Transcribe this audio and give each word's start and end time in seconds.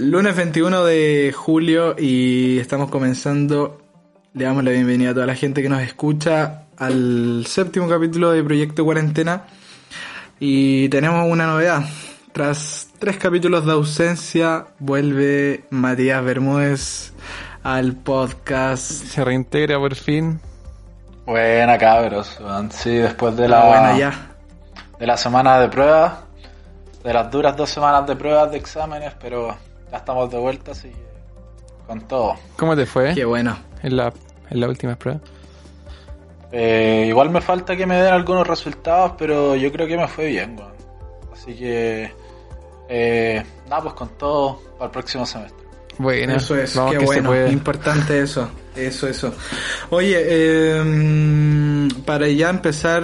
Lunes 0.00 0.36
21 0.36 0.84
de 0.84 1.34
julio 1.36 1.96
y 1.98 2.60
estamos 2.60 2.88
comenzando. 2.88 3.80
Le 4.32 4.44
damos 4.44 4.62
la 4.62 4.70
bienvenida 4.70 5.10
a 5.10 5.14
toda 5.14 5.26
la 5.26 5.34
gente 5.34 5.60
que 5.60 5.68
nos 5.68 5.82
escucha 5.82 6.66
al 6.76 7.44
séptimo 7.48 7.88
capítulo 7.88 8.30
de 8.30 8.44
Proyecto 8.44 8.84
Cuarentena. 8.84 9.42
Y 10.38 10.88
tenemos 10.90 11.26
una 11.28 11.46
novedad. 11.48 11.82
Tras 12.32 12.90
tres 13.00 13.16
capítulos 13.16 13.66
de 13.66 13.72
ausencia, 13.72 14.66
vuelve 14.78 15.64
Matías 15.70 16.22
Bermúdez 16.24 17.12
al 17.64 17.94
podcast. 17.96 18.84
Se 18.92 19.24
reintegra 19.24 19.78
por 19.80 19.96
fin. 19.96 20.38
Buena 21.26 21.76
cabros, 21.76 22.38
sí, 22.70 22.90
después 22.90 23.36
de 23.36 23.48
la 23.48 23.62
Ah, 23.62 23.66
buena 23.66 23.98
ya. 23.98 24.30
de 25.00 25.06
la 25.08 25.16
semana 25.16 25.58
de 25.58 25.68
pruebas, 25.68 26.12
de 27.02 27.12
las 27.12 27.28
duras 27.32 27.56
dos 27.56 27.68
semanas 27.68 28.06
de 28.06 28.14
pruebas 28.14 28.50
de 28.52 28.58
exámenes, 28.58 29.12
pero 29.20 29.54
ya 29.90 29.98
estamos 29.98 30.30
de 30.30 30.38
vuelta, 30.38 30.72
así 30.72 30.88
que 30.88 31.08
con 31.86 32.00
todo. 32.02 32.34
¿Cómo 32.56 32.76
te 32.76 32.86
fue 32.86 33.14
Qué 33.14 33.24
bueno. 33.24 33.58
en 33.82 33.96
la, 33.96 34.12
en 34.50 34.60
la 34.60 34.68
última 34.68 34.96
prueba? 34.96 35.20
Eh, 36.52 37.06
igual 37.08 37.30
me 37.30 37.40
falta 37.40 37.76
que 37.76 37.86
me 37.86 37.96
den 37.96 38.12
algunos 38.12 38.46
resultados, 38.46 39.12
pero 39.18 39.54
yo 39.56 39.70
creo 39.72 39.86
que 39.86 39.96
me 39.96 40.08
fue 40.08 40.26
bien, 40.26 40.56
weón. 40.58 40.72
Así 41.32 41.54
que 41.54 42.10
eh, 42.88 43.42
nada, 43.68 43.82
pues 43.82 43.94
con 43.94 44.08
todo 44.16 44.60
para 44.78 44.86
el 44.86 44.90
próximo 44.90 45.26
semestre. 45.26 45.66
Bueno, 45.98 46.36
Eso 46.36 46.56
es, 46.56 46.76
vamos 46.76 46.92
qué 46.92 46.98
que 47.00 47.04
bueno, 47.04 47.48
importante 47.48 48.20
eso, 48.22 48.48
eso, 48.76 49.08
eso. 49.08 49.34
Oye, 49.90 50.16
eh, 50.20 51.88
para 52.06 52.28
ya 52.28 52.50
empezar 52.50 53.02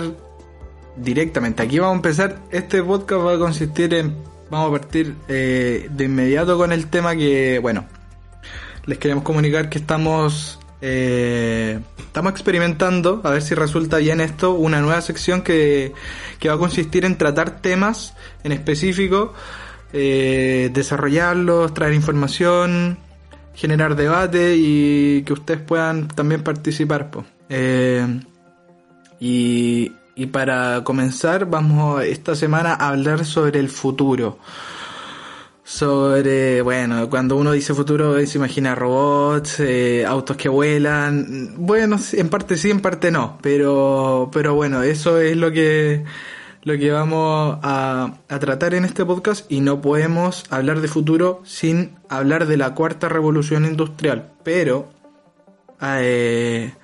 directamente, 0.97 1.63
aquí 1.63 1.79
vamos 1.81 1.95
a 1.95 1.97
empezar, 1.97 2.39
este 2.51 2.83
podcast 2.83 3.27
va 3.27 3.35
a 3.35 3.39
consistir 3.39 3.93
en, 3.95 4.15
vamos 4.51 4.69
a 4.69 4.81
partir 4.81 5.15
eh, 5.29 5.89
de 5.91 6.05
inmediato 6.05 6.57
con 6.57 6.73
el 6.73 6.89
tema 6.89 7.17
que, 7.17 7.59
bueno, 7.59 7.87
les 8.87 8.99
queremos 8.99 9.25
comunicar 9.25 9.69
que 9.69 9.79
estamos, 9.79 10.59
eh, 10.81 11.81
estamos 11.99 12.33
experimentando, 12.33 13.21
a 13.25 13.31
ver 13.31 13.43
si 13.43 13.55
resulta 13.55 13.99
bien 13.99 14.21
esto, 14.21 14.53
una 14.55 14.81
nueva 14.81 15.01
sección 15.01 15.43
que, 15.43 15.93
que 16.39 16.49
va 16.49 16.55
a 16.55 16.59
consistir 16.59 17.05
en 17.05 17.17
tratar 17.17 17.61
temas 17.61 18.15
en 18.43 18.53
específico, 18.53 19.33
eh, 19.93 20.71
desarrollarlos, 20.73 21.73
traer 21.73 21.95
información, 21.95 22.99
generar 23.55 23.97
debate 23.97 24.57
y 24.57 25.23
que 25.23 25.33
ustedes 25.33 25.61
puedan 25.61 26.09
también 26.09 26.43
participar. 26.43 27.11
y, 29.21 29.93
y 30.17 30.27
para 30.27 30.85
comenzar, 30.85 31.47
vamos 31.47 32.03
esta 32.05 32.35
semana 32.35 32.75
a 32.75 32.89
hablar 32.89 33.25
sobre 33.25 33.61
el 33.61 33.69
futuro. 33.69 34.39
Sobre, 35.67 36.61
bueno, 36.61 37.09
cuando 37.09 37.37
uno 37.37 37.53
dice 37.53 37.73
futuro 37.73 38.15
se 38.27 38.37
imagina 38.39 38.75
robots, 38.75 39.61
eh, 39.61 40.05
autos 40.07 40.37
que 40.37 40.49
vuelan. 40.49 41.55
Bueno, 41.57 41.97
en 42.13 42.29
parte 42.29 42.57
sí, 42.57 42.71
en 42.71 42.81
parte 42.81 43.11
no. 43.11 43.39
Pero, 43.41 44.31
pero 44.33 44.55
bueno, 44.55 44.83
eso 44.83 45.19
es 45.19 45.37
lo 45.37 45.51
que, 45.51 46.05
lo 46.63 46.77
que 46.79 46.91
vamos 46.93 47.59
a, 47.63 48.19
a 48.29 48.39
tratar 48.39 48.75
en 48.75 48.85
este 48.85 49.05
podcast 49.07 49.51
y 49.51 49.61
no 49.61 49.81
podemos 49.81 50.45
hablar 50.51 50.81
de 50.81 50.89
futuro 50.89 51.41
sin 51.45 51.97
hablar 52.11 52.47
de 52.47 52.59
la 52.59 52.75
cuarta 52.75 53.09
revolución 53.09 53.65
industrial. 53.65 54.33
Pero, 54.45 54.91
eh, 55.81 56.75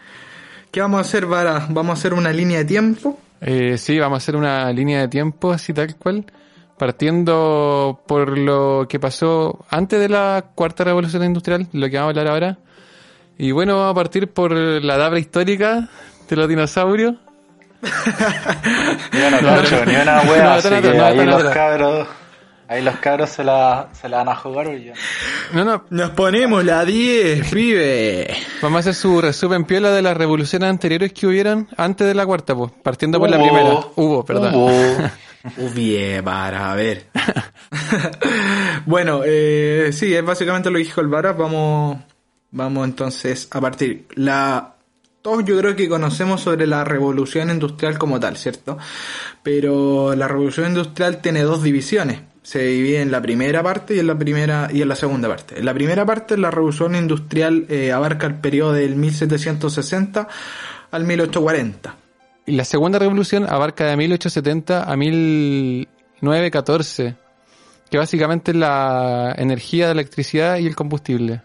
¿qué 0.70 0.80
vamos 0.80 0.98
a 0.98 1.00
hacer, 1.02 1.26
Vara? 1.26 1.66
¿Vamos 1.68 1.90
a 1.90 1.98
hacer 1.98 2.14
una 2.14 2.32
línea 2.32 2.58
de 2.58 2.64
tiempo? 2.64 3.18
Eh, 3.40 3.76
sí, 3.78 3.98
vamos 3.98 4.16
a 4.16 4.18
hacer 4.18 4.36
una 4.36 4.70
línea 4.72 5.00
de 5.00 5.08
tiempo 5.08 5.50
así 5.52 5.72
tal 5.72 5.96
cual, 5.96 6.24
partiendo 6.78 8.00
por 8.06 8.36
lo 8.36 8.86
que 8.88 9.00
pasó 9.00 9.64
antes 9.70 9.98
de 10.00 10.08
la 10.08 10.44
cuarta 10.54 10.84
revolución 10.84 11.24
industrial, 11.24 11.66
lo 11.72 11.88
que 11.88 11.96
vamos 11.96 12.08
a 12.16 12.20
hablar 12.20 12.28
ahora. 12.34 12.58
Y 13.38 13.52
bueno, 13.52 13.78
vamos 13.78 13.92
a 13.92 13.95
partir 13.95 14.28
por 14.28 14.52
la 14.52 14.96
edad 14.96 15.11
prehistórica 15.11 15.89
de 16.28 16.36
los 16.36 16.48
dinosaurios. 16.48 17.14
Ni 19.12 19.20
una, 19.22 19.40
No, 19.40 19.56
no, 19.62 19.84
ni 19.86 19.96
una 19.96 20.22
no, 20.22 20.30
wea, 20.33 20.42
no, 20.45 20.50
así 20.50 20.68
no, 20.68 20.83
que 20.83 20.92
no, 20.95 21.05
ahí 21.05 21.16
no, 21.16 21.24
no, 21.24 21.30
los 21.33 21.45
no. 21.45 21.50
cabros, 21.50 22.08
ahí 22.70 22.83
los 22.83 22.97
cabros 22.98 23.31
se 23.31 23.42
la, 23.42 23.89
se 23.92 24.08
la 24.08 24.19
van 24.19 24.29
a 24.29 24.36
jugar 24.36 24.69
hoy 24.69 24.85
ya. 24.85 24.92
No, 25.53 25.64
no, 25.64 25.85
Nos 25.91 26.11
ponemos 26.11 26.64
la 26.64 26.85
10, 26.85 27.51
pibe. 27.51 28.33
vamos 28.63 28.77
a 28.77 28.81
hacer 28.81 28.95
su 28.95 29.20
resumen 29.20 29.64
piola 29.64 29.91
de 29.91 30.03
las 30.03 30.17
revoluciones 30.17 30.70
anteriores 30.70 31.13
que 31.13 31.27
hubieron 31.27 31.69
antes 31.77 32.07
de 32.07 32.14
la 32.14 32.25
cuarta, 32.25 32.55
pues, 32.55 32.70
partiendo 32.83 33.19
por 33.19 33.29
la 33.29 33.39
primera. 33.39 33.81
Hubo, 33.97 34.25
perdón. 34.25 34.55
Hubo. 34.55 35.11
Bien, 35.75 36.23
para 36.23 36.70
a 36.70 36.77
ver. 36.77 37.07
bueno, 38.87 39.23
eh, 39.25 39.91
sí, 39.92 40.14
es 40.14 40.25
básicamente 40.25 40.70
lo 40.70 40.77
que 40.77 40.85
dijo 40.85 41.01
el 41.01 41.08
Vara. 41.08 41.33
Vamos, 41.33 41.98
vamos 42.52 42.85
entonces 42.85 43.48
a 43.51 43.61
partir. 43.61 44.07
La, 44.14 44.75
todos 45.23 45.45
yo 45.45 45.58
creo 45.58 45.75
que 45.75 45.89
conocemos 45.89 46.42
sobre 46.42 46.67
la 46.67 46.85
revolución 46.85 47.51
industrial 47.51 47.98
como 47.98 48.20
tal, 48.20 48.37
¿cierto? 48.37 48.79
Pero 49.42 50.14
la 50.14 50.29
revolución 50.29 50.69
industrial 50.69 51.20
tiene 51.20 51.41
dos 51.41 51.63
divisiones. 51.63 52.20
Se 52.50 52.58
divide 52.58 53.00
en 53.00 53.12
la 53.12 53.22
primera 53.22 53.62
parte 53.62 53.94
y 53.94 54.00
en 54.00 54.08
la 54.08 54.18
primera 54.18 54.68
y 54.72 54.83
en 54.83 54.88
la 54.88 54.96
segunda 54.96 55.28
parte. 55.28 55.61
En 55.61 55.64
la 55.64 55.72
primera 55.72 56.05
parte, 56.05 56.36
la 56.36 56.50
revolución 56.50 56.96
industrial 56.96 57.66
eh, 57.68 57.92
abarca 57.92 58.27
el 58.27 58.40
periodo 58.40 58.72
del 58.72 58.96
1760 58.96 60.27
al 60.90 61.05
1840. 61.05 61.94
Y 62.46 62.56
la 62.56 62.64
segunda 62.64 62.98
revolución 62.98 63.46
abarca 63.48 63.84
de 63.84 63.96
1870 63.96 64.83
a 64.83 64.96
1914, 64.96 67.14
que 67.89 67.98
básicamente 67.98 68.50
es 68.50 68.56
la 68.56 69.33
energía 69.39 69.86
de 69.86 69.92
electricidad 69.92 70.58
y 70.58 70.66
el 70.66 70.74
combustible. 70.74 71.42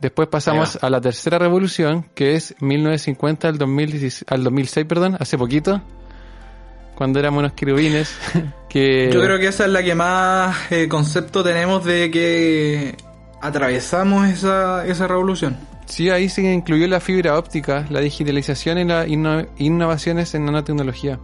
Después 0.00 0.28
pasamos 0.28 0.82
a 0.82 0.88
la 0.88 1.02
tercera 1.02 1.38
revolución, 1.38 2.06
que 2.14 2.36
es 2.36 2.54
1950 2.60 3.48
al, 3.48 3.58
2016 3.58 4.24
al 4.28 4.44
2006, 4.44 4.86
perdón, 4.86 5.18
hace 5.20 5.36
poquito, 5.36 5.82
cuando 6.96 7.20
éramos 7.20 7.38
unos 7.40 7.52
querubines, 7.52 8.12
que... 8.68 9.10
Yo 9.12 9.22
creo 9.22 9.38
que 9.38 9.46
esa 9.46 9.66
es 9.66 9.70
la 9.70 9.82
que 9.84 9.94
más 9.94 10.56
eh, 10.72 10.88
concepto 10.88 11.44
tenemos 11.44 11.84
de 11.84 12.10
que 12.10 12.96
atravesamos 13.40 14.28
esa, 14.28 14.84
esa 14.86 15.06
revolución. 15.06 15.56
Sí, 15.86 16.10
ahí 16.10 16.28
se 16.28 16.42
incluyó 16.42 16.88
la 16.88 16.98
fibra 16.98 17.38
óptica, 17.38 17.86
la 17.90 18.00
digitalización 18.00 18.78
y 18.78 18.84
las 18.84 19.06
inno- 19.06 19.46
innovaciones 19.58 20.34
en 20.34 20.44
nanotecnología. 20.46 21.20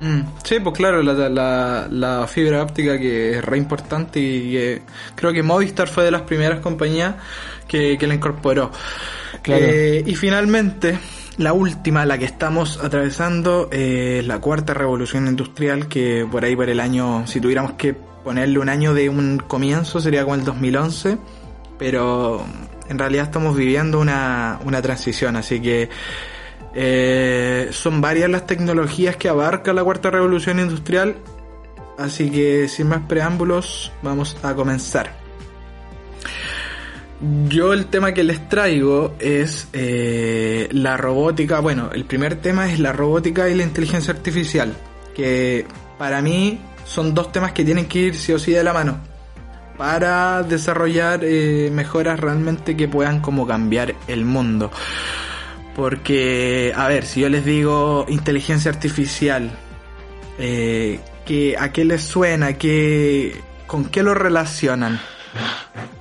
Mm, 0.00 0.20
Sí, 0.42 0.56
pues 0.60 0.76
claro, 0.76 1.02
la, 1.02 1.14
la, 1.30 1.88
la 1.90 2.26
fibra 2.26 2.62
óptica 2.62 2.98
que 2.98 3.38
es 3.38 3.44
re 3.44 3.56
importante 3.56 4.20
y 4.20 4.50
que 4.52 4.82
creo 5.14 5.32
que 5.32 5.42
Movistar 5.42 5.88
fue 5.88 6.04
de 6.04 6.10
las 6.10 6.22
primeras 6.22 6.60
compañías 6.60 7.14
que, 7.66 7.96
que 7.96 8.06
la 8.06 8.14
incorporó. 8.14 8.70
Claro. 9.40 9.64
Eh, 9.66 10.02
y 10.04 10.14
finalmente, 10.14 10.98
la 11.36 11.52
última, 11.52 12.06
la 12.06 12.18
que 12.18 12.24
estamos 12.24 12.82
atravesando, 12.82 13.68
eh, 13.72 14.18
es 14.20 14.26
la 14.26 14.40
cuarta 14.40 14.74
revolución 14.74 15.26
industrial, 15.26 15.88
que 15.88 16.26
por 16.30 16.44
ahí 16.44 16.54
por 16.54 16.68
el 16.68 16.80
año, 16.80 17.26
si 17.26 17.40
tuviéramos 17.40 17.72
que 17.72 17.94
ponerle 17.94 18.58
un 18.58 18.68
año 18.68 18.94
de 18.94 19.08
un 19.08 19.38
comienzo, 19.38 20.00
sería 20.00 20.22
como 20.22 20.36
el 20.36 20.44
2011, 20.44 21.18
pero 21.78 22.44
en 22.88 22.98
realidad 22.98 23.24
estamos 23.24 23.56
viviendo 23.56 24.00
una, 24.00 24.60
una 24.64 24.80
transición, 24.80 25.36
así 25.36 25.60
que 25.60 25.88
eh, 26.74 27.68
son 27.70 28.00
varias 28.00 28.30
las 28.30 28.46
tecnologías 28.46 29.16
que 29.16 29.28
abarca 29.28 29.72
la 29.72 29.84
cuarta 29.84 30.10
revolución 30.10 30.58
industrial, 30.58 31.16
así 31.98 32.30
que 32.30 32.68
sin 32.68 32.88
más 32.88 33.02
preámbulos, 33.08 33.92
vamos 34.02 34.36
a 34.42 34.54
comenzar. 34.54 35.24
Yo 37.48 37.72
el 37.72 37.86
tema 37.86 38.12
que 38.12 38.24
les 38.24 38.48
traigo 38.48 39.14
es 39.18 39.68
eh, 39.72 40.68
la 40.72 40.96
robótica. 40.96 41.60
Bueno, 41.60 41.90
el 41.92 42.04
primer 42.04 42.36
tema 42.36 42.70
es 42.70 42.78
la 42.80 42.92
robótica 42.92 43.48
y 43.48 43.54
la 43.54 43.62
inteligencia 43.62 44.12
artificial, 44.12 44.74
que 45.14 45.64
para 45.98 46.20
mí 46.20 46.58
son 46.84 47.14
dos 47.14 47.32
temas 47.32 47.52
que 47.52 47.64
tienen 47.64 47.86
que 47.86 47.98
ir 48.00 48.14
sí 48.14 48.32
o 48.32 48.38
sí 48.38 48.52
de 48.52 48.62
la 48.64 48.72
mano 48.74 48.98
para 49.78 50.42
desarrollar 50.42 51.20
eh, 51.24 51.70
mejoras 51.72 52.20
realmente 52.20 52.76
que 52.76 52.88
puedan 52.88 53.20
como 53.20 53.46
cambiar 53.46 53.94
el 54.06 54.24
mundo. 54.24 54.70
Porque, 55.74 56.72
a 56.76 56.86
ver, 56.88 57.04
si 57.04 57.20
yo 57.20 57.28
les 57.28 57.44
digo 57.44 58.06
inteligencia 58.08 58.70
artificial, 58.70 59.50
eh, 60.38 61.00
¿qué- 61.26 61.56
¿a 61.58 61.72
qué 61.72 61.84
les 61.84 62.02
suena? 62.02 62.52
¿Qué, 62.52 63.40
¿Con 63.66 63.86
qué 63.86 64.02
lo 64.04 64.14
relacionan? 64.14 65.00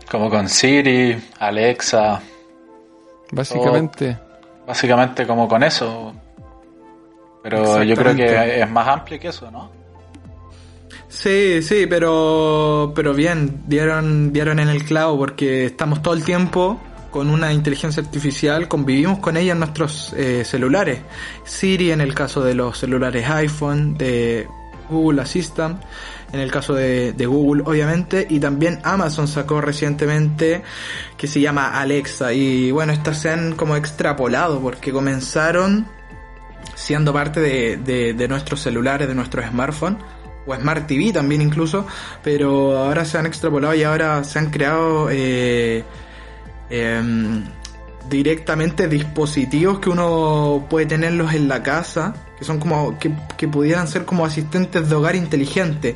Como 0.09 0.30
con 0.30 0.47
Siri, 0.47 1.18
Alexa, 1.39 2.21
Básicamente. 3.31 4.18
básicamente 4.68 5.25
como 5.25 5.47
con 5.47 5.63
eso. 5.63 6.13
Pero 7.41 7.83
yo 7.83 7.95
creo 7.95 8.15
que 8.15 8.62
es 8.62 8.69
más 8.69 8.88
amplio 8.88 9.19
que 9.19 9.27
eso, 9.30 9.50
¿no? 9.51 9.71
Sí, 11.09 11.62
sí, 11.62 11.85
pero, 11.88 12.91
pero 12.95 13.13
bien, 13.13 13.63
dieron, 13.68 14.33
dieron 14.33 14.59
en 14.59 14.69
el 14.69 14.83
clavo 14.83 15.18
porque 15.18 15.65
estamos 15.65 16.01
todo 16.01 16.13
el 16.13 16.24
tiempo 16.24 16.80
con 17.12 17.30
una 17.30 17.53
inteligencia 17.53 18.01
artificial, 18.01 18.68
convivimos 18.68 19.19
con 19.19 19.38
ella 19.38 19.51
en 19.53 19.59
nuestros 19.59 20.13
eh, 20.13 20.44
celulares. 20.44 21.01
Siri 21.44 21.91
en 21.91 22.01
el 22.01 22.15
caso 22.15 22.44
de 22.44 22.56
los 22.56 22.80
celulares 22.80 23.30
iPhone, 23.30 23.95
de 23.95 24.47
Google 24.89 25.21
Assistant, 25.21 25.80
en 26.33 26.39
el 26.39 26.51
caso 26.51 26.74
de, 26.74 27.13
de, 27.13 27.25
Google 27.25 27.63
obviamente, 27.65 28.25
y 28.30 28.39
también 28.39 28.80
Amazon 28.83 29.27
sacó 29.27 29.62
recientemente 29.62 30.63
que 31.15 31.27
se 31.27 31.39
llama 31.39 31.80
Alexa, 31.80 32.33
y 32.33 32.71
bueno, 32.71 32.91
estas 32.91 33.19
se 33.19 33.30
han 33.30 33.53
como 33.56 33.75
extrapolado 33.75 34.59
porque 34.59 34.91
comenzaron 34.91 35.88
siendo 36.75 37.13
parte 37.13 37.39
de, 37.39 37.77
de, 37.77 38.13
de 38.13 38.27
nuestros 38.27 38.62
celulares, 38.62 39.07
de 39.07 39.15
nuestros 39.15 39.45
smartphones, 39.45 40.00
o 40.45 40.56
Smart 40.56 40.88
TV 40.88 41.13
también 41.13 41.41
incluso, 41.41 41.85
pero 42.24 42.77
ahora 42.77 43.06
se 43.06 43.18
han 43.18 43.25
extrapolado 43.25 43.74
y 43.75 43.83
ahora 43.83 44.24
se 44.24 44.39
han 44.39 44.50
creado 44.50 45.09
eh, 45.09 45.83
eh, 46.69 47.44
directamente 48.09 48.88
dispositivos 48.88 49.80
que 49.80 49.89
uno 49.89 50.65
puede 50.69 50.85
tenerlos 50.85 51.33
en 51.33 51.47
la 51.47 51.63
casa, 51.63 52.13
que 52.44 52.48
son 52.48 52.60
como, 52.60 53.00
que, 53.00 53.10
que 53.38 53.48
pudieran 53.48 53.88
ser 53.88 54.04
como 54.04 54.25
asistentes 54.25 54.90
de 54.90 54.95
hogar 54.95 55.16
inteligente. 55.16 55.95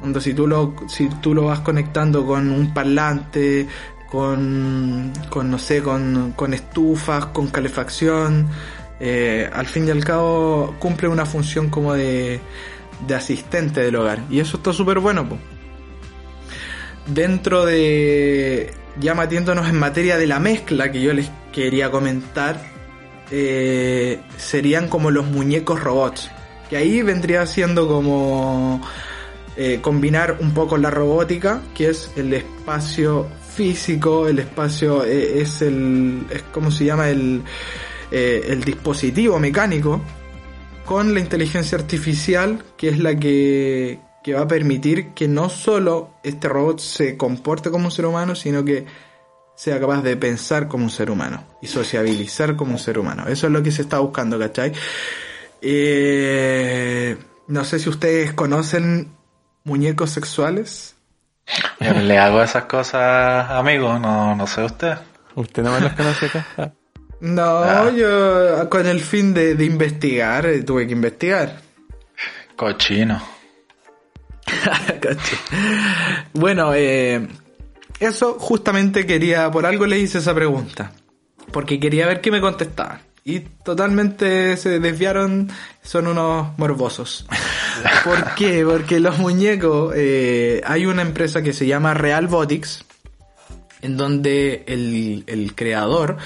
Cuando 0.00 0.20
si 0.20 0.34
tú 0.34 0.48
lo, 0.48 0.74
si 0.88 1.08
tú 1.20 1.34
lo 1.34 1.44
vas 1.44 1.60
conectando 1.60 2.26
con 2.26 2.50
un 2.50 2.74
parlante, 2.74 3.68
con, 4.10 5.12
con 5.30 5.50
no 5.52 5.58
sé, 5.60 5.80
con, 5.80 6.32
con 6.34 6.52
estufas, 6.52 7.26
con 7.26 7.46
calefacción, 7.46 8.48
eh, 8.98 9.48
al 9.52 9.66
fin 9.66 9.86
y 9.86 9.92
al 9.92 10.04
cabo 10.04 10.74
cumple 10.80 11.06
una 11.06 11.26
función 11.26 11.70
como 11.70 11.94
de, 11.94 12.40
de 13.06 13.14
asistente 13.14 13.82
del 13.82 13.94
hogar. 13.94 14.18
Y 14.30 14.40
eso 14.40 14.56
está 14.56 14.72
súper 14.72 14.98
bueno. 14.98 15.28
Po. 15.28 15.38
Dentro 17.06 17.64
de, 17.64 18.74
ya 18.98 19.14
metiéndonos 19.14 19.68
en 19.68 19.78
materia 19.78 20.16
de 20.16 20.26
la 20.26 20.40
mezcla 20.40 20.90
que 20.90 21.00
yo 21.00 21.14
les 21.14 21.30
quería 21.52 21.92
comentar, 21.92 22.71
eh, 23.34 24.20
serían 24.36 24.88
como 24.88 25.10
los 25.10 25.24
muñecos 25.24 25.82
robots. 25.82 26.30
Que 26.68 26.76
ahí 26.76 27.00
vendría 27.00 27.46
siendo 27.46 27.88
como 27.88 28.82
eh, 29.56 29.78
combinar 29.80 30.36
un 30.40 30.52
poco 30.52 30.76
la 30.76 30.90
robótica, 30.90 31.62
que 31.74 31.88
es 31.88 32.10
el 32.16 32.34
espacio 32.34 33.26
físico, 33.54 34.28
el 34.28 34.38
espacio 34.38 35.02
eh, 35.04 35.40
es 35.40 35.62
el, 35.62 36.26
es 36.28 36.42
como 36.52 36.70
se 36.70 36.84
llama 36.84 37.08
el, 37.08 37.42
el 38.10 38.64
dispositivo 38.64 39.38
mecánico, 39.38 40.02
con 40.84 41.14
la 41.14 41.20
inteligencia 41.20 41.78
artificial, 41.78 42.62
que 42.76 42.90
es 42.90 42.98
la 42.98 43.16
que, 43.18 43.98
que 44.22 44.34
va 44.34 44.42
a 44.42 44.48
permitir 44.48 45.14
que 45.14 45.26
no 45.26 45.48
solo 45.48 46.10
este 46.22 46.48
robot 46.48 46.80
se 46.80 47.16
comporte 47.16 47.70
como 47.70 47.86
un 47.86 47.90
ser 47.90 48.04
humano, 48.04 48.34
sino 48.34 48.62
que 48.62 48.84
sea 49.62 49.78
capaz 49.78 50.02
de 50.02 50.16
pensar 50.16 50.66
como 50.66 50.82
un 50.82 50.90
ser 50.90 51.08
humano 51.08 51.44
y 51.62 51.68
sociabilizar 51.68 52.56
como 52.56 52.72
un 52.72 52.80
ser 52.80 52.98
humano. 52.98 53.28
Eso 53.28 53.46
es 53.46 53.52
lo 53.52 53.62
que 53.62 53.70
se 53.70 53.82
está 53.82 54.00
buscando, 54.00 54.36
¿cachai? 54.36 54.72
Eh, 55.60 57.16
no 57.46 57.64
sé 57.64 57.78
si 57.78 57.88
ustedes 57.88 58.32
conocen 58.32 59.12
muñecos 59.62 60.10
sexuales. 60.10 60.96
Yo 61.78 61.92
le 61.92 62.18
hago 62.18 62.42
esas 62.42 62.64
cosas, 62.64 63.48
amigo, 63.52 64.00
no, 64.00 64.34
no 64.34 64.46
sé 64.48 64.64
usted. 64.64 64.94
¿Usted 65.36 65.62
no 65.62 65.70
me 65.70 65.80
los 65.80 65.92
conoce 65.92 66.26
acá? 66.26 66.46
Ah. 66.58 66.70
No, 67.20 67.58
Ah. 67.62 67.90
yo 67.96 68.68
con 68.68 68.88
el 68.88 68.98
fin 69.00 69.32
de, 69.32 69.54
de 69.54 69.64
investigar, 69.64 70.44
eh, 70.44 70.64
tuve 70.64 70.88
que 70.88 70.92
investigar. 70.94 71.60
Cochino. 72.56 73.22
Bueno, 76.32 76.72
eh, 76.74 77.28
eso 78.02 78.36
justamente 78.38 79.06
quería, 79.06 79.50
por 79.50 79.66
algo 79.66 79.86
le 79.86 79.98
hice 79.98 80.18
esa 80.18 80.34
pregunta. 80.34 80.92
Porque 81.52 81.78
quería 81.78 82.06
ver 82.06 82.20
qué 82.20 82.30
me 82.30 82.40
contestaban. 82.40 83.00
Y 83.24 83.40
totalmente 83.40 84.56
se 84.56 84.80
desviaron, 84.80 85.48
son 85.82 86.08
unos 86.08 86.58
morbosos. 86.58 87.26
¿Por 88.04 88.34
qué? 88.34 88.64
Porque 88.64 88.98
los 88.98 89.18
muñecos, 89.18 89.92
eh, 89.96 90.60
hay 90.64 90.86
una 90.86 91.02
empresa 91.02 91.42
que 91.42 91.52
se 91.52 91.66
llama 91.66 91.94
Realbotics, 91.94 92.84
en 93.82 93.96
donde 93.96 94.64
el, 94.66 95.24
el 95.26 95.54
creador 95.54 96.16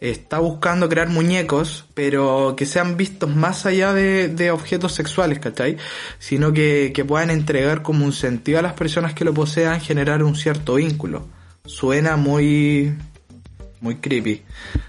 está 0.00 0.40
buscando 0.40 0.88
crear 0.88 1.08
muñecos, 1.08 1.86
pero 1.94 2.54
que 2.56 2.66
sean 2.66 2.96
vistos 2.96 3.34
más 3.34 3.66
allá 3.66 3.92
de, 3.92 4.28
de 4.28 4.50
objetos 4.50 4.92
sexuales, 4.92 5.38
¿cachai? 5.38 5.76
Sino 6.18 6.52
que, 6.52 6.90
que 6.92 7.04
puedan 7.04 7.30
entregar 7.30 7.82
como 7.82 8.04
un 8.04 8.12
sentido 8.12 8.58
a 8.58 8.62
las 8.62 8.72
personas 8.72 9.14
que 9.14 9.24
lo 9.24 9.32
posean, 9.32 9.80
generar 9.80 10.24
un 10.24 10.34
cierto 10.34 10.74
vínculo. 10.74 11.26
Suena 11.64 12.16
muy, 12.16 12.92
muy 13.80 13.96
creepy. 13.96 14.42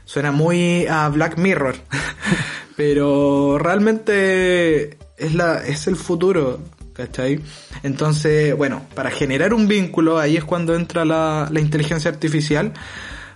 Suena 0.03 0.31
muy 0.31 0.87
a 0.87 1.07
Black 1.09 1.37
Mirror. 1.37 1.75
pero 2.75 3.57
realmente 3.57 4.97
es 5.17 5.35
la, 5.35 5.63
es 5.65 5.87
el 5.87 5.95
futuro. 5.95 6.59
¿Cachai? 6.93 7.39
Entonces, 7.81 8.55
bueno, 8.55 8.85
para 8.93 9.09
generar 9.09 9.53
un 9.53 9.67
vínculo, 9.67 10.19
ahí 10.19 10.37
es 10.37 10.43
cuando 10.43 10.75
entra 10.75 11.05
la, 11.05 11.49
la 11.51 11.59
inteligencia 11.59 12.11
artificial, 12.11 12.73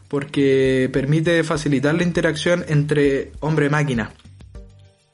porque 0.07 0.89
permite 0.93 1.43
facilitar 1.43 1.95
la 1.95 2.03
interacción 2.03 2.63
entre 2.67 3.31
hombre 3.39 3.65
y 3.65 3.69
máquina. 3.69 4.11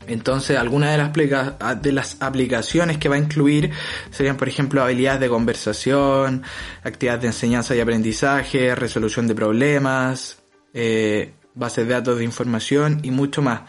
Entonces, 0.08 0.58
algunas 0.58 0.92
de 0.92 0.98
las, 0.98 1.82
de 1.82 1.92
las 1.92 2.18
aplicaciones 2.22 2.98
que 2.98 3.10
va 3.10 3.16
a 3.16 3.20
incluir 3.20 3.72
serían, 4.12 4.38
por 4.38 4.48
ejemplo, 4.48 4.84
habilidades 4.84 5.22
de 5.22 5.30
conversación, 5.30 6.44
actividades 6.84 7.22
de 7.22 7.28
enseñanza 7.28 7.76
y 7.76 7.80
aprendizaje, 7.80 8.76
resolución 8.76 9.28
de 9.28 9.36
problemas, 9.36 10.40
eh, 10.74 11.34
bases 11.56 11.88
de 11.88 11.94
datos 11.94 12.18
de 12.18 12.24
información 12.24 13.00
y 13.04 13.12
mucho 13.12 13.42
más. 13.42 13.62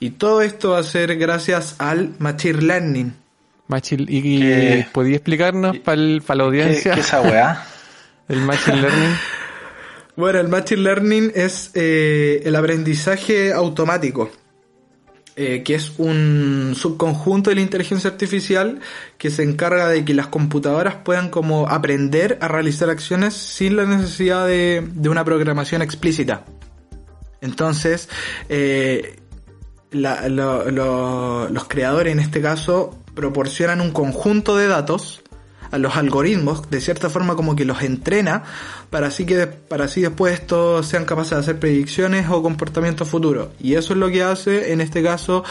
Y 0.00 0.10
todo 0.10 0.42
esto 0.42 0.70
va 0.70 0.78
a 0.78 0.82
ser 0.82 1.16
gracias 1.16 1.76
al 1.78 2.14
Machine 2.18 2.62
Learning. 2.62 3.23
Machine, 3.66 4.04
¿y 4.08 4.40
¿Qué? 4.40 4.86
podía 4.92 5.16
explicarnos 5.16 5.78
para 5.78 5.96
la 5.96 6.20
¿Qué, 6.20 6.32
audiencia 6.42 6.94
qué 6.94 7.00
esa 7.00 7.20
weá? 7.22 7.66
el 8.28 8.40
Machine 8.40 8.80
Learning? 8.82 9.16
Bueno, 10.16 10.38
el 10.40 10.48
Machine 10.48 10.82
Learning 10.82 11.32
es 11.34 11.70
eh, 11.74 12.42
el 12.44 12.54
aprendizaje 12.56 13.52
automático, 13.52 14.30
eh, 15.36 15.62
que 15.64 15.74
es 15.74 15.92
un 15.98 16.74
subconjunto 16.76 17.50
de 17.50 17.56
la 17.56 17.62
inteligencia 17.62 18.10
artificial 18.10 18.80
que 19.18 19.30
se 19.30 19.42
encarga 19.42 19.88
de 19.88 20.04
que 20.04 20.14
las 20.14 20.28
computadoras 20.28 20.96
puedan 20.96 21.30
como 21.30 21.68
aprender 21.68 22.38
a 22.42 22.48
realizar 22.48 22.90
acciones 22.90 23.34
sin 23.34 23.76
la 23.76 23.86
necesidad 23.86 24.46
de, 24.46 24.86
de 24.94 25.08
una 25.08 25.24
programación 25.24 25.82
explícita. 25.82 26.44
Entonces, 27.40 28.08
eh, 28.48 29.16
la- 29.90 30.28
lo- 30.28 30.70
lo- 30.70 31.48
los 31.48 31.64
creadores 31.66 32.12
en 32.12 32.20
este 32.20 32.40
caso 32.40 32.98
proporcionan 33.14 33.80
un 33.80 33.90
conjunto 33.92 34.56
de 34.56 34.66
datos 34.66 35.22
a 35.70 35.78
los 35.78 35.96
algoritmos, 35.96 36.70
de 36.70 36.80
cierta 36.80 37.10
forma 37.10 37.34
como 37.34 37.56
que 37.56 37.64
los 37.64 37.82
entrena 37.82 38.44
para 38.90 39.08
así 39.08 39.26
que 39.26 39.46
para 39.46 39.86
así 39.86 40.02
después 40.02 40.34
estos 40.34 40.86
sean 40.86 41.04
capaces 41.04 41.32
de 41.32 41.38
hacer 41.38 41.58
predicciones 41.58 42.28
o 42.30 42.42
comportamientos 42.42 43.08
futuros. 43.08 43.48
Y 43.58 43.74
eso 43.74 43.94
es 43.94 43.98
lo 43.98 44.08
que 44.08 44.22
hace 44.22 44.72
en 44.72 44.80
este 44.80 45.02
caso 45.02 45.42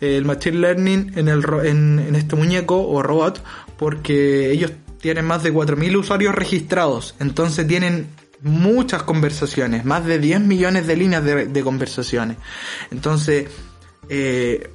el 0.00 0.24
machine 0.24 0.58
learning 0.58 1.12
en 1.14 1.28
el 1.28 1.44
en, 1.64 1.98
en 2.00 2.16
este 2.16 2.34
muñeco 2.34 2.84
o 2.84 3.02
robot 3.02 3.42
porque 3.76 4.50
ellos 4.50 4.72
tienen 5.00 5.24
más 5.24 5.42
de 5.42 5.52
4000 5.52 5.96
usuarios 5.96 6.34
registrados, 6.34 7.14
entonces 7.20 7.66
tienen 7.66 8.08
muchas 8.42 9.02
conversaciones, 9.02 9.84
más 9.84 10.04
de 10.04 10.18
10 10.18 10.40
millones 10.40 10.86
de 10.86 10.96
líneas 10.96 11.24
de, 11.24 11.46
de 11.46 11.62
conversaciones. 11.62 12.38
Entonces, 12.90 13.48
eh, 14.08 14.70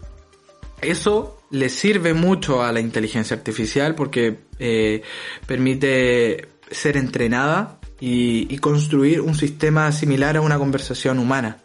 eso 0.91 1.41
le 1.51 1.69
sirve 1.69 2.13
mucho 2.13 2.63
a 2.63 2.71
la 2.71 2.79
inteligencia 2.79 3.35
artificial 3.35 3.95
porque 3.95 4.39
eh, 4.59 5.01
permite 5.45 6.47
ser 6.71 6.97
entrenada 6.97 7.79
y, 7.99 8.57
construir 8.57 9.21
un 9.21 9.35
sistema 9.35 9.91
similar 9.91 10.37
a 10.37 10.41
una 10.41 10.57
conversación 10.57 11.19
humana. 11.19 11.57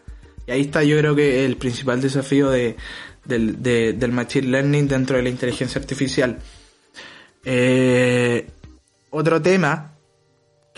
Y 0.46 0.52
ahí 0.52 0.60
está 0.62 0.82
yo 0.84 0.98
creo 0.98 1.14
que 1.14 1.44
el 1.44 1.56
principal 1.56 2.00
desafío 2.00 2.50
de- 2.50 2.76
del 3.24 4.12
machine 4.12 4.48
learning 4.48 4.88
dentro 4.88 5.16
de 5.16 5.22
la 5.22 5.28
inteligencia 5.28 5.80
artificial. 5.80 6.38
Eh, 7.44 8.46
otro 9.10 9.40
tema 9.40 9.92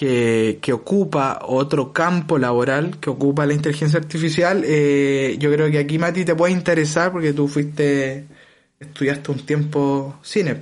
que, 0.03 0.59
que 0.61 0.73
ocupa 0.73 1.39
otro 1.43 1.93
campo 1.93 2.37
laboral 2.37 2.99
que 2.99 3.09
ocupa 3.09 3.47
la 3.47 3.53
inteligencia 3.53 4.01
artificial, 4.01 4.65
eh, 4.67 5.37
yo 5.39 5.53
creo 5.53 5.71
que 5.71 5.79
aquí 5.79 5.97
Mati 5.97 6.25
te 6.25 6.35
puede 6.35 6.53
interesar 6.53 7.13
porque 7.13 7.33
tú 7.33 7.47
fuiste, 7.47 8.27
estudiaste 8.81 9.31
un 9.31 9.47
tiempo 9.47 10.19
cine. 10.21 10.57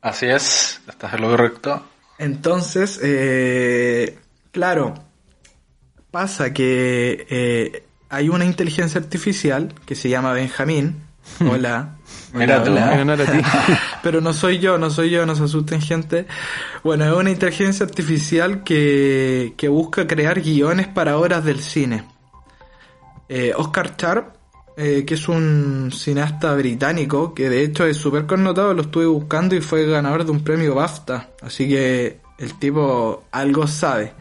Así 0.00 0.26
es, 0.26 0.80
estás 0.88 1.14
en 1.14 1.20
lo 1.20 1.30
correcto. 1.30 1.86
Entonces, 2.18 2.98
eh, 3.04 4.18
claro, 4.50 4.94
pasa 6.10 6.52
que 6.52 7.28
eh, 7.30 7.84
hay 8.08 8.30
una 8.30 8.46
inteligencia 8.46 9.00
artificial 9.00 9.72
que 9.86 9.94
se 9.94 10.08
llama 10.08 10.32
Benjamín. 10.32 10.96
Hola. 11.40 11.96
Mira 12.32 12.62
tú, 12.62 12.70
Hola. 12.72 12.94
En 12.94 13.00
honor 13.00 13.22
a 13.22 13.26
ti. 13.26 13.38
Pero 14.02 14.20
no 14.20 14.32
soy 14.32 14.58
yo, 14.58 14.78
no 14.78 14.90
soy 14.90 15.10
yo, 15.10 15.26
no 15.26 15.34
se 15.34 15.44
asusten 15.44 15.80
gente. 15.80 16.26
Bueno, 16.82 17.04
es 17.04 17.12
una 17.12 17.30
inteligencia 17.30 17.84
artificial 17.84 18.62
que, 18.62 19.54
que 19.56 19.68
busca 19.68 20.06
crear 20.06 20.40
guiones 20.40 20.88
para 20.88 21.18
obras 21.18 21.44
del 21.44 21.60
cine. 21.60 22.04
Eh, 23.28 23.52
Oscar 23.56 23.96
Sharp 23.96 24.40
eh, 24.82 25.04
que 25.04 25.12
es 25.12 25.28
un 25.28 25.90
cineasta 25.92 26.54
británico, 26.54 27.34
que 27.34 27.50
de 27.50 27.62
hecho 27.64 27.84
es 27.84 27.98
súper 27.98 28.24
connotado, 28.24 28.72
lo 28.72 28.80
estuve 28.80 29.04
buscando 29.04 29.54
y 29.54 29.60
fue 29.60 29.84
ganador 29.84 30.24
de 30.24 30.30
un 30.30 30.42
premio 30.42 30.74
BAFTA. 30.74 31.28
Así 31.42 31.68
que 31.68 32.20
el 32.38 32.58
tipo 32.58 33.24
algo 33.30 33.66
sabe. 33.66 34.14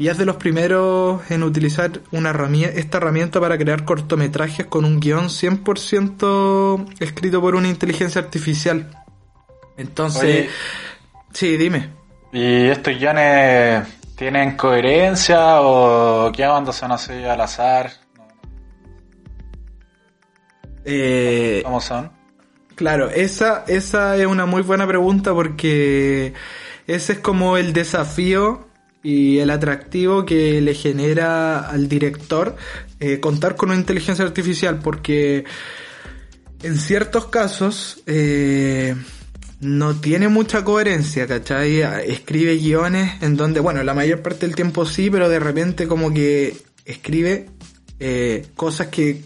Y 0.00 0.08
es 0.08 0.16
de 0.16 0.24
los 0.24 0.36
primeros 0.36 1.30
en 1.30 1.42
utilizar 1.42 2.00
una 2.10 2.30
herramienta, 2.30 2.74
esta 2.80 2.96
herramienta 2.96 3.38
para 3.38 3.58
crear 3.58 3.84
cortometrajes 3.84 4.64
con 4.64 4.86
un 4.86 4.98
guion 4.98 5.26
100% 5.26 6.94
escrito 7.00 7.42
por 7.42 7.54
una 7.54 7.68
inteligencia 7.68 8.22
artificial. 8.22 8.88
Entonces, 9.76 10.22
Oye. 10.22 10.50
sí, 11.34 11.58
dime. 11.58 11.90
¿Y 12.32 12.68
estos 12.68 12.98
guiones 12.98 13.86
tienen 14.16 14.56
coherencia 14.56 15.60
o 15.60 16.32
qué 16.32 16.46
onda 16.46 16.72
son 16.72 16.92
así 16.92 17.12
al 17.22 17.42
azar? 17.42 17.92
Eh, 20.86 21.60
¿Cómo 21.62 21.82
son? 21.82 22.10
Claro, 22.74 23.10
esa, 23.10 23.64
esa 23.68 24.16
es 24.16 24.24
una 24.24 24.46
muy 24.46 24.62
buena 24.62 24.86
pregunta 24.86 25.34
porque 25.34 26.32
ese 26.86 27.12
es 27.12 27.18
como 27.18 27.58
el 27.58 27.74
desafío 27.74 28.69
y 29.02 29.38
el 29.38 29.50
atractivo 29.50 30.26
que 30.26 30.60
le 30.60 30.74
genera 30.74 31.60
al 31.60 31.88
director 31.88 32.56
eh, 32.98 33.18
contar 33.18 33.56
con 33.56 33.70
una 33.70 33.78
inteligencia 33.78 34.24
artificial 34.24 34.78
porque 34.78 35.44
en 36.62 36.76
ciertos 36.76 37.26
casos 37.26 38.02
eh, 38.06 38.94
no 39.60 39.94
tiene 39.96 40.28
mucha 40.28 40.64
coherencia, 40.64 41.26
¿cachai? 41.26 41.80
Escribe 41.80 42.56
guiones 42.56 43.22
en 43.22 43.36
donde, 43.36 43.60
bueno, 43.60 43.82
la 43.82 43.94
mayor 43.94 44.20
parte 44.20 44.46
del 44.46 44.54
tiempo 44.54 44.84
sí, 44.84 45.10
pero 45.10 45.28
de 45.28 45.38
repente 45.38 45.86
como 45.86 46.12
que 46.12 46.56
escribe 46.84 47.46
eh, 47.98 48.46
cosas 48.54 48.88
que 48.88 49.22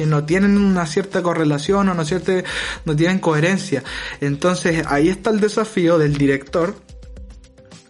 que 0.00 0.06
no 0.06 0.24
tienen 0.24 0.56
una 0.56 0.86
cierta 0.86 1.22
correlación 1.22 1.90
o 1.90 1.94
no, 1.94 2.06
cierta, 2.06 2.42
no 2.86 2.96
tienen 2.96 3.18
coherencia. 3.18 3.84
Entonces 4.22 4.86
ahí 4.86 5.10
está 5.10 5.28
el 5.28 5.40
desafío 5.40 5.98
del 5.98 6.16
director, 6.16 6.74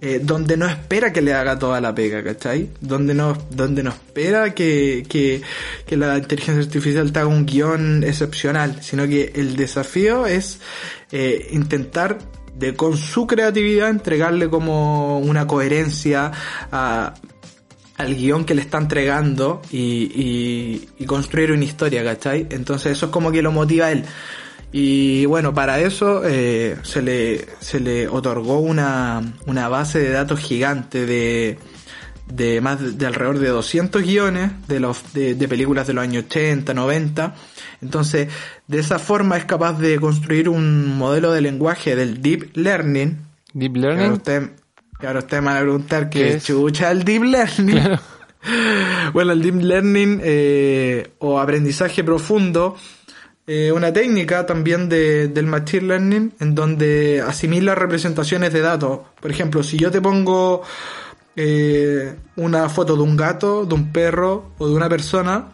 eh, 0.02 0.19
donde 0.23 0.57
no 0.57 0.66
espera 0.66 1.12
que 1.12 1.21
le 1.21 1.35
haga 1.35 1.59
toda 1.59 1.78
la 1.80 1.95
pega, 1.95 2.25
¿cachai? 2.25 2.71
Donde 2.80 3.12
no, 3.12 3.37
donde 3.50 3.83
no 3.83 3.90
espera 3.90 4.54
que, 4.54 5.04
que, 5.07 5.42
que 5.87 5.97
la 5.97 6.16
inteligencia 6.16 6.62
artificial 6.62 7.12
te 7.12 7.19
haga 7.19 7.28
un 7.28 7.45
guion 7.45 8.02
excepcional, 8.02 8.83
sino 8.83 9.07
que 9.07 9.33
el 9.35 9.57
desafío 9.57 10.26
es 10.26 10.61
eh, 11.12 11.49
intentar 11.52 12.19
de 12.57 12.75
con 12.75 12.97
su 12.97 13.26
creatividad 13.26 13.90
entregarle 13.90 14.49
como 14.49 15.19
una 15.19 15.47
coherencia 15.47 16.33
a, 16.73 17.14
al 17.97 18.14
guion 18.14 18.47
que 18.47 18.54
le 18.54 18.62
está 18.62 18.78
entregando 18.78 19.61
y, 19.71 19.78
y, 19.78 20.88
y, 20.99 21.04
construir 21.04 21.52
una 21.52 21.64
historia, 21.64 22.02
¿cachai? 22.02 22.47
Entonces 22.50 22.92
eso 22.92 23.07
es 23.07 23.12
como 23.12 23.30
que 23.30 23.42
lo 23.42 23.52
motiva 23.52 23.87
a 23.87 23.92
él. 23.92 24.04
Y 24.72 25.26
bueno, 25.26 25.52
para 25.52 25.80
eso 25.80 26.22
eh, 26.24 26.76
se, 26.82 27.02
le, 27.02 27.44
se 27.58 27.80
le 27.80 28.06
otorgó 28.08 28.60
una, 28.60 29.20
una 29.46 29.68
base 29.68 29.98
de 29.98 30.10
datos 30.10 30.38
gigante 30.38 31.06
de, 31.06 31.58
de 32.32 32.60
más 32.60 32.80
de, 32.80 32.92
de 32.92 33.06
alrededor 33.06 33.38
de 33.38 33.48
200 33.48 34.02
guiones 34.02 34.52
de, 34.68 34.78
los, 34.78 35.12
de, 35.12 35.34
de, 35.34 35.48
películas 35.48 35.86
de 35.86 35.94
los 35.94 36.04
años 36.04 36.24
80, 36.26 36.72
90. 36.72 37.34
Entonces, 37.82 38.28
de 38.68 38.78
esa 38.78 38.98
forma 38.98 39.36
es 39.36 39.44
capaz 39.44 39.78
de 39.78 39.98
construir 39.98 40.48
un 40.48 40.96
modelo 40.96 41.32
de 41.32 41.40
lenguaje 41.40 41.96
del 41.96 42.22
Deep 42.22 42.56
Learning. 42.56 43.18
Deep 43.52 43.76
Learning. 43.76 44.12
Usted, 44.12 44.50
ahora 45.00 45.18
ustedes 45.18 45.42
me 45.42 45.48
van 45.48 45.56
a 45.56 45.60
preguntar 45.62 46.10
qué, 46.10 46.34
es? 46.34 46.44
chucha 46.44 46.90
el 46.92 47.04
Deep 47.04 47.24
Learning. 47.24 47.76
Claro. 47.76 48.00
Bueno, 49.12 49.32
el 49.32 49.42
Deep 49.42 49.56
Learning 49.56 50.20
eh, 50.24 51.10
o 51.18 51.38
aprendizaje 51.38 52.02
profundo, 52.02 52.74
eh, 53.52 53.73
una 53.73 53.92
técnica 53.92 54.47
también 54.47 54.88
de, 54.88 55.26
del 55.26 55.47
Machine 55.47 55.88
Learning 55.88 56.35
en 56.38 56.54
donde 56.54 57.21
asimila 57.21 57.75
representaciones 57.75 58.52
de 58.52 58.61
datos. 58.61 59.00
Por 59.21 59.28
ejemplo, 59.28 59.64
si 59.64 59.76
yo 59.76 59.90
te 59.90 60.00
pongo 60.00 60.62
eh, 61.35 62.14
una 62.37 62.69
foto 62.69 62.95
de 62.95 63.02
un 63.02 63.16
gato, 63.16 63.66
de 63.66 63.75
un 63.75 63.90
perro 63.90 64.52
o 64.57 64.69
de 64.69 64.75
una 64.76 64.88
persona, 64.88 65.49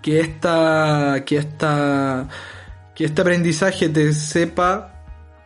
que 0.00 0.20
esta, 0.20 1.22
que 1.26 1.36
esta, 1.36 2.26
que 2.94 3.04
este 3.04 3.20
aprendizaje 3.20 3.90
te 3.90 4.14
sepa 4.14 4.99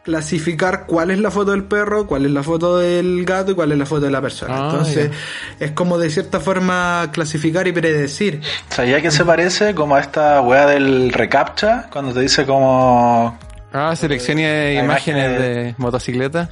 clasificar 0.04 0.84
cuál 0.86 1.10
es 1.10 1.18
la 1.18 1.30
foto 1.30 1.50
del 1.50 1.64
perro, 1.64 2.06
cuál 2.06 2.26
es 2.26 2.30
la 2.30 2.42
foto 2.42 2.78
del 2.78 3.24
gato 3.24 3.52
y 3.52 3.54
cuál 3.54 3.72
es 3.72 3.78
la 3.78 3.86
foto 3.86 4.02
de 4.02 4.10
la 4.10 4.20
persona. 4.20 4.54
Ah, 4.54 4.68
Entonces, 4.70 5.10
yeah. 5.10 5.66
es 5.66 5.72
como 5.72 5.98
de 5.98 6.10
cierta 6.10 6.40
forma 6.40 7.08
clasificar 7.10 7.66
y 7.66 7.72
predecir. 7.72 8.42
¿Sabía 8.68 9.00
que 9.00 9.10
se 9.10 9.24
parece 9.24 9.74
como 9.74 9.96
a 9.96 10.00
esta 10.00 10.42
weá 10.42 10.66
del 10.66 11.10
reCAPTCHA? 11.10 11.88
Cuando 11.90 12.12
te 12.12 12.20
dice 12.20 12.44
como... 12.44 13.38
Ah, 13.72 13.96
seleccione 13.96 14.72
eh, 14.72 14.84
imágenes 14.84 15.40
de... 15.40 15.48
de... 15.48 15.74
motocicleta. 15.78 16.50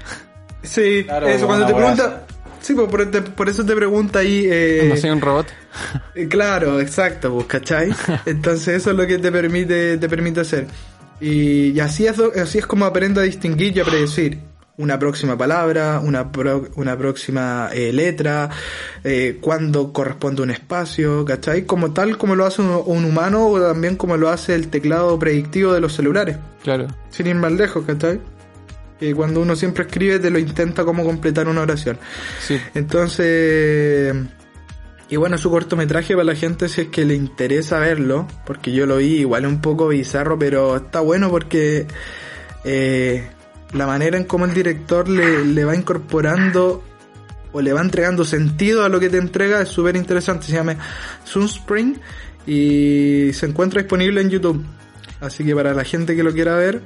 Sí, 0.63 1.05
claro, 1.05 1.29
eso, 1.29 1.47
cuando 1.47 1.67
te 1.67 1.75
pregunta... 1.75 2.23
Sí, 2.63 2.75
pues 2.75 2.89
por, 2.89 3.11
por, 3.11 3.25
por, 3.33 3.49
eso 3.49 3.67
te 3.67 3.75
pregunta 3.75 4.21
ahí... 4.21 4.47
Eh, 4.51 4.87
¿No 4.89 4.97
soy 4.97 5.11
un 5.11 5.21
robot? 5.21 5.49
Eh, 6.15 6.29
claro, 6.29 6.81
exacto, 6.81 7.35
pues, 7.35 7.47
¿cachai? 7.47 7.91
Entonces 8.27 8.77
eso 8.77 8.93
es 8.93 8.97
lo 8.97 9.07
que 9.07 9.19
te 9.19 9.33
permite, 9.33 9.99
te 9.99 10.09
permite 10.09 10.41
hacer. 10.41 10.67
Y, 11.23 11.71
y 11.71 11.79
así, 11.79 12.05
es, 12.05 12.19
así 12.19 12.59
es 12.59 12.67
como 12.67 12.85
aprendo 12.85 13.21
a 13.21 13.25
distinguir 13.25 13.77
y 13.77 13.81
a 13.81 13.85
predecir 13.85 14.41
una 14.77 14.99
próxima 14.99 15.39
palabra, 15.39 16.01
una, 16.01 16.33
pro, 16.33 16.69
una 16.75 16.99
próxima 16.99 17.71
eh, 17.73 17.93
letra, 17.93 18.51
eh, 19.05 19.39
cuándo 19.41 19.93
corresponde 19.93 20.43
un 20.43 20.51
espacio, 20.51 21.25
¿cachai? 21.25 21.65
Como 21.65 21.93
tal 21.93 22.19
como 22.19 22.35
lo 22.35 22.45
hace 22.45 22.63
un, 22.63 22.83
un, 22.87 23.05
humano 23.05 23.47
o 23.47 23.61
también 23.61 23.95
como 23.95 24.17
lo 24.17 24.31
hace 24.31 24.57
el 24.57 24.67
teclado 24.67 25.17
predictivo 25.17 25.73
de 25.73 25.81
los 25.81 25.95
celulares. 25.95 26.39
Claro. 26.65 26.89
Sin 27.11 27.29
ir 27.29 27.37
más 27.37 27.53
lejos, 27.53 27.85
¿cachai? 27.87 28.21
Que 28.99 29.15
cuando 29.15 29.41
uno 29.43 29.55
siempre 29.55 29.85
escribe 29.85 30.19
te 30.19 30.31
lo 30.31 30.41
intenta 30.41 30.85
como 30.85 31.05
completar 31.05 31.47
una 31.47 31.61
oración. 31.61 31.99
Sí. 32.41 32.59
Entonces... 32.75 34.17
Y 35.13 35.17
bueno, 35.17 35.37
su 35.37 35.51
cortometraje 35.51 36.15
para 36.15 36.25
la 36.25 36.35
gente 36.35 36.71
si 36.71 36.81
es 36.81 36.89
que 36.89 37.05
le 37.05 37.15
interesa 37.15 37.79
verlo, 37.79 38.27
porque 38.47 38.73
yo 38.73 38.87
lo 38.87 38.97
vi 38.97 39.19
igual 39.19 39.45
un 39.45 39.61
poco 39.61 39.89
bizarro, 39.89 40.39
pero 40.39 40.77
está 40.77 41.01
bueno 41.01 41.29
porque 41.29 41.87
eh, 42.65 43.29
la 43.75 43.87
manera 43.87 44.17
en 44.17 44.25
cómo 44.25 44.47
el 44.47 44.55
director 44.55 45.11
le, 45.11 45.45
le, 45.45 45.67
va 45.67 45.77
incorporando 45.77 46.83
o 47.53 47.61
le 47.61 47.75
va 47.75 47.83
entregando 47.83 48.25
sentido 48.25 48.87
a 48.87 48.89
lo 48.89 48.99
que 49.01 49.11
te 49.11 49.19
entrega 49.19 49.61
es 49.61 49.69
súper 49.69 49.97
interesante. 49.97 50.47
Se 50.47 50.53
llama 50.53 50.77
Sunspring 51.25 52.01
y 52.47 53.35
se 53.35 53.45
encuentra 53.45 53.83
disponible 53.83 54.23
en 54.23 54.31
YouTube. 54.31 54.65
Así 55.21 55.45
que 55.45 55.55
para 55.55 55.75
la 55.75 55.85
gente 55.85 56.17
que 56.17 56.23
lo 56.23 56.33
quiera 56.33 56.57
ver 56.57 56.81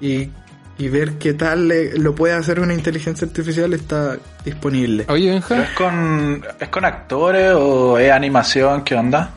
y 0.00 0.30
y 0.78 0.88
ver 0.88 1.18
qué 1.18 1.34
tal 1.34 1.68
le, 1.68 1.98
lo 1.98 2.14
puede 2.14 2.34
hacer 2.34 2.60
una 2.60 2.74
inteligencia 2.74 3.26
artificial 3.26 3.72
está 3.74 4.16
disponible. 4.44 5.04
Oye, 5.08 5.30
Benja. 5.30 5.62
¿Es 5.64 5.70
con, 5.70 6.42
¿Es 6.58 6.68
con 6.68 6.84
actores 6.84 7.52
o 7.54 7.98
es 7.98 8.10
animación? 8.10 8.82
¿Qué 8.82 8.94
onda? 8.94 9.30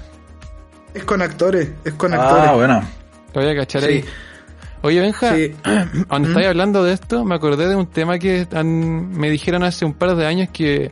Es 0.94 1.04
con 1.04 1.22
actores, 1.22 1.70
es 1.84 1.94
con 1.94 2.14
ah, 2.14 2.22
actores. 2.22 2.50
Ah, 2.50 2.54
bueno. 2.54 2.82
Lo 3.34 3.42
voy 3.42 3.52
a 3.52 3.56
cachar 3.56 3.82
sí. 3.82 3.88
ahí. 3.88 4.06
Oye, 4.82 5.02
Benja, 5.02 5.36
sí. 5.36 5.56
cuando 6.08 6.30
estáis 6.30 6.48
hablando 6.48 6.84
de 6.84 6.94
esto, 6.94 7.26
me 7.26 7.36
acordé 7.36 7.68
de 7.68 7.76
un 7.76 7.88
tema 7.88 8.18
que 8.18 8.48
han, 8.54 9.12
me 9.12 9.30
dijeron 9.30 9.64
hace 9.64 9.84
un 9.84 9.94
par 9.94 10.16
de 10.16 10.26
años 10.26 10.50
que 10.54 10.92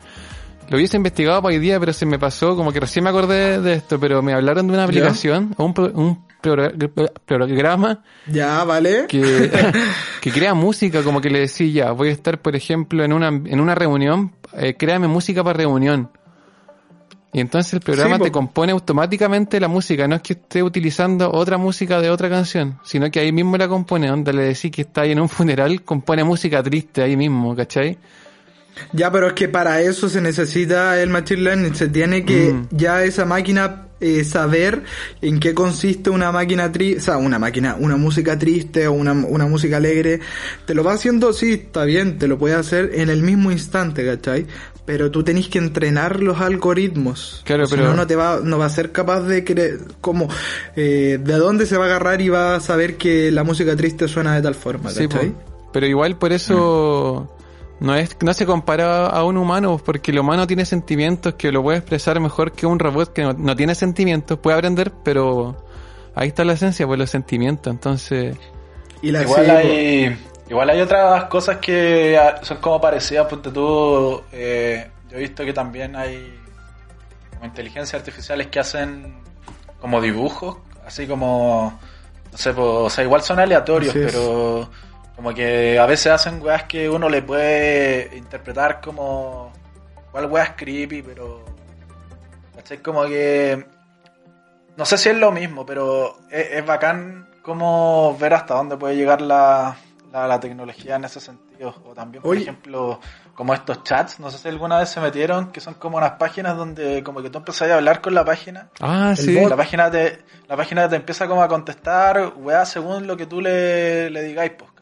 lo 0.69 0.77
hubiese 0.77 0.97
investigado 0.97 1.41
para 1.41 1.53
hoy 1.53 1.59
día, 1.59 1.79
pero 1.79 1.93
se 1.93 2.05
me 2.05 2.19
pasó, 2.19 2.55
como 2.55 2.71
que 2.71 2.79
recién 2.79 3.03
me 3.03 3.12
acordé 3.12 3.62
de 3.62 3.73
esto, 3.73 4.00
pero 4.00 4.21
me 4.21 4.33
hablaron 4.33 4.67
de 4.67 4.73
una 4.73 4.83
aplicación, 4.83 5.53
o 5.57 5.65
un, 5.65 5.73
un 5.95 6.32
programa 6.43 8.03
ya 8.27 8.63
vale 8.63 9.07
que, 9.07 9.51
que 10.21 10.31
crea 10.31 10.53
música 10.53 11.01
como 11.03 11.21
que 11.21 11.29
le 11.29 11.39
decía 11.39 11.85
ya 11.85 11.91
voy 11.91 12.09
a 12.09 12.12
estar 12.12 12.41
por 12.41 12.55
ejemplo 12.55 13.03
en 13.03 13.13
una 13.13 13.27
en 13.27 13.59
una 13.59 13.75
reunión 13.75 14.33
eh, 14.53 14.75
créame 14.77 15.07
música 15.07 15.43
para 15.43 15.57
reunión 15.57 16.12
y 17.31 17.39
entonces 17.39 17.73
el 17.73 17.79
programa 17.79 18.17
sí, 18.17 18.23
te 18.23 18.31
compone 18.31 18.73
automáticamente 18.73 19.59
la 19.59 19.67
música 19.67 20.07
no 20.07 20.15
es 20.15 20.21
que 20.21 20.33
esté 20.33 20.62
utilizando 20.62 21.31
otra 21.31 21.57
música 21.57 22.00
de 22.01 22.09
otra 22.09 22.29
canción 22.29 22.79
sino 22.83 23.09
que 23.09 23.19
ahí 23.19 23.31
mismo 23.31 23.57
la 23.57 23.67
compone 23.67 24.07
donde 24.07 24.33
le 24.33 24.43
decís 24.43 24.69
que 24.69 24.83
está 24.83 25.01
ahí 25.01 25.13
en 25.13 25.19
un 25.19 25.29
funeral 25.29 25.81
compone 25.83 26.23
música 26.23 26.62
triste 26.62 27.01
ahí 27.01 27.17
mismo 27.17 27.55
¿cachai? 27.55 27.97
Ya, 28.91 29.12
pero 29.12 29.27
es 29.27 29.33
que 29.33 29.47
para 29.50 29.81
eso 29.81 30.09
se 30.09 30.21
necesita 30.21 31.01
el 31.01 31.09
Machine 31.09 31.41
Learning. 31.41 31.75
Se 31.75 31.88
tiene 31.88 32.25
que 32.25 32.53
mm. 32.53 32.67
ya 32.71 33.03
esa 33.03 33.25
máquina 33.25 33.88
eh, 34.03 34.25
saber 34.25 34.83
en 35.22 35.39
qué 35.39 35.53
consiste 35.53 36.10
una 36.10 36.31
máquina 36.33 36.72
triste, 36.74 37.00
o 37.00 37.03
sea, 37.03 37.17
una 37.17 37.39
máquina, 37.39 37.77
una 37.79 37.95
música 37.95 38.38
triste 38.38 38.86
o 38.86 38.91
una, 38.91 39.13
una 39.13 39.48
música 39.48 39.77
alegre. 39.77 40.19
Te 40.65 40.74
lo 40.74 40.83
va 40.83 40.91
haciendo, 40.91 41.31
sí, 41.31 41.53
está 41.53 41.86
bien, 41.86 42.17
te 42.17 42.27
lo 42.27 42.38
puede 42.38 42.55
hacer 42.55 42.91
en 42.95 43.10
el 43.10 43.24
mismo 43.24 43.50
instante, 43.50 44.05
¿cachai? 44.05 44.45
Pero 44.86 45.10
tú 45.10 45.24
tenés 45.24 45.48
que 45.48 45.57
entrenar 45.57 46.22
los 46.22 46.41
algoritmos. 46.41 47.41
Claro, 47.45 47.65
si 47.65 47.75
pero... 47.75 47.88
no, 47.88 47.95
no 47.95 48.05
te 48.05 48.17
va, 48.17 48.41
no 48.43 48.57
va 48.57 48.65
a 48.65 48.69
ser 48.69 48.91
capaz 48.91 49.22
de 49.22 49.45
creer, 49.45 49.79
como, 50.01 50.27
eh, 50.75 51.17
de 51.24 51.33
dónde 51.36 51.65
se 51.65 51.77
va 51.77 51.86
a 51.86 51.88
agarrar 51.88 52.19
y 52.19 52.27
va 52.27 52.55
a 52.55 52.60
saber 52.60 52.98
que 52.98 53.31
la 53.31 53.45
música 53.45 53.74
triste 53.77 54.10
suena 54.10 54.36
de 54.36 54.41
tal 54.41 54.55
forma, 54.55 54.89
¿cachai? 54.89 55.07
Sí, 55.07 55.33
pero 55.72 55.86
igual 55.86 56.17
por 56.17 56.33
eso... 56.33 57.29
Mm. 57.39 57.42
No, 57.80 57.96
es, 57.96 58.15
no 58.22 58.34
se 58.34 58.46
compara 58.46 59.08
a 59.08 59.24
un 59.24 59.38
humano 59.38 59.80
porque 59.84 60.12
el 60.12 60.20
humano 60.20 60.48
tiene 60.48 60.65
sentimientos 60.65 61.34
que 61.36 61.51
lo 61.51 61.62
puede 61.63 61.80
expresar 61.80 62.20
mejor 62.20 62.53
que 62.53 62.65
un 62.65 62.80
robot 62.80 63.12
que 63.12 63.24
no, 63.24 63.34
no 63.34 63.56
tiene 63.56 63.75
sentimientos, 63.75 64.39
puede 64.39 64.58
aprender, 64.58 64.92
pero 65.03 65.58
ahí 66.15 66.30
está 66.30 66.44
la 66.44 66.53
esencia, 66.53 66.86
pues 66.88 67.00
los 67.00 67.10
sentimientos, 67.10 67.72
entonces... 67.72 68.38
Y 69.01 69.12
la 69.12 69.24
Igual 69.24 69.50
hay, 69.50 70.18
igual 70.50 70.70
hay 70.70 70.82
otras 70.82 71.25
cosas 71.25 71.58
que 71.58 72.18
son 72.42 72.58
como 72.58 72.80
parecidas, 72.80 73.27
ponte 73.27 73.51
tú, 73.51 74.22
eh, 74.32 74.89
yo 75.10 75.18
he 75.18 75.20
visto 75.20 75.44
que 75.44 75.51
también 75.51 75.96
hay 75.96 76.39
como 77.32 77.46
inteligencias 77.46 78.00
artificiales 78.00 78.48
que 78.48 78.60
hacen 78.60 79.15
como 79.82 80.00
dibujos, 80.00 80.58
así 80.86 81.06
como, 81.06 81.77
no 82.32 82.38
sé, 82.38 82.53
pues, 82.53 82.65
o 82.65 82.89
sea, 82.89 83.03
igual 83.03 83.22
son 83.22 83.39
aleatorios, 83.39 83.94
es. 83.94 84.15
Como 85.15 85.34
que 85.34 85.77
a 85.79 85.86
veces 85.86 86.12
hacen 86.12 86.41
weas 86.41 86.63
que 86.63 86.89
uno 86.89 87.10
le 87.10 87.22
puede 87.22 88.15
interpretar 88.17 88.82
como, 88.82 89.51
igual 90.10 90.25
weas 90.25 90.51
creepy, 90.55 91.01
pero, 91.01 91.43
¿cachai? 92.55 92.79
Como 92.79 93.03
que, 93.05 93.65
no 94.75 94.86
sé 94.86 94.98
si 94.98 95.10
es 95.10 95.17
lo 95.17 95.32
mismo, 95.32 95.65
pero 95.65 96.17
es, 96.32 96.51
es 96.51 96.65
bacán 96.65 97.29
como 97.41 98.17
ver 98.20 98.34
hasta 98.34 98.55
dónde 98.55 98.77
puede 98.77 98.96
llegar 98.96 99.22
la, 99.22 99.75
la, 100.12 100.27
la 100.27 100.39
tecnología 100.39 100.96
en 100.96 101.03
ese 101.05 101.20
sentido. 101.20 101.75
O 101.86 101.93
también, 101.93 102.22
por 102.24 102.32
Oye. 102.32 102.41
ejemplo, 102.41 103.00
como 103.36 103.53
estos 103.53 103.84
chats, 103.84 104.20
no 104.20 104.29
sé 104.32 104.38
si 104.38 104.48
alguna 104.48 104.79
vez 104.79 104.89
se 104.89 105.00
metieron, 105.00 105.51
que 105.51 105.62
son 105.62 105.75
como 105.75 105.98
unas 105.98 106.13
páginas 106.13 106.58
donde 106.58 107.03
como 107.03 107.22
que 107.22 107.29
tú 107.29 107.38
empezás 107.38 107.70
a 107.70 107.75
hablar 107.75 108.01
con 108.01 108.13
la 108.13 108.25
página. 108.25 108.70
Ah, 108.82 109.13
sí. 109.15 109.36
bot. 109.36 109.50
La 109.50 109.58
página 109.58 109.91
te, 109.91 110.24
la 110.48 110.58
página 110.58 110.89
te 110.89 110.96
empieza 110.96 111.27
como 111.27 111.43
a 111.43 111.48
contestar, 111.48 112.34
weá, 112.36 112.65
según 112.65 113.08
lo 113.08 113.15
que 113.15 113.25
tú 113.25 113.39
le, 113.41 114.10
le 114.10 114.24
digáis, 114.24 114.51
pues. 114.58 114.73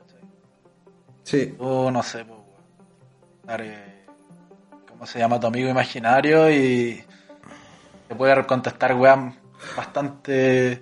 Sí. 1.24 1.54
Tú, 1.58 1.92
no 1.92 2.04
sé, 2.04 2.25
pues, 2.25 3.60
eh, 3.60 4.06
¿cómo 4.88 5.06
se 5.06 5.20
llama 5.20 5.40
tu 5.40 5.48
amigo 5.48 5.70
imaginario? 5.70 6.50
Y 6.51 7.04
te 8.08 8.16
puede 8.16 8.46
contestar 8.46 8.96
weas 8.96 9.34
bastante 9.75 10.82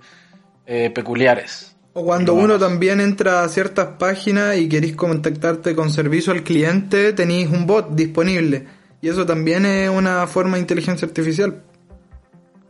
eh, 0.65 0.89
peculiares. 0.89 1.75
O 1.93 2.05
cuando 2.05 2.34
uno 2.34 2.60
también 2.60 3.01
entra 3.01 3.43
a 3.43 3.50
ciertas 3.50 3.88
páginas 3.98 4.58
y 4.58 4.69
queréis 4.69 4.96
contactarte 4.96 5.75
con 5.75 5.89
servicio 5.89 6.31
al 6.31 6.43
cliente, 6.43 7.13
tenéis 7.13 7.50
un 7.50 7.65
bot 7.65 7.89
disponible. 7.91 8.67
Y 9.01 9.10
eso 9.10 9.25
también 9.25 9.65
es 9.65 9.89
una 9.89 10.27
forma 10.27 10.55
de 10.55 10.62
inteligencia 10.62 11.08
artificial. 11.08 11.63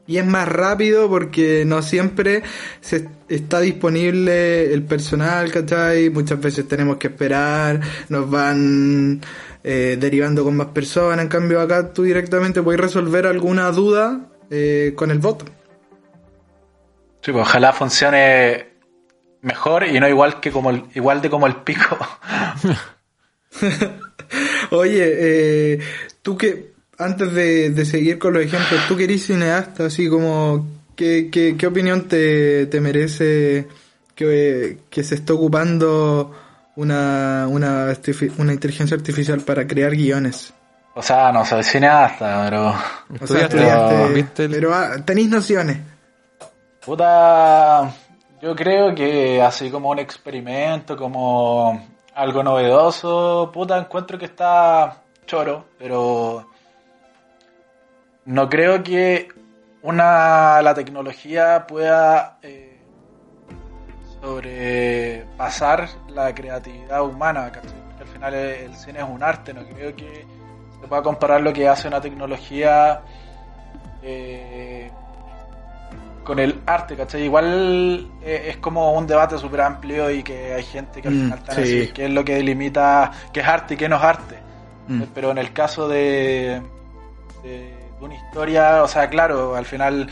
Y 0.09 0.17
es 0.17 0.25
más 0.25 0.47
rápido 0.47 1.07
porque 1.07 1.65
no 1.67 1.83
siempre 1.83 2.41
se 2.81 3.07
está 3.27 3.59
disponible 3.59 4.73
el 4.73 4.81
personal, 4.81 5.51
¿cachai? 5.51 6.09
Muchas 6.09 6.41
veces 6.41 6.67
tenemos 6.67 6.97
que 6.97 7.09
esperar, 7.09 7.79
nos 8.09 8.27
van 8.27 9.21
eh, 9.63 9.97
derivando 9.99 10.43
con 10.43 10.57
más 10.57 10.69
personas. 10.69 11.19
En 11.19 11.29
cambio 11.29 11.61
acá 11.61 11.93
tú 11.93 12.01
directamente 12.01 12.63
puedes 12.63 12.81
resolver 12.81 13.27
alguna 13.27 13.69
duda 13.69 14.21
eh, 14.49 14.93
con 14.95 15.11
el 15.11 15.19
bot. 15.19 15.43
Sí, 17.21 17.31
pues 17.31 17.47
ojalá 17.47 17.71
funcione 17.71 18.65
mejor 19.41 19.85
y 19.85 19.99
no 19.99 20.09
igual 20.09 20.39
que 20.39 20.51
como 20.51 20.71
el, 20.71 20.85
igual 20.95 21.21
de 21.21 21.29
como 21.29 21.45
el 21.45 21.57
pico. 21.57 21.99
Oye, 24.71 25.03
eh, 25.03 25.79
tú 26.23 26.35
que, 26.35 26.78
antes 26.99 27.33
de, 27.33 27.69
de 27.71 27.85
seguir 27.85 28.19
con 28.19 28.33
los 28.33 28.43
ejemplos, 28.43 28.81
tú 28.87 28.95
que 28.97 29.05
eres 29.05 29.25
cineasta, 29.25 29.85
así 29.85 30.07
como, 30.09 30.67
¿qué, 30.95 31.29
qué, 31.31 31.55
qué 31.57 31.67
opinión 31.67 32.07
te, 32.07 32.65
te 32.67 32.79
merece 32.81 33.67
que, 34.15 34.79
que 34.89 35.03
se 35.03 35.15
esté 35.15 35.33
ocupando 35.33 36.31
una, 36.75 37.47
una, 37.49 37.87
una 38.37 38.53
inteligencia 38.53 38.95
artificial 38.97 39.41
para 39.41 39.65
crear 39.65 39.91
guiones? 39.95 40.53
O 40.95 41.01
sea, 41.01 41.31
no 41.31 41.45
soy 41.45 41.63
cineasta, 41.63 42.43
pero 42.49 42.69
O 42.69 42.73
sea, 43.27 43.47
Estudiaste, 43.47 43.57
estudiaste, 43.57 44.13
¿viste 44.13 44.43
el- 44.45 44.51
pero 44.51 44.73
ah, 44.73 44.97
tenéis 45.05 45.29
nociones. 45.29 45.77
puta, 46.85 47.93
yo 48.41 48.55
creo 48.55 48.93
que 48.95 49.41
así 49.41 49.69
como 49.69 49.89
un 49.89 49.99
experimento, 49.99 50.97
como 50.97 51.87
algo 52.15 52.43
novedoso, 52.43 53.49
puta, 53.53 53.77
encuentro 53.77 54.17
que 54.17 54.25
está 54.25 55.01
choro, 55.25 55.65
pero 55.77 56.48
no 58.29 58.47
creo 58.47 58.83
que 58.83 59.27
una 59.81 60.61
la 60.61 60.73
tecnología 60.75 61.65
pueda 61.65 62.37
eh, 62.43 62.79
sobrepasar 64.21 65.89
la 66.09 66.33
creatividad 66.35 67.01
humana, 67.03 67.51
¿cachai? 67.51 67.73
Porque 67.87 68.03
al 68.03 68.07
final 68.09 68.33
el, 68.35 68.75
cine 68.75 68.99
es 68.99 69.05
un 69.05 69.23
arte, 69.23 69.51
no 69.51 69.63
creo 69.65 69.95
que 69.95 70.25
se 70.79 70.87
pueda 70.87 71.01
comparar 71.01 71.41
lo 71.41 71.51
que 71.51 71.67
hace 71.67 71.87
una 71.87 71.99
tecnología 71.99 73.01
eh, 74.03 74.91
con 76.23 76.37
el 76.37 76.61
arte, 76.67 76.95
¿cachai? 76.95 77.23
Igual 77.23 78.11
eh, 78.21 78.45
es 78.49 78.57
como 78.57 78.93
un 78.93 79.07
debate 79.07 79.39
súper 79.39 79.61
amplio 79.61 80.11
y 80.11 80.21
que 80.21 80.53
hay 80.53 80.63
gente 80.63 81.01
que 81.01 81.07
al 81.07 81.15
Mm, 81.15 81.21
final 81.23 81.39
está 81.39 81.53
sí. 81.55 81.61
decir 81.61 81.93
qué 81.93 82.05
es 82.05 82.11
lo 82.11 82.23
que 82.23 82.35
delimita 82.35 83.09
qué 83.33 83.39
es 83.39 83.47
arte 83.47 83.73
y 83.73 83.77
qué 83.77 83.89
no 83.89 83.95
es 83.95 84.03
arte. 84.03 84.35
Mm. 84.87 85.01
Pero 85.15 85.31
en 85.31 85.39
el 85.39 85.51
caso 85.51 85.87
de 85.87 86.61
una 88.01 88.15
historia, 88.15 88.83
o 88.83 88.87
sea, 88.87 89.09
claro, 89.09 89.55
al 89.55 89.65
final 89.65 90.09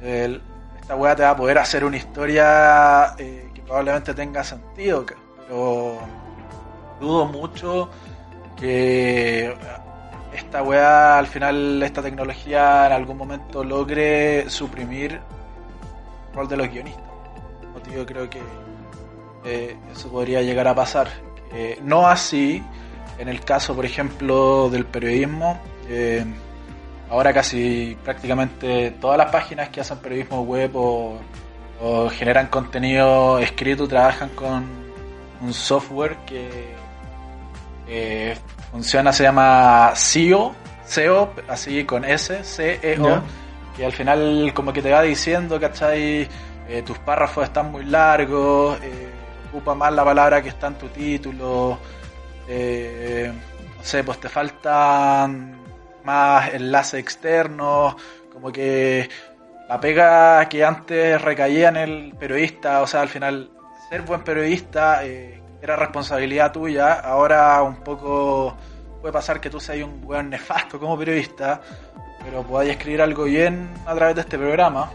esta 0.00 0.96
weá 0.96 1.14
te 1.14 1.22
va 1.22 1.30
a 1.30 1.36
poder 1.36 1.58
hacer 1.58 1.84
una 1.84 1.96
historia 1.96 3.14
eh, 3.18 3.50
que 3.54 3.62
probablemente 3.62 4.14
tenga 4.14 4.42
sentido, 4.42 5.04
pero 5.46 5.98
dudo 7.00 7.26
mucho 7.26 7.90
que 8.56 9.54
esta 10.34 10.62
weá, 10.62 11.18
al 11.18 11.26
final, 11.26 11.82
esta 11.82 12.02
tecnología 12.02 12.86
en 12.86 12.92
algún 12.92 13.16
momento 13.16 13.62
logre 13.62 14.48
suprimir 14.48 15.12
el 15.12 16.34
rol 16.34 16.48
de 16.48 16.56
los 16.56 16.68
guionistas. 16.68 17.04
Motivo 17.72 18.06
creo 18.06 18.30
que 18.30 18.40
eh, 19.44 19.76
eso 19.92 20.10
podría 20.10 20.42
llegar 20.42 20.68
a 20.68 20.74
pasar. 20.74 21.08
No 21.82 22.06
así 22.06 22.62
en 23.18 23.28
el 23.28 23.40
caso, 23.40 23.74
por 23.74 23.84
ejemplo, 23.84 24.68
del 24.70 24.84
periodismo. 24.84 25.60
Ahora 27.10 27.32
casi 27.32 27.96
prácticamente 28.04 28.92
todas 29.00 29.18
las 29.18 29.30
páginas 29.30 29.68
que 29.70 29.80
hacen 29.80 29.98
periodismo 29.98 30.42
web 30.42 30.70
o, 30.74 31.18
o 31.80 32.08
generan 32.10 32.48
contenido 32.48 33.38
escrito 33.38 33.86
trabajan 33.88 34.30
con 34.30 34.64
un 35.40 35.54
software 35.54 36.16
que 36.26 36.48
eh, 37.86 38.36
funciona, 38.70 39.12
se 39.12 39.22
llama 39.22 39.92
SEO, 39.94 40.54
SEO, 40.84 41.32
así 41.48 41.84
con 41.84 42.04
S, 42.04 42.44
C-E-O, 42.44 43.22
que 43.76 43.84
al 43.86 43.92
final 43.92 44.52
como 44.54 44.72
que 44.72 44.82
te 44.82 44.90
va 44.90 45.02
diciendo, 45.02 45.58
¿cachai? 45.58 46.28
Eh, 46.68 46.82
tus 46.84 46.98
párrafos 46.98 47.44
están 47.44 47.70
muy 47.70 47.84
largos, 47.84 48.78
eh, 48.82 49.10
ocupa 49.48 49.74
más 49.74 49.92
la 49.92 50.04
palabra 50.04 50.42
que 50.42 50.50
está 50.50 50.66
en 50.66 50.74
tu 50.74 50.88
título, 50.88 51.78
eh, 52.46 53.32
no 53.78 53.84
sé, 53.84 54.04
pues 54.04 54.20
te 54.20 54.28
faltan 54.28 55.57
más 56.04 56.52
enlaces 56.54 57.00
externos, 57.00 57.96
como 58.32 58.50
que 58.52 59.08
la 59.68 59.80
pega 59.80 60.48
que 60.48 60.64
antes 60.64 61.20
recaía 61.20 61.68
en 61.68 61.76
el 61.76 62.14
periodista, 62.18 62.82
o 62.82 62.86
sea, 62.86 63.02
al 63.02 63.08
final 63.08 63.50
ser 63.90 64.02
buen 64.02 64.22
periodista 64.22 65.04
eh, 65.04 65.42
era 65.60 65.76
responsabilidad 65.76 66.52
tuya, 66.52 66.94
ahora 67.00 67.62
un 67.62 67.76
poco 67.76 68.56
puede 69.00 69.12
pasar 69.12 69.40
que 69.40 69.50
tú 69.50 69.60
seas 69.60 69.84
un 69.86 70.00
buen 70.00 70.30
nefasto 70.30 70.78
como 70.78 70.98
periodista, 70.98 71.60
pero 72.24 72.42
podáis 72.42 72.70
escribir 72.70 73.02
algo 73.02 73.24
bien 73.24 73.68
a 73.86 73.94
través 73.94 74.14
de 74.16 74.20
este 74.22 74.38
programa. 74.38 74.90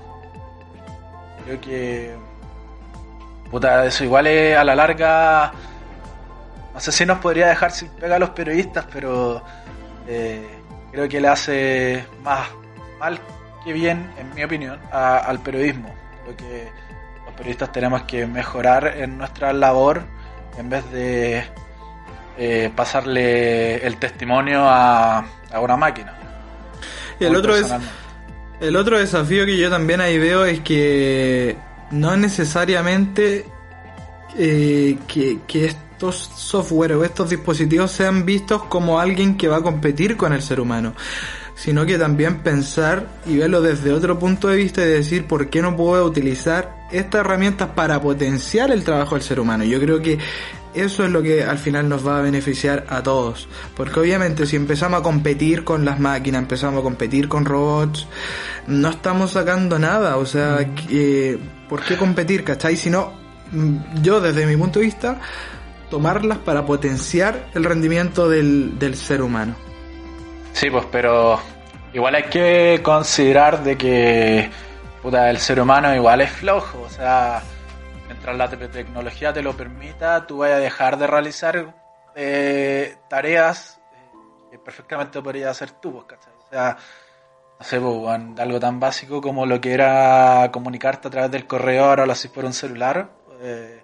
Creo 1.45 1.59
que 1.61 2.15
puta, 3.51 3.85
eso 3.85 4.03
igual 4.03 4.27
es 4.27 4.57
a 4.57 4.63
la 4.63 4.75
larga 4.75 5.53
no 6.73 6.79
sé 6.79 6.91
si 6.91 7.05
nos 7.05 7.19
podría 7.19 7.47
dejar 7.47 7.71
sin 7.71 7.89
pega 7.89 8.15
a 8.15 8.19
los 8.19 8.31
periodistas, 8.31 8.85
pero 8.91 9.43
eh, 10.07 10.52
creo 10.93 11.09
que 11.09 11.19
le 11.19 11.27
hace 11.27 12.05
más 12.23 12.47
mal 12.99 13.19
que 13.65 13.73
bien, 13.73 14.09
en 14.17 14.33
mi 14.33 14.43
opinión, 14.43 14.79
a- 14.91 15.17
al 15.17 15.39
periodismo. 15.39 15.93
Creo 16.23 16.37
que 16.37 16.69
los 17.25 17.33
periodistas 17.35 17.71
tenemos 17.73 18.03
que 18.03 18.25
mejorar 18.25 18.93
en 18.97 19.17
nuestra 19.17 19.51
labor 19.53 20.03
en 20.57 20.69
vez 20.69 20.89
de 20.91 21.43
eh, 22.37 22.71
pasarle 22.75 23.85
el 23.85 23.97
testimonio 23.97 24.61
a, 24.67 25.19
a 25.51 25.59
una 25.59 25.75
máquina. 25.75 26.13
Y 27.19 27.25
el 27.25 27.35
otro 27.35 27.55
es. 27.55 27.73
El 28.59 28.75
otro 28.77 28.97
desafío 28.99 29.45
que 29.45 29.57
yo 29.57 29.69
también 29.69 29.99
ahí 29.99 30.17
veo 30.17 30.45
es 30.45 30.61
que 30.61 31.57
no 31.91 32.15
necesariamente 32.15 33.45
eh, 34.37 34.97
que, 35.07 35.39
que 35.47 35.65
estos 36.09 36.29
software 36.35 36.93
o 36.93 37.03
estos 37.05 37.29
dispositivos 37.29 37.91
sean 37.91 38.25
vistos 38.25 38.63
como 38.63 38.99
alguien 38.99 39.37
que 39.37 39.47
va 39.47 39.57
a 39.57 39.61
competir 39.61 40.17
con 40.17 40.33
el 40.33 40.41
ser 40.41 40.59
humano, 40.59 40.93
sino 41.55 41.85
que 41.85 41.97
también 41.97 42.39
pensar 42.39 43.07
y 43.25 43.37
verlo 43.37 43.61
desde 43.61 43.93
otro 43.93 44.19
punto 44.19 44.49
de 44.49 44.57
vista 44.57 44.81
y 44.81 44.85
decir 44.85 45.27
por 45.27 45.49
qué 45.49 45.61
no 45.61 45.77
puedo 45.77 46.03
utilizar 46.05 46.87
estas 46.91 47.21
herramientas 47.21 47.69
para 47.69 48.01
potenciar 48.01 48.71
el 48.71 48.83
trabajo 48.83 49.15
del 49.15 49.23
ser 49.23 49.39
humano. 49.39 49.63
Yo 49.63 49.79
creo 49.79 50.01
que 50.01 50.19
eso 50.73 51.05
es 51.05 51.11
lo 51.11 51.21
que 51.21 51.43
al 51.43 51.57
final 51.57 51.87
nos 51.87 52.05
va 52.05 52.19
a 52.19 52.21
beneficiar 52.21 52.85
a 52.89 53.01
todos. 53.01 53.47
Porque 53.75 53.99
obviamente 53.99 54.45
si 54.45 54.57
empezamos 54.57 54.99
a 54.99 55.03
competir 55.03 55.63
con 55.63 55.85
las 55.85 55.99
máquinas, 55.99 56.41
empezamos 56.41 56.81
a 56.81 56.83
competir 56.83 57.29
con 57.29 57.45
robots, 57.45 58.07
no 58.67 58.89
estamos 58.89 59.31
sacando 59.31 59.79
nada. 59.79 60.17
O 60.17 60.25
sea, 60.25 60.67
que, 60.75 61.39
¿por 61.69 61.81
qué 61.81 61.95
competir, 61.95 62.43
cachai? 62.43 62.75
Si 62.75 62.89
no, 62.89 63.13
mm, 63.51 64.01
yo 64.01 64.19
desde 64.19 64.45
mi 64.45 64.57
punto 64.57 64.79
de 64.79 64.85
vista, 64.85 65.21
tomarlas 65.93 66.39
para 66.39 66.65
potenciar 66.65 67.49
el 67.53 67.63
rendimiento 67.63 68.27
del, 68.27 68.79
del 68.79 68.95
ser 68.95 69.21
humano. 69.21 69.53
Sí, 70.51 70.67
pues, 70.71 70.85
pero 70.91 71.39
igual 71.93 72.15
hay 72.15 72.23
que 72.23 72.79
considerar 72.81 73.63
de 73.63 73.77
que 73.77 74.49
el 75.03 75.37
ser 75.37 75.61
humano 75.61 75.93
igual 75.93 76.21
es 76.21 76.31
flojo. 76.31 76.81
O 76.81 76.89
sea, 76.89 77.43
mientras 78.07 78.35
la 78.35 78.49
tecnología 78.49 79.31
te 79.33 79.43
lo 79.43 79.55
permita, 79.55 80.25
tú 80.25 80.39
vayas 80.39 80.57
a 80.57 80.61
dejar 80.61 80.97
de 80.97 81.05
realizar 81.05 81.75
eh, 82.15 82.95
tareas 83.07 83.79
eh, 83.93 84.49
que 84.49 84.57
perfectamente 84.57 85.21
podrías 85.21 85.51
hacer 85.51 85.73
tú, 85.79 85.91
pues, 85.91 86.05
¿cachai? 86.05 86.33
O 86.33 86.49
sea, 86.49 86.75
no 87.59 87.65
sé, 87.67 87.79
pues, 87.79 88.39
algo 88.39 88.59
tan 88.59 88.79
básico 88.79 89.21
como 89.21 89.45
lo 89.45 89.61
que 89.61 89.73
era 89.73 90.49
comunicarte 90.51 91.07
a 91.07 91.11
través 91.11 91.29
del 91.29 91.45
correo, 91.45 91.85
ahora 91.85 92.07
lo 92.07 92.13
haces 92.13 92.31
por 92.31 92.45
un 92.45 92.53
celular. 92.53 93.11
eh, 93.41 93.82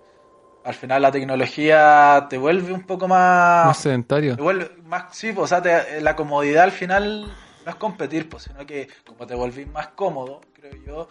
al 0.70 0.76
final 0.76 1.02
la 1.02 1.12
tecnología 1.12 2.28
te 2.30 2.38
vuelve 2.38 2.72
un 2.72 2.84
poco 2.84 3.08
más... 3.08 3.66
Más 3.68 3.78
sedentario. 3.78 4.36
Te 4.36 4.42
vuelve 4.42 4.72
más, 4.86 5.06
sí, 5.16 5.32
pues, 5.34 5.46
o 5.46 5.48
sea, 5.48 5.62
te- 5.62 6.02
la 6.02 6.16
comodidad 6.16 6.64
al 6.64 6.72
final 6.72 7.26
no 7.66 7.70
es 7.72 7.76
competir, 7.76 8.30
pues, 8.30 8.44
sino 8.44 8.66
que 8.66 8.88
como 9.06 9.26
te 9.28 9.36
volvís 9.36 9.68
más 9.68 9.88
cómodo, 9.90 10.42
creo 10.54 10.74
yo, 10.86 11.10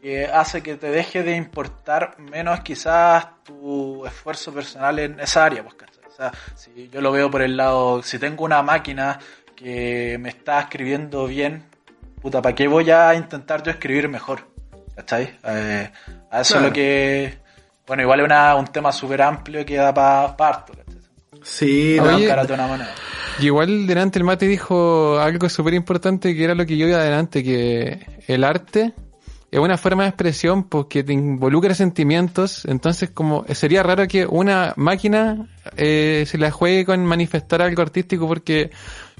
que 0.00 0.26
hace 0.26 0.62
que 0.62 0.76
te 0.76 0.90
deje 0.90 1.22
de 1.22 1.36
importar 1.36 2.16
menos 2.18 2.60
quizás 2.60 3.26
tu 3.44 4.06
esfuerzo 4.06 4.52
personal 4.52 4.98
en 4.98 5.20
esa 5.20 5.44
área, 5.44 5.62
pues. 5.62 5.74
O 6.08 6.12
sea, 6.12 6.32
si 6.54 6.88
yo 6.90 7.00
lo 7.00 7.12
veo 7.12 7.30
por 7.30 7.42
el 7.42 7.56
lado, 7.56 8.02
si 8.02 8.18
tengo 8.18 8.44
una 8.44 8.62
máquina 8.62 9.18
que 9.56 10.18
me 10.20 10.28
está 10.30 10.60
escribiendo 10.60 11.26
bien, 11.26 11.64
puta, 12.20 12.42
¿para 12.42 12.54
qué 12.54 12.68
voy 12.68 12.90
a 12.90 13.14
intentar 13.14 13.62
yo 13.62 13.70
escribir 13.70 14.08
mejor? 14.08 14.46
¿Cachai? 14.94 15.38
Eh, 15.44 15.90
a 16.30 16.40
eso 16.42 16.54
Claro. 16.54 16.66
es 16.66 16.70
lo 16.70 16.72
que... 16.74 17.38
Bueno, 17.90 18.04
igual 18.04 18.20
es 18.20 18.26
una- 18.26 18.54
un 18.54 18.66
tema 18.68 18.92
súper 18.92 19.20
amplio 19.20 19.66
que 19.66 19.74
da 19.74 19.92
para 19.92 20.36
parto, 20.36 20.72
¿cachai? 20.74 21.00
Sí, 21.42 21.96
no, 21.96 22.04
Oye, 22.04 22.18
buscar 22.18 22.46
de 22.46 22.54
una 22.54 22.66
manera. 22.68 22.90
Y 23.40 23.46
igual 23.46 23.84
delante 23.88 24.16
el 24.20 24.24
mate 24.24 24.46
dijo 24.46 25.18
algo 25.18 25.48
súper 25.48 25.74
importante 25.74 26.36
que 26.36 26.44
era 26.44 26.54
lo 26.54 26.64
que 26.66 26.76
yo 26.76 26.86
iba 26.86 26.98
adelante, 26.98 27.42
que 27.42 27.98
el 28.28 28.44
arte 28.44 28.92
es 29.50 29.58
una 29.58 29.76
forma 29.76 30.04
de 30.04 30.10
expresión 30.10 30.62
porque 30.68 31.02
te 31.02 31.12
involucra 31.12 31.74
sentimientos, 31.74 32.64
entonces 32.66 33.10
como 33.10 33.44
sería 33.54 33.82
raro 33.82 34.06
que 34.06 34.24
una 34.24 34.72
máquina 34.76 35.48
eh, 35.76 36.22
se 36.28 36.38
la 36.38 36.52
juegue 36.52 36.84
con 36.84 37.04
manifestar 37.04 37.60
algo 37.60 37.82
artístico 37.82 38.28
porque, 38.28 38.70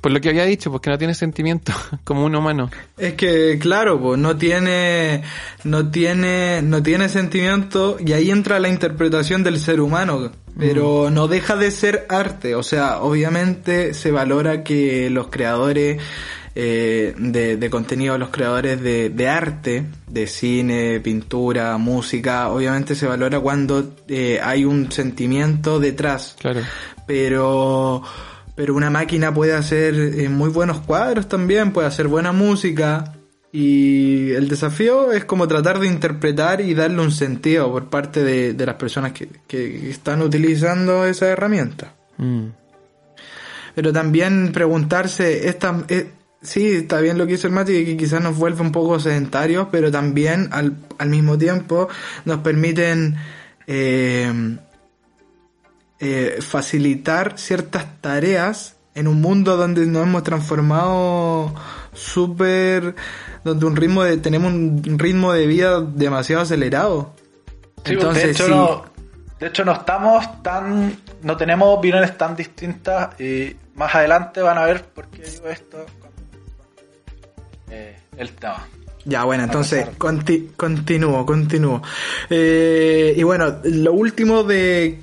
por 0.01 0.13
lo 0.13 0.21
que 0.21 0.31
había 0.31 0.45
dicho, 0.45 0.71
porque 0.71 0.91
no 0.91 0.99
tiene 0.99 1.15
sentimientos 1.15 1.75
como 2.05 2.25
un 2.25 2.35
humano. 2.35 2.71
Es 2.97 3.15
que, 3.15 3.59
claro, 3.61 4.01
pues 4.01 4.19
no 4.19 4.37
tiene, 4.37 5.23
no 5.65 5.91
tiene, 5.91 6.63
no 6.63 6.83
tiene 6.83 7.09
sentimiento 7.09 7.97
y 8.05 8.13
ahí 8.13 8.31
entra 8.31 8.59
la 8.59 8.69
interpretación 8.69 9.43
del 9.43 9.59
ser 9.59 9.81
humano, 9.81 10.33
pero 10.59 11.11
no 11.11 11.29
deja 11.29 11.57
de 11.57 11.71
ser 11.71 12.07
arte. 12.09 12.55
O 12.55 12.63
sea, 12.63 13.01
obviamente 13.01 13.95
se 13.95 14.11
valora 14.11 14.63
que 14.63 15.09
los 15.11 15.29
creadores 15.29 16.01
eh, 16.57 17.15
de, 17.17 17.57
de 17.57 17.71
contenido, 17.71 18.19
los 18.19 18.31
creadores 18.31 18.83
de, 18.83 19.09
de 19.11 19.29
arte, 19.29 19.85
de 20.09 20.27
cine, 20.27 20.99
pintura, 21.01 21.79
música, 21.79 22.49
obviamente 22.49 22.95
se 22.97 23.07
valora 23.07 23.39
cuando 23.39 23.95
eh, 24.09 24.41
hay 24.43 24.65
un 24.65 24.91
sentimiento 24.91 25.79
detrás 25.79 26.37
Claro. 26.41 26.61
pero 27.07 28.03
pero 28.61 28.75
una 28.75 28.91
máquina 28.91 29.33
puede 29.33 29.55
hacer 29.55 29.95
eh, 29.95 30.29
muy 30.29 30.51
buenos 30.51 30.81
cuadros 30.81 31.27
también, 31.31 31.73
puede 31.73 31.89
hacer 31.89 32.09
buena 32.09 32.31
música 32.33 33.15
y 33.51 34.33
el 34.33 34.51
desafío 34.51 35.13
es 35.13 35.25
como 35.25 35.49
tratar 35.49 35.79
de 35.79 35.87
interpretar 35.87 36.61
y 36.61 36.75
darle 36.75 37.01
un 37.01 37.11
sentido 37.11 37.73
por 37.73 37.89
parte 37.89 38.23
de, 38.23 38.53
de 38.53 38.67
las 38.67 38.75
personas 38.75 39.13
que, 39.13 39.31
que 39.47 39.89
están 39.89 40.21
utilizando 40.21 41.07
esa 41.07 41.29
herramienta. 41.29 41.95
Mm. 42.19 42.49
Pero 43.77 43.95
también 43.95 44.53
preguntarse, 44.53 45.49
esta, 45.49 45.83
eh, 45.89 46.11
sí, 46.43 46.67
está 46.67 47.01
bien 47.01 47.17
lo 47.17 47.27
que 47.27 47.33
hizo 47.33 47.47
el 47.47 47.55
Mati, 47.55 47.83
que 47.87 47.97
quizás 47.97 48.23
nos 48.23 48.37
vuelve 48.37 48.61
un 48.61 48.73
poco 48.73 49.01
sedentarios, 49.01 49.69
pero 49.73 49.91
también 49.91 50.51
al, 50.53 50.77
al 50.99 51.09
mismo 51.09 51.39
tiempo 51.39 51.89
nos 52.27 52.41
permiten 52.41 53.17
eh, 53.67 54.59
eh, 56.01 56.39
facilitar 56.41 57.39
ciertas 57.39 57.85
tareas 58.01 58.77
en 58.95 59.07
un 59.07 59.21
mundo 59.21 59.57
donde 59.57 59.87
nos 59.87 60.03
hemos 60.03 60.23
transformado 60.23 61.55
súper, 61.93 62.95
donde 63.45 63.67
un 63.67 63.77
ritmo 63.77 64.03
de, 64.03 64.17
tenemos 64.17 64.53
un 64.53 64.99
ritmo 64.99 65.33
de 65.33 65.47
vida 65.47 65.81
demasiado 65.81 66.43
acelerado. 66.43 67.15
Sí, 67.85 67.97
pues, 67.97 68.15
de 68.15 68.31
hecho, 68.31 68.45
sí. 68.47 68.51
no, 68.51 68.85
de 69.39 69.47
hecho 69.47 69.65
no 69.65 69.73
estamos 69.73 70.43
tan, 70.43 70.97
no 71.23 71.37
tenemos 71.37 71.79
opiniones 71.79 72.17
tan 72.19 72.35
distintas 72.35 73.19
y 73.21 73.57
más 73.75 73.95
adelante 73.95 74.43
van 74.43 74.59
a 74.59 74.65
ver 74.65 74.85
por 74.85 75.07
qué 75.09 75.23
digo 75.23 75.49
esto. 75.49 75.87
Eh, 77.71 77.97
el 78.17 78.33
tema. 78.33 78.67
Ya, 79.05 79.25
bueno, 79.25 79.45
entonces 79.45 79.87
conti- 79.97 80.51
continúo, 80.57 81.25
continúo. 81.25 81.81
Eh, 82.29 83.15
y 83.17 83.23
bueno, 83.23 83.61
lo 83.65 83.93
último 83.95 84.43
de 84.43 85.01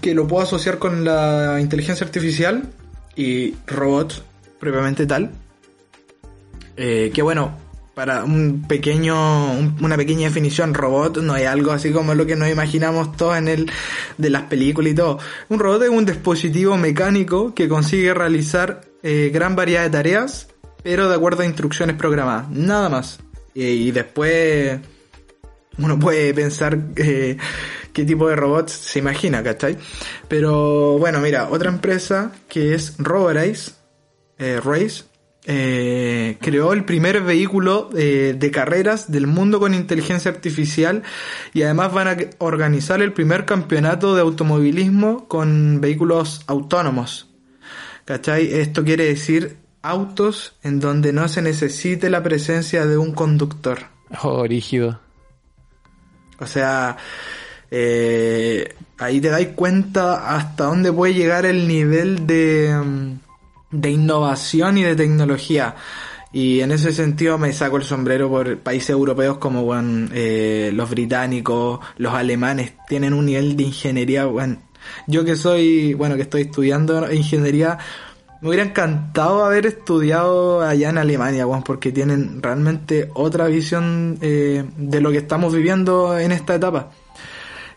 que 0.00 0.14
lo 0.14 0.26
puedo 0.26 0.42
asociar 0.44 0.78
con 0.78 1.04
la 1.04 1.58
inteligencia 1.60 2.04
artificial 2.06 2.64
y 3.14 3.54
robots 3.66 4.22
propiamente 4.60 5.06
tal. 5.06 5.30
Eh, 6.76 7.10
que 7.14 7.22
bueno, 7.22 7.56
para 7.94 8.24
un 8.24 8.64
pequeño, 8.68 9.52
un- 9.52 9.76
una 9.80 9.96
pequeña 9.96 10.28
definición, 10.28 10.74
robot 10.74 11.18
no 11.22 11.34
es 11.36 11.46
algo 11.46 11.72
así 11.72 11.92
como 11.92 12.14
lo 12.14 12.26
que 12.26 12.36
nos 12.36 12.50
imaginamos 12.50 13.16
todos 13.16 13.38
en 13.38 13.48
el 13.48 13.70
de 14.18 14.30
las 14.30 14.42
películas 14.42 14.92
y 14.92 14.94
todo. 14.94 15.18
Un 15.48 15.58
robot 15.58 15.82
es 15.84 15.88
un 15.88 16.04
dispositivo 16.04 16.76
mecánico 16.76 17.54
que 17.54 17.68
consigue 17.68 18.12
realizar 18.12 18.82
eh, 19.02 19.30
gran 19.32 19.56
variedad 19.56 19.84
de 19.84 19.90
tareas, 19.90 20.48
pero 20.82 21.08
de 21.08 21.14
acuerdo 21.14 21.42
a 21.42 21.46
instrucciones 21.46 21.96
programadas, 21.96 22.50
nada 22.50 22.88
más. 22.90 23.18
Y, 23.54 23.64
y 23.64 23.90
después 23.92 24.78
uno 25.78 25.98
puede 25.98 26.32
pensar 26.34 26.78
eh, 26.96 27.36
qué 27.92 28.04
tipo 28.04 28.28
de 28.28 28.36
robots 28.36 28.72
se 28.72 28.98
imagina, 28.98 29.42
¿cachai? 29.42 29.76
Pero 30.28 30.98
bueno, 30.98 31.20
mira, 31.20 31.48
otra 31.50 31.70
empresa 31.70 32.32
que 32.48 32.74
es 32.74 32.94
Roborize, 32.98 33.72
eh, 34.38 34.60
Race, 34.62 35.04
eh, 35.48 36.38
creó 36.40 36.72
el 36.72 36.84
primer 36.84 37.22
vehículo 37.22 37.88
eh, 37.96 38.34
de 38.36 38.50
carreras 38.50 39.12
del 39.12 39.28
mundo 39.28 39.60
con 39.60 39.74
inteligencia 39.74 40.30
artificial 40.30 41.04
y 41.54 41.62
además 41.62 41.92
van 41.92 42.08
a 42.08 42.16
organizar 42.38 43.00
el 43.00 43.12
primer 43.12 43.44
campeonato 43.44 44.16
de 44.16 44.22
automovilismo 44.22 45.28
con 45.28 45.80
vehículos 45.80 46.42
autónomos. 46.48 47.30
¿Cachai? 48.04 48.54
Esto 48.54 48.82
quiere 48.82 49.04
decir 49.04 49.58
autos 49.82 50.56
en 50.64 50.80
donde 50.80 51.12
no 51.12 51.28
se 51.28 51.42
necesite 51.42 52.10
la 52.10 52.24
presencia 52.24 52.84
de 52.84 52.98
un 52.98 53.12
conductor. 53.12 53.78
Oh, 54.22 54.44
rígido. 54.44 55.05
O 56.38 56.46
sea, 56.46 56.96
eh, 57.70 58.74
ahí 58.98 59.20
te 59.20 59.30
dais 59.30 59.48
cuenta 59.48 60.36
hasta 60.36 60.64
dónde 60.64 60.92
puede 60.92 61.14
llegar 61.14 61.46
el 61.46 61.66
nivel 61.66 62.26
de, 62.26 62.74
mm, 62.74 63.18
de 63.70 63.90
innovación 63.90 64.78
y 64.78 64.82
de 64.82 64.96
tecnología. 64.96 65.74
Y 66.32 66.60
en 66.60 66.70
ese 66.72 66.92
sentido 66.92 67.38
me 67.38 67.52
saco 67.52 67.76
el 67.76 67.84
sombrero 67.84 68.28
por 68.28 68.58
países 68.58 68.90
europeos 68.90 69.38
como 69.38 69.62
bueno, 69.64 70.08
eh, 70.12 70.70
los 70.74 70.90
británicos, 70.90 71.80
los 71.96 72.12
alemanes, 72.12 72.74
tienen 72.88 73.14
un 73.14 73.26
nivel 73.26 73.56
de 73.56 73.62
ingeniería. 73.64 74.26
Bueno, 74.26 74.58
yo 75.06 75.24
que 75.24 75.36
soy, 75.36 75.94
bueno, 75.94 76.16
que 76.16 76.22
estoy 76.22 76.42
estudiando 76.42 77.10
ingeniería, 77.12 77.78
me 78.40 78.48
hubiera 78.48 78.64
encantado 78.64 79.44
haber 79.44 79.66
estudiado 79.66 80.62
allá 80.62 80.90
en 80.90 80.98
Alemania, 80.98 81.46
weón, 81.46 81.62
porque 81.62 81.90
tienen 81.92 82.42
realmente 82.42 83.10
otra 83.14 83.46
visión 83.46 84.18
eh, 84.20 84.64
de 84.76 85.00
lo 85.00 85.10
que 85.10 85.18
estamos 85.18 85.54
viviendo 85.54 86.18
en 86.18 86.32
esta 86.32 86.54
etapa. 86.54 86.90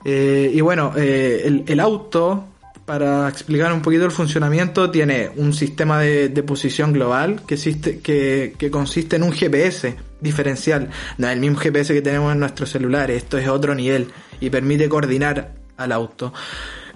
Eh, 0.03 0.51
y 0.53 0.61
bueno, 0.61 0.93
eh, 0.97 1.63
el, 1.65 1.79
auto, 1.79 2.45
para 2.85 3.29
explicar 3.29 3.71
un 3.71 3.81
poquito 3.81 4.05
el 4.05 4.11
funcionamiento, 4.11 4.91
tiene 4.91 5.29
un 5.37 5.53
sistema 5.53 6.01
de, 6.01 6.29
de 6.29 6.43
posición 6.43 6.91
global 6.91 7.41
que, 7.47 7.55
existe, 7.55 7.99
que, 7.99 8.53
que 8.57 8.69
consiste 8.69 9.15
en 9.15 9.23
un 9.23 9.31
GPS 9.31 9.95
diferencial. 10.19 10.89
No 11.17 11.27
es 11.27 11.33
el 11.33 11.39
mismo 11.39 11.57
GPS 11.57 11.93
que 11.93 12.01
tenemos 12.01 12.33
en 12.33 12.39
nuestros 12.39 12.69
celulares, 12.69 13.23
esto 13.23 13.37
es 13.37 13.47
otro 13.47 13.75
nivel 13.75 14.09
y 14.41 14.49
permite 14.49 14.89
coordinar 14.89 15.53
al 15.77 15.91
auto. 15.93 16.33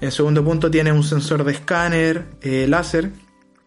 En 0.02 0.12
segundo 0.12 0.44
punto 0.44 0.70
tiene 0.70 0.92
un 0.92 1.04
sensor 1.04 1.46
de 1.46 1.54
escáner 1.54 2.26
láser 2.68 3.23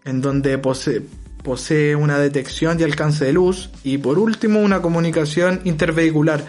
en 0.07 0.23
donde 0.23 0.57
posee, 0.57 1.03
posee 1.42 1.95
una 1.95 2.19
detección 2.19 2.81
y 2.81 2.85
alcance 2.85 3.27
de 3.27 3.33
luz 3.35 3.71
y 3.85 3.99
por 3.99 4.19
último 4.19 4.61
una 4.61 4.81
comunicación 4.81 5.61
intervehicular 5.64 6.47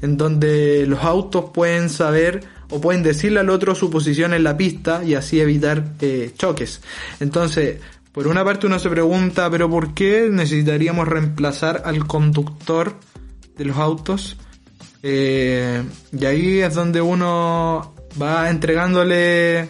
en 0.00 0.16
donde 0.16 0.86
los 0.86 1.00
autos 1.00 1.50
pueden 1.52 1.90
saber 1.90 2.42
o 2.70 2.80
pueden 2.80 3.02
decirle 3.02 3.40
al 3.40 3.50
otro 3.50 3.74
su 3.74 3.90
posición 3.90 4.32
en 4.32 4.44
la 4.44 4.56
pista 4.56 5.04
y 5.04 5.14
así 5.14 5.40
evitar 5.40 5.84
eh, 6.00 6.32
choques. 6.38 6.80
Entonces, 7.18 7.80
por 8.12 8.28
una 8.28 8.44
parte 8.44 8.66
uno 8.66 8.78
se 8.78 8.88
pregunta, 8.88 9.50
pero 9.50 9.68
¿por 9.68 9.92
qué 9.92 10.28
necesitaríamos 10.30 11.06
reemplazar 11.06 11.82
al 11.84 12.06
conductor 12.06 12.94
de 13.58 13.64
los 13.64 13.76
autos? 13.76 14.36
Eh, 15.02 15.82
y 16.12 16.24
ahí 16.24 16.60
es 16.60 16.74
donde 16.74 17.00
uno 17.00 17.94
va 18.20 18.50
entregándole 18.50 19.68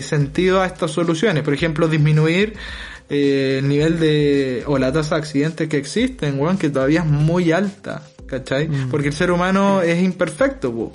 sentido 0.00 0.62
a 0.62 0.66
estas 0.66 0.90
soluciones. 0.92 1.42
Por 1.42 1.52
ejemplo, 1.52 1.88
disminuir 1.88 2.54
eh, 3.10 3.58
el 3.58 3.68
nivel 3.68 4.00
de 4.00 4.62
o 4.66 4.78
la 4.78 4.92
tasa 4.92 5.16
de 5.16 5.20
accidentes 5.20 5.68
que 5.68 5.76
existen, 5.76 6.40
weón, 6.40 6.56
que 6.56 6.70
todavía 6.70 7.00
es 7.00 7.06
muy 7.06 7.52
alta, 7.52 8.02
¿cachai? 8.26 8.68
Mm. 8.68 8.88
Porque 8.90 9.08
el 9.08 9.14
ser 9.14 9.30
humano 9.30 9.82
es 9.82 10.02
imperfecto, 10.02 10.72
po. 10.72 10.92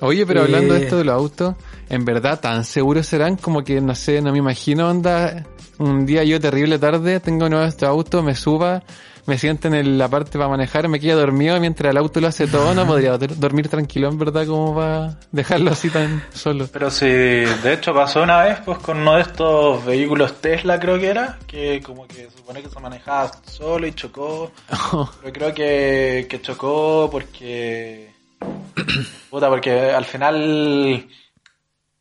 Oye, 0.00 0.26
pero 0.26 0.42
hablando 0.42 0.74
de 0.74 0.80
Eh. 0.80 0.82
esto 0.84 0.98
de 0.98 1.04
los 1.04 1.14
autos, 1.14 1.54
¿en 1.88 2.04
verdad 2.04 2.38
tan 2.38 2.64
seguros 2.64 3.06
serán? 3.06 3.36
Como 3.36 3.64
que, 3.64 3.80
no 3.80 3.94
sé, 3.94 4.20
no 4.20 4.30
me 4.32 4.38
imagino, 4.38 4.90
onda, 4.90 5.46
un 5.78 6.04
día 6.04 6.22
yo 6.24 6.38
terrible 6.38 6.78
tarde, 6.78 7.18
tengo 7.20 7.48
nuevo 7.48 7.64
este 7.64 7.86
auto, 7.86 8.22
me 8.22 8.34
suba, 8.34 8.82
me 9.26 9.38
siento 9.38 9.68
en 9.68 9.98
la 9.98 10.08
parte 10.08 10.38
para 10.38 10.48
manejar, 10.48 10.88
me 10.88 11.00
quedo 11.00 11.18
dormido 11.20 11.58
mientras 11.60 11.90
el 11.90 11.96
auto 11.96 12.20
lo 12.20 12.28
hace 12.28 12.46
todo, 12.46 12.74
no 12.74 12.86
podría 12.86 13.18
dor- 13.18 13.34
dormir 13.36 13.68
tranquilo, 13.68 14.08
en 14.08 14.18
verdad, 14.18 14.46
como 14.46 14.74
para 14.74 15.18
dejarlo 15.32 15.70
así 15.72 15.90
tan 15.90 16.22
solo. 16.32 16.68
Pero 16.72 16.90
si 16.90 17.06
de 17.06 17.72
hecho 17.72 17.92
pasó 17.92 18.22
una 18.22 18.42
vez 18.44 18.58
pues 18.64 18.78
con 18.78 18.98
uno 18.98 19.16
de 19.16 19.22
estos 19.22 19.84
vehículos 19.84 20.40
Tesla 20.40 20.78
creo 20.78 20.98
que 20.98 21.08
era, 21.08 21.38
que 21.46 21.80
como 21.82 22.06
que 22.06 22.28
supone 22.36 22.62
que 22.62 22.68
se 22.70 22.80
manejaba 22.80 23.30
solo 23.46 23.86
y 23.86 23.92
chocó. 23.92 24.52
Pero 25.20 25.32
creo 25.32 25.54
que, 25.54 26.26
que 26.28 26.40
chocó 26.40 27.08
porque... 27.10 28.14
Puta, 29.30 29.48
porque 29.48 29.90
al 29.90 30.04
final... 30.04 31.06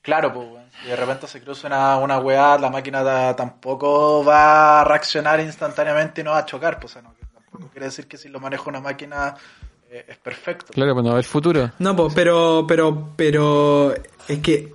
Claro, 0.02 0.32
pues, 0.34 0.55
si 0.82 0.88
de 0.90 0.96
repente 0.96 1.28
se 1.28 1.42
cruza 1.42 1.68
una, 1.68 1.98
una 1.98 2.20
weá, 2.20 2.58
la 2.58 2.70
máquina 2.70 3.04
ta- 3.04 3.36
tampoco 3.36 4.24
va 4.24 4.82
a 4.82 4.84
reaccionar 4.84 5.40
instantáneamente 5.40 6.22
y 6.22 6.24
no 6.24 6.32
va 6.32 6.40
a 6.40 6.46
chocar, 6.46 6.80
pues, 6.80 6.92
o 6.92 7.00
sea, 7.00 7.02
no, 7.02 7.14
tampoco 7.34 7.70
quiere 7.72 7.88
decir 7.88 8.08
que 8.08 8.18
si 8.18 8.30
lo 8.30 8.40
maneja 8.40 8.64
una 8.68 8.80
máquina 8.82 9.36
eh, 9.90 10.06
es 10.10 10.18
perfecto. 10.18 10.74
Claro, 10.74 10.94
pues 10.94 11.06
no, 11.06 11.18
el 11.18 11.24
futuro. 11.24 11.72
No, 11.80 11.96
po, 11.96 12.10
pero, 12.14 12.66
pero, 12.68 13.10
pero 13.16 13.94
es 14.28 14.40
que 14.40 14.74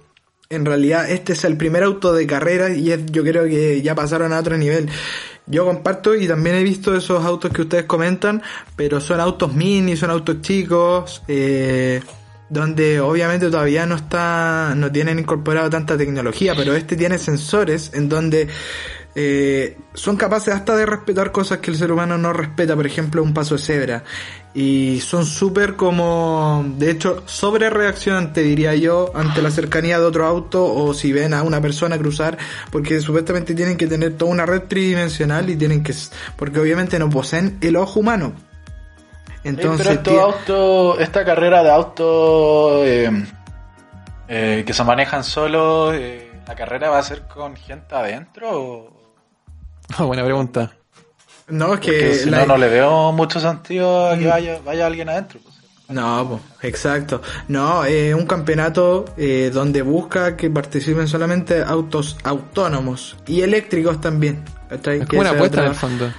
en 0.49 0.65
realidad 0.67 1.09
este 1.09 1.35
es 1.35 1.45
el 1.45 1.57
primer 1.57 1.85
auto 1.85 2.13
de 2.13 2.27
carrera 2.27 2.71
y 2.71 2.91
es- 2.91 3.07
yo 3.07 3.23
creo 3.23 3.45
que 3.45 3.81
ya 3.83 3.95
pasaron 3.95 4.33
a 4.33 4.39
otro 4.41 4.57
nivel. 4.57 4.89
Yo 5.47 5.65
comparto 5.65 6.15
y 6.15 6.29
también 6.29 6.57
he 6.57 6.63
visto 6.63 6.95
esos 6.95 7.25
autos 7.25 7.51
que 7.53 7.63
ustedes 7.63 7.85
comentan, 7.85 8.41
pero 8.77 9.01
son 9.01 9.21
autos 9.21 9.53
mini, 9.53 9.97
son 9.97 10.11
autos 10.11 10.41
chicos, 10.43 11.23
eh, 11.29 12.01
donde 12.51 13.01
obviamente 13.01 13.49
todavía 13.49 13.87
no 13.87 13.95
está, 13.95 14.75
no 14.77 14.91
tienen 14.91 15.21
incorporado 15.21 15.71
tanta 15.71 15.97
tecnología, 15.97 16.55
pero 16.57 16.75
este 16.75 16.97
tiene 16.97 17.17
sensores 17.17 17.93
en 17.95 18.09
donde 18.09 18.49
eh, 19.15 19.77
son 19.95 20.17
capaces 20.17 20.55
hasta 20.55 20.77
de 20.77 20.87
respetar 20.87 21.33
cosas 21.33 21.59
que 21.59 21.71
el 21.71 21.77
ser 21.77 21.91
humano 21.93 22.19
no 22.19 22.33
respeta, 22.33 22.75
por 22.75 22.87
ejemplo 22.87 23.23
un 23.23 23.33
paso 23.33 23.57
de 23.57 23.63
cebra. 23.63 24.05
Y 24.53 25.01
son 25.01 25.27
súper 25.27 25.77
como, 25.77 26.65
de 26.77 26.91
hecho, 26.91 27.23
sobre 27.27 27.71
reaccionante 27.71 28.43
diría 28.43 28.75
yo, 28.75 29.13
ante 29.15 29.43
la 29.43 29.53
cercanía 29.53 30.01
de 30.01 30.05
otro 30.05 30.27
auto 30.27 30.65
o 30.65 30.93
si 30.93 31.13
ven 31.13 31.35
a 31.35 31.45
una 31.45 31.61
persona 31.61 31.99
cruzar, 31.99 32.37
porque 32.73 33.01
supuestamente 33.01 33.55
tienen 33.55 33.77
que 33.77 33.87
tener 33.87 34.17
toda 34.17 34.33
una 34.33 34.47
red 34.47 34.63
tridimensional 34.63 35.49
y 35.51 35.57
tienen 35.57 35.85
que, 35.85 35.95
porque 36.37 36.59
obviamente 36.59 36.99
no 36.99 37.09
poseen 37.09 37.59
el 37.61 37.77
ojo 37.77 38.01
humano. 38.01 38.50
Entonces, 39.45 39.87
pero 39.87 39.91
estos 40.01 40.19
autos, 40.35 41.01
esta 41.01 41.25
carrera 41.25 41.63
de 41.63 41.71
autos 41.71 42.87
eh, 42.87 43.11
eh, 44.29 44.65
que 44.67 44.73
se 44.75 44.85
manejan 44.85 45.25
solos, 45.25 45.95
eh, 45.95 46.31
¿la 46.47 46.55
carrera 46.55 46.91
va 46.91 46.99
a 46.99 47.03
ser 47.03 47.23
con 47.27 47.57
gente 47.57 47.95
adentro? 47.95 48.49
O... 48.53 49.01
Buena 50.07 50.25
pregunta. 50.25 50.73
no, 51.49 51.67
es 51.67 51.71
Porque 51.81 51.99
que 51.99 52.15
si 52.15 52.31
la- 52.31 52.41
no, 52.41 52.47
no 52.49 52.57
le 52.59 52.69
veo 52.69 53.13
mucho 53.13 53.41
sentido 53.41 54.09
a 54.11 54.17
que 54.19 54.27
vaya, 54.27 54.59
vaya 54.65 54.87
alguien 54.87 55.09
adentro. 55.09 55.41
pues. 55.43 55.57
No, 55.89 56.29
po, 56.29 56.41
exacto. 56.63 57.21
No, 57.49 57.85
es 57.85 58.15
un 58.15 58.25
campeonato 58.27 59.07
eh, 59.17 59.51
donde 59.53 59.83
busca 59.83 60.37
que 60.37 60.49
participen 60.49 61.09
solamente 61.09 61.65
autos 61.65 62.17
autónomos 62.23 63.17
y 63.27 63.41
eléctricos 63.41 64.01
también. 64.01 64.45
Es 64.71 65.07
como 65.09 65.23
una 65.23 65.31
apuesta 65.31 65.63
en 65.63 65.67
el 65.71 65.75
fondo. 65.75 66.13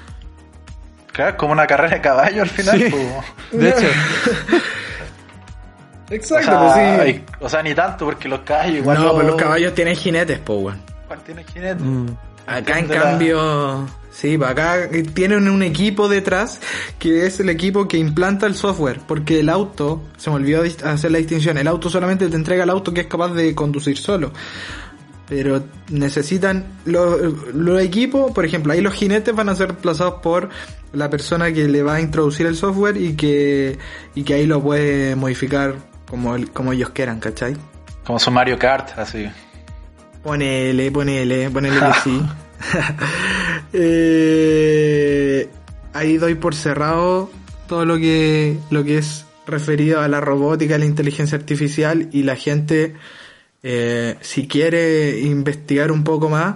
Claro, 1.22 1.32
es 1.32 1.38
como 1.38 1.54
una 1.54 1.68
carrera 1.68 1.96
de 1.96 2.02
caballo 2.02 2.42
al 2.44 2.50
final. 2.50 2.78
Sí. 2.80 2.86
pues. 2.90 3.62
De 3.62 3.70
hecho, 3.70 3.88
O 6.10 6.14
Exacto, 6.14 6.46
sea, 6.74 6.98
pues 6.98 7.16
sí. 7.16 7.24
o 7.40 7.48
sea, 7.50 7.64
ni 7.64 7.74
tanto, 7.74 8.06
porque 8.06 8.28
los 8.28 8.42
caballos 8.42 8.78
igual. 8.80 9.00
no, 9.00 9.16
pero 9.16 9.28
los 9.30 9.36
caballos 9.38 9.74
tienen 9.74 9.96
jinetes, 9.96 10.40
po, 10.40 10.56
weón. 10.56 10.82
igual 11.06 11.20
tienen 11.26 11.46
jinete. 11.46 11.82
mm, 11.84 12.18
Acá 12.48 12.80
en 12.80 12.88
De 12.90 12.96
la- 12.96 13.02
cambio, 13.04 13.88
sí, 14.12 14.38
pa' 14.38 14.50
acá 14.50 14.90
tienen 15.14 15.48
un 15.48 15.64
equipo 15.64 16.10
detrás 16.10 16.60
que 17.00 17.26
es 17.28 17.40
el 17.40 17.50
equipo 17.50 17.88
que 17.88 17.98
implanta 17.98 18.46
el 18.46 18.56
software, 18.56 19.00
porque 19.08 19.40
el 19.40 19.48
auto, 19.48 20.02
se 20.18 20.30
me 20.32 20.36
olvidó 20.38 20.64
hacer 20.84 21.12
la 21.12 21.20
distinción, 21.20 21.58
el 21.58 21.68
auto 21.68 21.90
solamente 21.90 22.28
te 22.28 22.36
entrega 22.36 22.64
el 22.66 22.72
auto 22.72 22.94
que 22.94 23.02
es 23.02 23.08
capaz 23.08 23.30
de 23.30 23.56
conducir 23.56 23.98
solo. 23.98 24.34
Pero 25.32 25.64
necesitan 25.90 26.66
los, 26.84 27.54
los 27.54 27.82
equipos, 27.82 28.34
por 28.34 28.44
ejemplo, 28.44 28.74
ahí 28.74 28.82
los 28.82 28.94
jinetes 28.94 29.34
van 29.34 29.48
a 29.48 29.56
ser 29.56 29.70
reemplazados 29.70 30.16
por 30.16 30.50
la 30.92 31.10
persona 31.10 31.54
que 31.54 31.70
le 31.70 31.84
va 31.84 31.96
a 31.96 32.02
introducir 32.02 32.48
el 32.48 32.58
software 32.58 32.98
y 32.98 33.16
que, 33.16 33.78
y 34.14 34.24
que 34.24 34.34
ahí 34.34 34.46
lo 34.46 34.62
puede 34.62 35.16
modificar 35.16 35.76
como, 36.10 36.36
el- 36.36 36.52
como 36.52 36.74
ellos 36.74 36.90
quieran, 36.90 37.22
¿cachai? 37.22 37.56
Como 38.04 38.20
su 38.20 38.30
Mario 38.30 38.60
Kart, 38.60 39.00
así. 39.00 39.26
Ponele, 40.22 40.92
ponele, 40.92 41.50
ponele 41.50 41.80
que 41.80 41.94
sí. 42.04 42.22
Eh, 43.74 45.48
ahí 45.94 46.18
doy 46.18 46.36
por 46.36 46.56
cerrado 46.56 47.32
todo 47.68 47.86
lo 47.86 47.98
que, 47.98 48.58
lo 48.70 48.84
que 48.84 48.98
es 48.98 49.26
referido 49.48 50.02
a 50.02 50.08
la 50.10 50.20
robótica, 50.20 50.76
a 50.76 50.78
la 50.78 50.84
inteligencia 50.86 51.38
artificial 51.38 52.10
y 52.12 52.24
la 52.24 52.36
gente, 52.36 52.96
eh, 53.64 54.16
si 54.22 54.48
quiere 54.48 55.20
investigar 55.20 55.92
un 55.92 56.04
poco 56.04 56.30
más, 56.30 56.56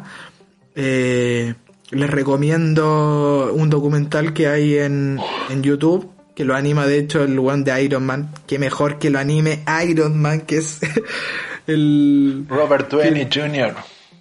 eh, 0.75 1.53
les 1.91 2.09
recomiendo 2.09 3.51
un 3.53 3.69
documental 3.69 4.33
que 4.33 4.47
hay 4.47 4.77
en, 4.77 5.19
en 5.49 5.63
YouTube 5.63 6.09
que 6.35 6.43
lo 6.43 6.53
anima 6.55 6.85
de 6.85 6.97
hecho 6.97 7.23
el 7.23 7.39
one 7.39 7.63
de 7.63 7.81
Iron 7.83 8.05
Man, 8.05 8.29
que 8.45 8.59
mejor 8.59 8.99
que 8.99 9.09
lo 9.09 9.19
anime 9.19 9.63
Iron 9.87 10.19
Man, 10.21 10.41
que 10.41 10.57
es 10.57 10.79
el 11.67 12.45
Robert 12.49 12.91
Downey 12.91 13.27
Jr. 13.33 13.73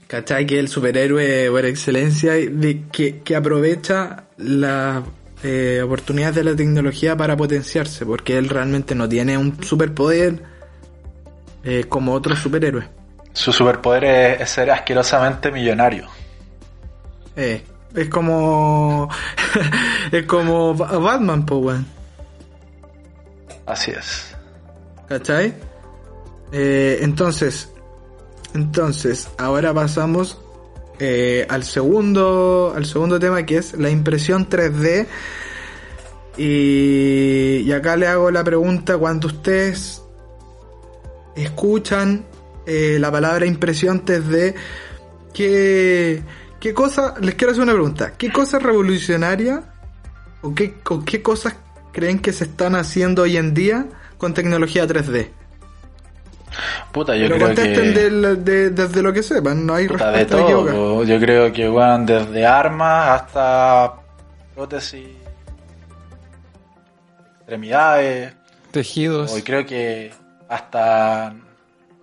¿Cachai? 0.06 0.46
Que 0.46 0.60
el 0.60 0.68
superhéroe 0.68 1.50
por 1.50 1.64
excelencia 1.64 2.38
y 2.38 2.46
de- 2.46 2.82
que, 2.92 3.18
que 3.22 3.34
aprovecha 3.34 4.24
las 4.36 5.02
eh, 5.42 5.80
oportunidades 5.84 6.36
de 6.36 6.44
la 6.44 6.54
tecnología 6.54 7.16
para 7.16 7.36
potenciarse, 7.36 8.06
porque 8.06 8.36
él 8.38 8.48
realmente 8.48 8.94
no 8.94 9.08
tiene 9.08 9.36
un 9.36 9.62
superpoder 9.64 10.40
eh, 11.64 11.84
como 11.88 12.12
otros 12.12 12.38
superhéroes. 12.38 12.86
Su 13.32 13.52
superpoder 13.52 14.04
es, 14.04 14.40
es 14.42 14.50
ser 14.50 14.70
asquerosamente 14.70 15.50
millonario. 15.50 16.06
Eh, 17.36 17.64
es 17.94 18.08
como. 18.08 19.08
es 20.12 20.24
como 20.26 20.74
Ba- 20.74 20.98
Batman, 20.98 21.44
po, 21.44 21.56
weón. 21.58 21.86
Así 23.66 23.90
es. 23.90 24.36
¿Cachai? 25.08 25.54
Eh, 26.52 26.98
entonces, 27.02 27.72
entonces, 28.54 29.28
ahora 29.38 29.74
pasamos 29.74 30.38
eh, 31.00 31.44
al 31.48 31.64
segundo, 31.64 32.72
al 32.76 32.84
segundo 32.86 33.18
tema 33.18 33.44
que 33.44 33.56
es 33.56 33.72
la 33.74 33.90
impresión 33.90 34.48
3D. 34.48 35.06
Y, 36.36 37.62
y 37.64 37.72
acá 37.72 37.96
le 37.96 38.06
hago 38.06 38.30
la 38.30 38.42
pregunta 38.44 38.96
cuando 38.98 39.28
ustedes 39.28 40.02
escuchan 41.36 42.24
eh, 42.66 42.96
la 43.00 43.10
palabra 43.10 43.46
impresión 43.46 44.04
3D, 44.04 44.54
¿qué, 45.32 46.22
qué 46.60 46.74
cosa, 46.74 47.14
les 47.20 47.34
quiero 47.34 47.52
hacer 47.52 47.62
una 47.62 47.72
pregunta, 47.72 48.12
¿qué 48.16 48.30
cosa 48.32 48.58
revolucionaria 48.58 49.62
o 50.42 50.54
qué, 50.54 50.74
o 50.88 51.04
qué 51.04 51.22
cosas 51.22 51.54
creen 51.92 52.18
que 52.18 52.32
se 52.32 52.44
están 52.44 52.74
haciendo 52.74 53.22
hoy 53.22 53.36
en 53.36 53.52
día 53.54 53.86
con 54.18 54.32
tecnología 54.34 54.86
3D? 54.86 55.28
Puta, 56.92 57.16
yo 57.16 57.24
Pero 57.24 57.34
creo 57.36 57.46
contesten 57.48 57.92
que... 57.94 58.00
del- 58.00 58.44
de- 58.44 58.70
desde 58.70 59.02
lo 59.02 59.12
que 59.12 59.22
sepan, 59.24 59.66
no 59.66 59.74
hay 59.74 59.88
Puta, 59.88 60.12
de 60.12 60.24
todo. 60.24 61.02
Yo 61.02 61.18
creo 61.18 61.52
que 61.52 61.66
van 61.68 62.06
desde 62.06 62.46
armas 62.46 63.22
hasta 63.22 63.94
prótesis, 64.54 65.04
extremidades. 67.40 68.32
tejidos. 68.70 69.36
Y 69.36 69.42
creo 69.42 69.66
que 69.66 70.12
hasta, 70.54 71.34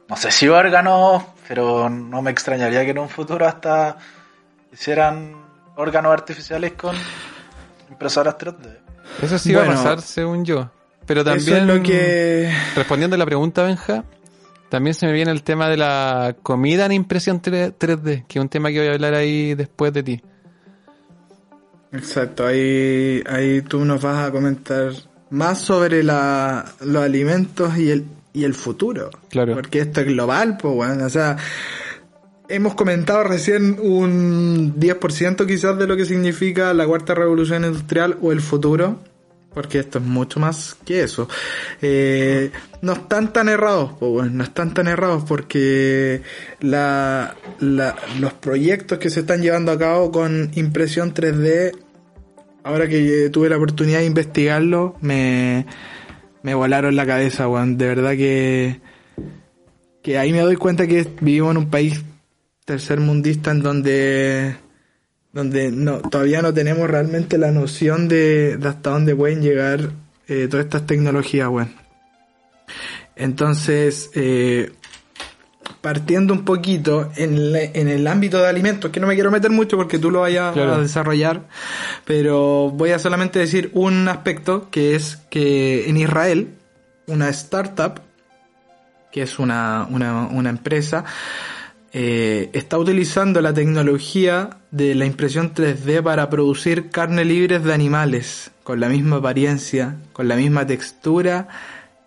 no 0.10 0.18
sé 0.18 0.30
si 0.30 0.50
órganos, 0.50 1.24
pero 1.48 1.90
no 1.90 2.22
me 2.22 2.32
extrañaría 2.32 2.84
que 2.84 2.92
en 2.92 3.00
un 3.00 3.10
futuro 3.10 3.48
hasta 3.48 3.98
hicieran 4.74 5.36
órganos 5.78 6.12
artificiales 6.12 6.74
con 6.74 6.96
impresoras 7.90 8.38
3D. 8.38 8.78
Eso 9.22 9.40
sí 9.40 9.54
va 9.54 9.64
a 9.64 9.68
pasar, 9.68 10.02
según 10.02 10.44
yo. 10.44 10.70
Pero 11.06 11.24
también, 11.24 11.58
es 11.58 11.66
lo 11.66 11.82
que... 11.82 12.54
respondiendo 12.76 13.16
a 13.16 13.20
la 13.20 13.26
pregunta, 13.26 13.64
Benja, 13.64 14.04
También 14.70 14.94
se 14.94 15.08
me 15.08 15.14
viene 15.14 15.32
el 15.32 15.44
tema 15.44 15.70
de 15.70 15.78
la 15.78 16.36
comida 16.44 16.86
en 16.86 16.92
impresión 16.92 17.42
3D, 17.42 18.26
que 18.28 18.40
es 18.40 18.42
un 18.42 18.50
tema 18.50 18.70
que 18.70 18.80
voy 18.80 18.88
a 18.90 18.94
hablar 18.94 19.14
ahí 19.14 19.56
después 19.56 19.94
de 19.94 20.04
ti. 20.04 20.22
Exacto, 21.94 22.46
ahí, 22.46 23.24
ahí 23.30 23.62
tú 23.62 23.84
nos 23.84 24.02
vas 24.02 24.28
a 24.28 24.32
comentar 24.32 24.92
más 25.30 25.60
sobre 25.60 26.04
la, 26.04 26.66
los 26.82 27.04
alimentos 27.04 27.78
y 27.78 27.92
el, 27.92 28.06
y 28.34 28.44
el 28.44 28.54
futuro. 28.54 29.10
Claro. 29.30 29.54
Porque 29.54 29.80
esto 29.80 30.02
es 30.02 30.08
global, 30.08 30.58
pues, 30.58 30.74
bueno, 30.74 31.06
o 31.06 31.10
sea, 31.10 31.38
hemos 32.48 32.76
comentado 32.76 33.24
recién 33.24 33.78
un 33.80 34.76
10% 34.80 35.46
quizás 35.48 35.78
de 35.78 35.88
lo 35.88 35.96
que 35.96 36.06
significa 36.06 36.74
la 36.74 36.86
cuarta 36.86 37.16
revolución 37.16 37.64
industrial 37.66 38.18
o 38.22 38.32
el 38.32 38.42
futuro, 38.42 39.00
porque 39.54 39.80
esto 39.80 40.00
es 40.00 40.06
mucho 40.06 40.40
más 40.40 40.78
que 40.86 41.04
eso. 41.04 41.28
Eh, 41.82 42.52
no 42.82 42.94
están 42.94 43.34
tan 43.34 43.50
errados, 43.50 43.92
pues, 44.00 44.12
bueno, 44.12 44.32
no 44.32 44.44
están 44.44 44.74
tan 44.74 44.88
errados 44.88 45.24
porque 45.28 46.22
la, 46.60 47.36
la, 47.60 47.96
los 48.20 48.34
proyectos 48.34 48.98
que 48.98 49.10
se 49.10 49.22
están 49.22 49.42
llevando 49.42 49.72
a 49.72 49.78
cabo 49.78 50.12
con 50.12 50.52
impresión 50.56 51.14
3D, 51.14 51.78
ahora 52.64 52.88
que 52.88 53.30
tuve 53.32 53.50
la 53.50 53.58
oportunidad 53.58 54.00
de 54.00 54.06
investigarlo, 54.06 54.96
me, 55.02 55.66
me 56.44 56.54
volaron 56.54 56.96
la 56.96 57.06
cabeza, 57.06 57.48
weón. 57.48 57.78
De 57.78 57.88
verdad 57.88 58.12
que, 58.12 58.80
que 60.02 60.18
ahí 60.18 60.32
me 60.32 60.40
doy 60.40 60.56
cuenta 60.56 60.88
que 60.88 61.08
vivimos 61.22 61.52
en 61.52 61.58
un 61.58 61.70
país 61.70 62.04
tercermundista 62.66 63.52
en 63.52 63.62
donde 63.64 64.56
donde 65.34 65.72
no 65.72 66.00
todavía 66.02 66.42
no 66.42 66.54
tenemos 66.54 66.90
realmente 66.90 67.38
la 67.38 67.52
noción 67.52 68.08
de, 68.08 68.58
de 68.58 68.68
hasta 68.68 68.90
dónde 68.90 69.16
pueden 69.16 69.42
llegar 69.42 69.92
eh, 70.28 70.48
todas 70.50 70.66
estas 70.66 70.86
tecnologías, 70.86 71.48
weón. 71.50 71.74
Entonces, 73.16 74.10
eh, 74.16 74.72
partiendo 75.82 76.34
un 76.34 76.46
poquito 76.46 77.12
en, 77.16 77.52
le- 77.52 77.72
en 77.74 77.88
el 77.88 78.06
ámbito 78.08 78.38
de 78.40 78.48
alimentos, 78.48 78.92
que 78.92 79.00
no 79.00 79.08
me 79.08 79.16
quiero 79.16 79.32
meter 79.32 79.50
mucho 79.52 79.78
porque 79.78 79.98
tú 80.00 80.12
lo 80.12 80.22
vayas 80.22 80.54
Claro. 80.54 80.76
a 80.76 80.80
desarrollar, 80.80 81.42
pero 82.06 82.70
voy 82.72 82.92
a 82.92 83.00
solamente 83.00 83.40
decir 83.40 83.72
un 83.74 84.08
aspecto 84.08 84.70
que 84.70 84.96
es 84.96 85.18
que 85.30 85.90
en 85.90 85.98
Israel, 85.98 86.50
una 87.08 87.30
startup, 87.30 88.00
que 89.12 89.24
es 89.24 89.40
una, 89.40 89.88
una, 89.90 90.28
una 90.28 90.50
empresa, 90.50 91.04
eh, 91.94 92.50
está 92.54 92.78
utilizando 92.78 93.42
la 93.42 93.54
tecnología 93.54 94.52
de 94.72 94.96
la 94.96 95.06
impresión 95.06 95.54
3D 95.54 96.02
para 96.02 96.30
producir 96.30 96.90
carne 96.90 97.26
libres 97.26 97.64
de 97.64 97.74
animales, 97.74 98.52
con 98.64 98.80
la 98.80 98.88
misma 98.88 99.18
apariencia, 99.18 99.96
con 100.14 100.28
la 100.28 100.36
misma 100.38 100.66
textura 100.66 101.50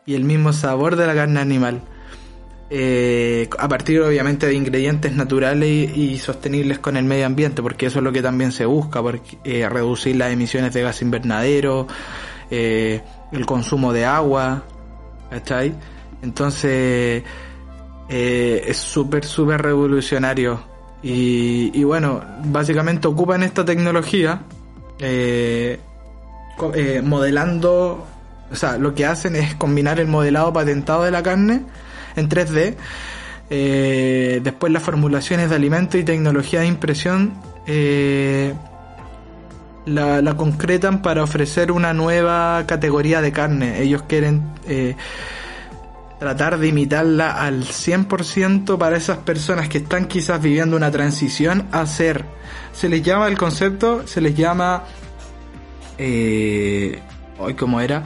y 0.06 0.14
el 0.14 0.24
mismo 0.24 0.52
sabor 0.52 0.96
de 0.96 1.06
la 1.06 1.14
carne 1.14 1.40
animal. 1.40 1.82
Eh, 2.76 3.48
a 3.56 3.68
partir 3.68 4.00
obviamente 4.00 4.48
de 4.48 4.54
ingredientes 4.54 5.14
naturales 5.14 5.96
y, 5.96 6.18
sostenibles 6.18 6.80
con 6.80 6.96
el 6.96 7.04
medio 7.04 7.24
ambiente, 7.24 7.62
porque 7.62 7.87
eso 7.87 8.00
es 8.00 8.04
lo 8.04 8.10
que 8.10 8.20
también 8.20 8.50
se 8.50 8.66
busca, 8.66 9.00
porque, 9.00 9.38
eh, 9.44 9.68
reducir 9.68 10.16
las 10.16 10.32
emisiones 10.32 10.74
de 10.74 10.82
gas 10.82 11.00
invernadero, 11.00 11.87
eh, 12.50 13.00
el 13.30 13.46
consumo 13.46 13.92
de 13.92 14.06
agua, 14.06 14.64
¿cachai? 15.30 15.72
Entonces, 16.20 17.22
es 18.08 18.76
súper, 18.76 19.24
súper 19.24 19.62
revolucionario. 19.62 20.60
Y, 21.00 21.70
y 21.78 21.84
bueno, 21.84 22.24
básicamente 22.46 23.06
ocupan 23.06 23.44
esta 23.44 23.64
tecnología 23.64 24.42
modelando, 27.04 28.04
o 28.50 28.56
sea, 28.56 28.78
lo 28.78 28.92
que 28.96 29.06
hacen 29.06 29.37
es 29.37 29.54
combinar 29.54 30.00
el 30.00 30.08
modelado 30.08 30.52
patentado 30.52 31.04
de 31.04 31.12
la 31.12 31.22
carne 31.22 31.62
en 32.16 32.29
3D, 32.29 32.77
eh, 33.50 34.40
después 34.42 34.72
las 34.72 34.83
formulaciones 34.83 35.50
de 35.50 35.57
alimentos 35.57 36.00
y 36.00 36.05
tecnología 36.05 36.61
de 36.61 36.66
impresión 36.66 37.35
eh, 37.66 38.55
la, 39.85 40.35
concretan 40.35 41.03
para 41.03 41.22
ofrecer 41.22 41.70
una 41.70 41.92
nueva 41.92 42.64
categoría 42.66 43.20
de 43.20 43.33
carne. 43.33 43.83
Ellos 43.83 44.03
quieren 44.09 44.42
eh, 44.66 44.96
tratar 46.18 46.59
de 46.59 46.68
imitarla 46.68 47.33
al 47.33 47.64
100% 47.64 48.79
para 48.79 48.96
esas 48.96 49.18
personas 49.18 49.68
que 49.68 49.79
están 49.79 50.07
quizás 50.07 50.40
viviendo 50.40 50.74
una 50.74 50.90
transición 50.90 51.68
a 51.70 51.85
ser, 51.85 52.24
se 52.72 52.88
les 52.88 53.03
llama 53.03 53.29
el 53.29 53.37
concepto, 53.37 54.07
se 54.07 54.22
les 54.22 54.35
llama, 54.35 54.85
hoy 55.98 57.55
como 57.59 57.81
era, 57.81 58.05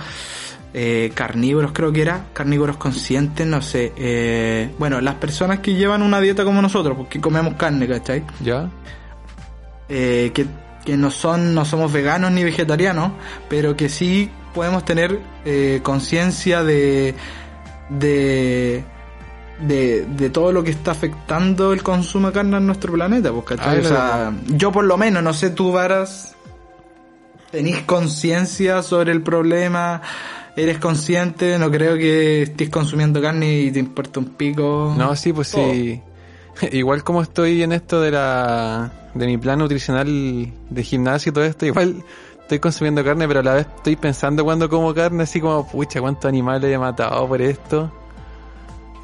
eh, 0.74 1.10
carnívoros 1.14 1.72
creo 1.72 1.92
que 1.92 2.02
era, 2.02 2.26
carnívoros 2.32 2.76
conscientes, 2.76 3.46
no 3.46 3.62
sé, 3.62 3.92
eh, 3.96 4.70
bueno, 4.78 5.00
las 5.00 5.14
personas 5.16 5.60
que 5.60 5.74
llevan 5.74 6.02
una 6.02 6.20
dieta 6.20 6.44
como 6.44 6.60
nosotros, 6.62 6.96
porque 6.96 7.20
comemos 7.20 7.54
carne, 7.54 7.86
¿cachai? 7.88 8.24
¿Ya? 8.40 8.68
eh, 9.88 10.30
que, 10.34 10.46
que 10.84 10.96
no 10.96 11.10
son 11.10 11.54
no 11.54 11.64
somos 11.64 11.92
veganos 11.92 12.30
ni 12.32 12.44
vegetarianos 12.44 13.12
pero 13.48 13.76
que 13.76 13.88
sí 13.88 14.30
podemos 14.54 14.84
tener 14.84 15.18
eh, 15.44 15.80
conciencia 15.82 16.62
de, 16.62 17.14
de 17.88 18.84
de 19.66 20.06
de 20.06 20.30
todo 20.30 20.52
lo 20.52 20.62
que 20.62 20.70
está 20.70 20.90
afectando 20.92 21.72
el 21.72 21.82
consumo 21.82 22.28
de 22.28 22.32
carne 22.34 22.56
en 22.58 22.66
nuestro 22.66 22.92
planeta 22.92 23.32
pues, 23.32 23.44
¿cachai? 23.44 23.78
Ah, 23.78 23.80
O 23.80 23.88
sea, 23.88 24.32
yo 24.48 24.70
por 24.72 24.84
lo 24.84 24.96
menos 24.96 25.22
no 25.22 25.32
sé 25.32 25.50
tú 25.50 25.72
varas 25.72 26.34
tenés 27.50 27.80
conciencia 27.84 28.82
sobre 28.82 29.12
el 29.12 29.22
problema 29.22 30.02
eres 30.62 30.78
consciente 30.78 31.58
no 31.58 31.70
creo 31.70 31.96
que 31.96 32.42
estés 32.42 32.70
consumiendo 32.70 33.20
carne 33.20 33.60
y 33.60 33.70
te 33.70 33.78
importa 33.78 34.20
un 34.20 34.26
pico 34.26 34.94
No, 34.96 35.14
sí, 35.16 35.32
pues 35.32 35.48
sí. 35.48 36.02
Igual 36.72 37.04
como 37.04 37.22
estoy 37.22 37.62
en 37.62 37.72
esto 37.72 38.00
de 38.00 38.10
la 38.10 38.92
de 39.14 39.26
mi 39.26 39.38
plan 39.38 39.58
nutricional 39.58 40.52
de 40.70 40.82
gimnasio 40.82 41.30
y 41.30 41.32
todo 41.32 41.44
esto, 41.44 41.66
igual 41.66 42.04
estoy 42.40 42.58
consumiendo 42.60 43.04
carne, 43.04 43.28
pero 43.28 43.40
a 43.40 43.42
la 43.42 43.54
vez 43.54 43.66
estoy 43.76 43.96
pensando 43.96 44.44
cuando 44.44 44.68
como 44.68 44.94
carne, 44.94 45.24
así 45.24 45.40
como, 45.40 45.68
pucha, 45.68 46.00
cuántos 46.00 46.28
animales 46.28 46.72
he 46.72 46.78
matado 46.78 47.26
por 47.28 47.42
esto. 47.42 47.92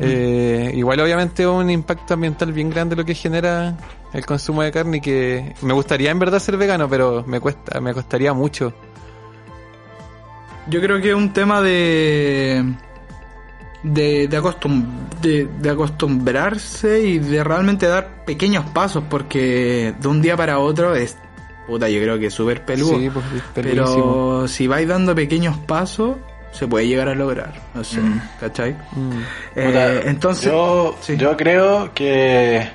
Eh, 0.01 0.73
igual 0.75 0.99
obviamente 1.01 1.47
un 1.47 1.71
impacto 1.71 2.15
ambiental 2.15 2.53
bien 2.53 2.69
grande 2.69 2.97
lo 2.97 3.05
que 3.05 3.15
genera 3.15 3.77
el 4.13 4.27
consumo 4.27 4.63
de 4.63 4.73
carne 4.73 4.97
y 4.97 5.01
que 5.01 5.55
me 5.63 5.73
gustaría 5.73 6.11
en 6.11 6.19
verdad 6.19 6.39
ser 6.39 6.57
vegano, 6.57 6.89
pero 6.89 7.23
me 7.27 7.39
cuesta, 7.39 7.81
me 7.81 7.93
costaría 7.93 8.33
mucho. 8.33 8.73
Yo 10.69 10.81
creo 10.81 11.01
que 11.01 11.11
es 11.11 11.15
un 11.15 11.33
tema 11.33 11.61
de 11.61 12.65
de, 13.83 14.29
de, 14.29 14.41
acostum- 14.41 14.87
de, 15.21 15.47
de 15.61 15.71
acostumbrarse 15.71 17.03
y 17.03 17.19
de 17.19 17.45
realmente 17.45 17.87
dar 17.87 18.25
pequeños 18.25 18.65
pasos 18.71 19.05
porque 19.11 19.95
de 20.01 20.09
un 20.09 20.23
día 20.23 20.37
para 20.39 20.59
otro 20.59 20.95
es 20.95 21.19
puta 21.67 21.89
yo 21.91 22.01
creo 22.01 22.19
que 22.19 22.27
es 22.27 22.35
súper 22.35 22.65
peludo 22.65 22.99
Sí, 22.99 23.11
pues, 23.11 23.25
pero 23.55 24.49
si 24.49 24.67
vais 24.67 24.89
dando 24.89 25.15
pequeños 25.15 25.59
pasos 25.59 26.17
se 26.53 26.67
puede 26.67 26.87
llegar 26.89 27.09
a 27.11 27.15
lograr 27.15 27.53
no 27.75 27.85
sé 27.85 28.01
Mm. 28.01 28.21
¿cachai? 28.41 28.73
Mm. 28.73 29.21
Eh, 29.57 29.67
Puta, 29.67 30.01
entonces 30.11 30.45
yo, 30.47 30.97
sí. 31.03 31.17
yo 31.19 31.37
creo 31.37 31.93
que 31.93 32.67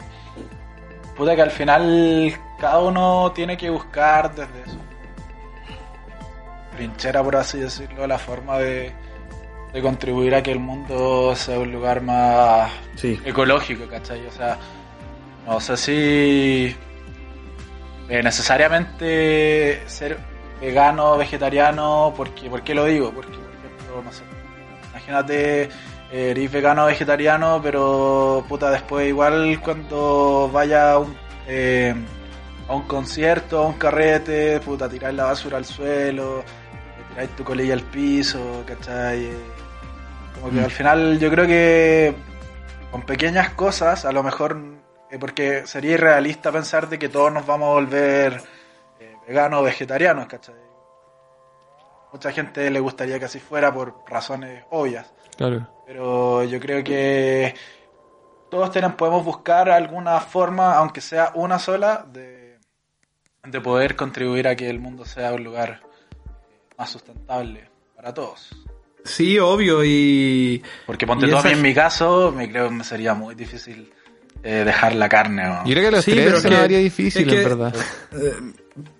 puta 1.17 1.35
que 1.35 1.41
al 1.41 1.51
final 1.51 2.33
cada 2.59 2.79
uno 2.81 3.31
tiene 3.33 3.57
que 3.57 3.69
buscar 3.71 4.29
desde 4.35 4.71
su 4.71 4.77
trinchera 6.79 7.21
por 7.21 7.35
así 7.35 7.59
decirlo 7.59 8.07
la 8.07 8.17
forma 8.17 8.57
de, 8.57 8.93
de 9.73 9.81
contribuir 9.81 10.33
a 10.33 10.41
que 10.41 10.53
el 10.53 10.59
mundo 10.59 11.35
sea 11.35 11.59
un 11.59 11.71
lugar 11.73 12.01
más 12.01 12.71
sí 12.95 13.19
ecológico, 13.25 13.85
¿cachai? 13.87 14.25
O 14.25 14.31
sea, 14.31 14.57
no 15.45 15.59
sé 15.59 15.75
si 15.75 16.75
eh, 18.07 18.23
necesariamente 18.23 19.83
ser 19.87 20.17
vegano 20.61 21.17
vegetariano, 21.17 22.13
porque, 22.15 22.49
¿por 22.49 22.63
qué 22.63 22.73
lo 22.73 22.85
digo? 22.85 23.11
Porque, 23.11 23.37
por 23.37 23.53
ejemplo, 23.53 24.01
no 24.03 24.11
sé, 24.13 24.23
imagínate, 24.91 25.63
eh, 25.63 26.31
eres 26.31 26.49
vegano 26.49 26.83
o 26.83 26.87
vegetariano, 26.87 27.59
pero 27.61 28.45
puta, 28.47 28.71
después 28.71 29.07
igual 29.07 29.59
cuando 29.61 30.49
vaya 30.51 30.93
a 30.93 30.99
un, 30.99 31.15
eh, 31.45 31.93
a 32.69 32.73
un 32.73 32.83
concierto, 32.83 33.59
a 33.59 33.67
un 33.67 33.73
carrete, 33.73 34.59
puta, 34.61 34.87
tirar 34.87 35.13
la 35.13 35.25
basura 35.25 35.57
al 35.57 35.65
suelo, 35.65 36.43
tirar 37.27 37.35
tu 37.35 37.43
colilla 37.43 37.73
al 37.73 37.81
piso, 37.81 38.63
¿cachai? 38.65 39.29
Como 40.35 40.49
que 40.51 40.61
Mm. 40.61 40.63
al 40.63 40.71
final 40.71 41.19
yo 41.19 41.29
creo 41.29 41.47
que 41.47 42.15
con 42.91 43.01
pequeñas 43.03 43.49
cosas, 43.51 44.05
a 44.05 44.11
lo 44.11 44.23
mejor, 44.23 44.57
eh, 45.11 45.17
porque 45.19 45.65
sería 45.67 45.93
irrealista 45.93 46.51
pensar 46.51 46.87
de 46.89 46.97
que 46.97 47.09
todos 47.09 47.31
nos 47.31 47.45
vamos 47.45 47.67
a 47.69 47.73
volver 47.73 48.41
eh, 48.99 49.15
veganos 49.27 49.59
o 49.61 49.63
vegetarianos, 49.63 50.27
¿cachai? 50.27 50.55
Mucha 52.11 52.31
gente 52.31 52.69
le 52.71 52.79
gustaría 52.79 53.19
que 53.19 53.25
así 53.25 53.39
fuera 53.39 53.71
por 53.73 53.95
razones 54.07 54.63
obvias, 54.71 55.11
Claro. 55.37 55.67
pero 55.85 56.43
yo 56.43 56.59
creo 56.59 56.83
que 56.83 57.53
todos 58.49 58.71
tenemos, 58.71 58.95
podemos 58.95 59.23
buscar 59.23 59.69
alguna 59.69 60.19
forma, 60.19 60.73
aunque 60.75 61.01
sea 61.01 61.31
una 61.35 61.59
sola, 61.59 62.05
de, 62.11 62.57
de 63.43 63.61
poder 63.61 63.95
contribuir 63.95 64.47
a 64.47 64.55
que 64.55 64.69
el 64.69 64.79
mundo 64.79 65.05
sea 65.05 65.33
un 65.33 65.43
lugar 65.43 65.81
más 66.79 66.89
sustentable 66.89 67.69
para 67.95 68.13
todos. 68.13 68.47
Sí, 69.03 69.37
obvio, 69.39 69.83
y... 69.83 70.61
Porque 70.85 71.05
ponte 71.05 71.25
y 71.25 71.29
tú 71.29 71.35
a 71.37 71.41
mí 71.43 71.49
esa- 71.49 71.57
en 71.57 71.61
mi 71.61 71.73
caso, 71.73 72.33
me 72.35 72.49
creo 72.49 72.69
que 72.69 72.75
me 72.75 72.83
sería 72.83 73.13
muy 73.13 73.35
difícil 73.35 73.91
eh, 74.43 74.63
dejar 74.65 74.95
la 74.95 75.09
carne. 75.09 75.43
¿no? 75.43 75.65
Yo 75.65 75.73
creo 75.73 75.85
que 75.85 75.91
los 75.97 76.05
Sí, 76.05 76.11
tres 76.11 76.25
pero 76.25 76.39
se 76.39 76.49
que- 76.49 76.77
difícil, 76.77 77.27
es 77.27 77.33
que- 77.33 77.41
en 77.43 77.49
verdad. 77.49 77.75
Eh, 78.13 78.33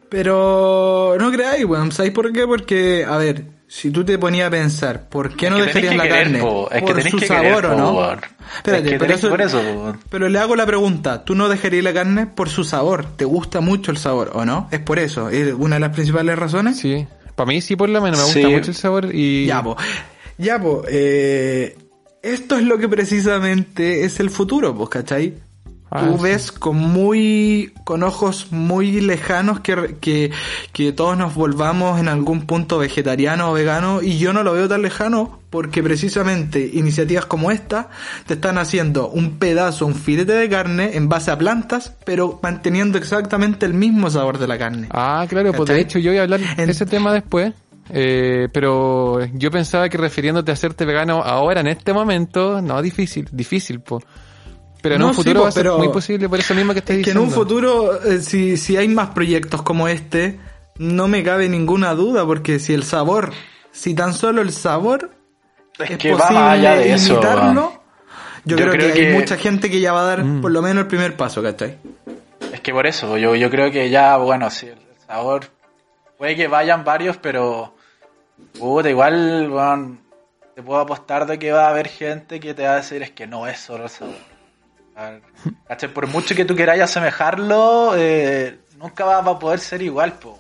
Pero 0.09 1.15
no 1.19 1.32
creáis, 1.32 1.63
weón. 1.65 1.91
¿Sabéis 1.91 2.13
por 2.13 2.32
qué? 2.34 2.45
Porque, 2.47 3.05
a 3.07 3.17
ver, 3.17 3.45
si 3.67 3.91
tú 3.91 4.03
te 4.03 4.17
ponías 4.17 4.47
a 4.47 4.51
pensar, 4.51 5.07
¿por 5.07 5.36
qué 5.36 5.45
Es 5.45 5.51
no 5.51 5.57
que 5.57 5.63
dejarías 5.65 5.95
la 5.95 6.03
querer, 6.03 6.23
carne? 6.23 6.39
po. 6.39 6.67
Es 6.71 6.75
que 6.80 6.82
por 6.82 6.95
tenés 6.95 7.11
su 7.11 7.17
que 7.19 7.27
sabor, 7.27 7.43
querer, 7.61 7.65
¿o 7.67 7.77
no? 7.77 7.91
weón. 7.93 8.19
Espérate, 8.57 8.86
Es 8.88 8.91
que 8.93 8.99
pero, 8.99 9.13
eso- 9.13 9.30
por 9.30 9.41
eso, 9.41 9.97
pero 10.09 10.27
le 10.30 10.39
hago 10.39 10.55
la 10.55 10.65
pregunta, 10.65 11.23
¿tú 11.23 11.36
no 11.36 11.47
dejarías 11.47 11.84
la 11.84 11.93
carne 11.93 12.25
por 12.25 12.49
su 12.49 12.63
sabor? 12.63 13.05
¿Te 13.15 13.25
gusta 13.25 13.61
mucho 13.61 13.91
el 13.91 13.97
sabor 13.97 14.32
o 14.34 14.43
no? 14.45 14.67
Es 14.71 14.80
por 14.80 14.97
eso, 14.97 15.30
es 15.30 15.53
una 15.53 15.75
de 15.75 15.82
las 15.82 15.91
principales 15.91 16.39
razones. 16.39 16.80
Sí. 16.80 17.05
Para 17.40 17.48
mí 17.48 17.62
sí, 17.62 17.78
por 17.78 17.88
lo 17.88 18.02
menos. 18.02 18.20
Me 18.20 18.26
Sí. 18.34 18.42
gusta 18.42 18.50
mucho 18.58 18.72
el 18.72 18.76
sabor 18.76 19.16
y... 19.16 19.46
Ya, 19.46 19.64
po. 19.64 19.78
Ya, 20.38 20.60
po. 20.60 20.84
eh, 20.90 21.78
esto 22.22 22.58
es 22.58 22.64
lo 22.64 22.78
que 22.78 22.90
precisamente 22.90 24.04
es 24.04 24.20
el 24.20 24.30
futuro, 24.30 24.76
pues, 24.76 24.90
¿cachai? 24.90 25.36
Ah, 25.92 26.06
Tú 26.06 26.18
sí. 26.18 26.24
ves 26.24 26.52
con 26.52 26.76
muy, 26.78 27.74
con 27.84 28.04
ojos 28.04 28.52
muy 28.52 29.02
lejanos 29.02 29.60
que, 29.62 29.96
que, 30.00 30.30
que 30.72 30.92
todos 30.92 31.18
nos 31.18 31.34
volvamos 31.34 32.00
en 32.00 32.08
algún 32.08 32.46
punto 32.46 32.78
vegetariano 32.78 33.50
o 33.50 33.54
vegano 33.54 34.02
y 34.04 34.20
yo 34.20 34.32
no 34.32 34.44
lo 34.44 34.54
veo 34.54 34.68
tan 34.70 34.84
lejano 34.84 35.40
porque 35.50 35.82
precisamente 35.82 36.70
iniciativas 36.74 37.26
como 37.26 37.50
esta 37.50 37.90
te 38.28 38.36
están 38.36 38.60
haciendo 38.60 39.10
un 39.10 39.40
pedazo, 39.40 39.88
un 39.88 39.96
filete 39.96 40.34
de 40.34 40.48
carne 40.48 40.96
en 40.96 41.10
base 41.10 41.32
a 41.32 41.38
plantas, 41.40 41.96
pero 42.06 42.40
manteniendo 42.44 43.00
exactamente 43.00 43.66
el 43.66 43.74
mismo 43.74 44.12
sabor 44.12 44.38
de 44.38 44.48
la 44.48 44.60
carne. 44.60 44.90
Ah, 44.92 45.26
claro, 45.28 45.52
pues 45.54 45.70
de 45.70 45.80
hecho 45.82 45.98
yo 45.98 46.12
voy 46.12 46.20
a 46.20 46.24
hablar 46.24 46.40
de 46.40 46.64
En- 46.64 46.70
ese 46.70 46.86
tema 46.86 47.12
después. 47.14 47.52
eh, 47.92 48.48
pero 48.54 49.26
yo 49.34 49.50
pensaba 49.50 49.90
que 49.90 49.98
refiriéndote 49.98 50.52
a 50.52 50.54
hacerte 50.54 50.86
vegano 50.86 51.24
ahora, 51.24 51.62
en 51.62 51.68
este 51.68 51.92
momento, 51.94 52.62
no, 52.62 52.80
difícil, 52.84 53.28
difícil, 53.32 53.80
pues. 53.80 54.04
Pero 54.82 54.95
en 54.95 55.01
No, 55.01 55.07
un 55.07 55.13
sí, 55.13 55.17
futuro 55.17 55.41
va 55.41 55.49
a 55.49 55.51
ser 55.51 55.63
pero- 55.63 55.77
muy 55.77 55.89
posible 55.89 56.30
por 56.30 56.39
eso 56.39 56.55
mismo 56.55 56.73
que 56.73 56.80
estás 56.80 56.97
Es 56.97 57.03
que 57.03 57.11
en 57.11 57.17
diciendo. 57.17 57.21
un 57.23 57.32
futuro, 57.32 58.01
eh, 58.03 58.21
si, 58.21 58.55
si 58.57 58.77
hay 58.77 58.88
más 58.88 59.09
proyectos 59.09 59.61
como 59.61 59.88
este, 59.88 60.39
no 60.77 61.07
me 61.07 61.23
cabe 61.23 61.49
ninguna 61.49 61.93
duda, 61.95 62.25
porque 62.25 62.59
si 62.59 62.73
el 62.73 62.84
sabor, 62.84 63.32
si 63.71 63.93
tan 63.93 64.13
solo 64.13 64.41
el 64.41 64.51
sabor 64.53 65.11
Es 65.77 65.91
es 65.91 65.97
que 65.97 66.11
va 66.13 66.19
posible 66.19 66.39
más 66.39 66.53
allá 66.53 66.75
de 66.75 66.93
eso. 66.93 67.13
imitarlo, 67.13 67.73
yo, 68.45 68.55
Yo 68.55 68.55
creo, 68.55 68.71
creo 68.71 68.93
que, 68.93 69.07
hay 69.07 69.13
mucha 69.13 69.36
gente 69.38 69.69
que 69.69 69.82
ya 69.82 69.91
va 69.91 70.01
a 70.01 70.05
dar 70.05 70.23
Mm. 70.23 70.41
por 70.41 70.51
lo 70.51 70.61
menos 70.61 70.84
el 70.84 70.88
primer 70.88 71.17
paso, 71.17 71.43
¿cachai? 71.43 71.77
Es 72.53 72.61
que 72.61 72.71
por 72.71 72.88
eso, 72.88 73.17
yo, 73.17 73.36
yo 73.36 73.49
creo 73.49 73.69
que 73.71 73.89
ya, 73.89 74.15
bueno, 74.17 74.49
sí, 74.49 74.67
el 74.67 74.77
sabor. 75.05 75.41
Puede 76.17 76.36
que 76.38 76.47
vayan 76.47 76.84
varios, 76.86 77.17
pero. 77.17 77.75
Puta, 78.57 78.89
igual. 78.89 79.51
Te 80.55 80.63
puedo 80.63 80.80
apostar 80.80 81.25
de 81.25 81.38
que 81.38 81.51
va 81.51 81.67
a 81.67 81.69
haber 81.69 81.88
gente 81.88 82.39
que 82.39 82.53
te 82.53 82.63
va 82.63 82.73
a 82.73 82.75
decir 82.77 83.01
es 83.03 83.11
que 83.11 83.27
no 83.27 83.45
es 83.47 83.59
solo 83.59 83.84
el 83.86 83.89
sabor. 83.89 84.15
Por 85.93 86.08
mucho 86.08 86.36
que 86.36 86.45
tú 86.45 86.56
queráis 86.56 86.82
asemejarlo, 86.82 87.93
eh, 87.97 88.58
nunca 88.78 89.06
va, 89.06 89.22
va 89.22 89.32
a 89.34 89.39
poder 89.39 89.60
ser 89.60 89.82
igual, 89.82 90.14
po. 90.14 90.39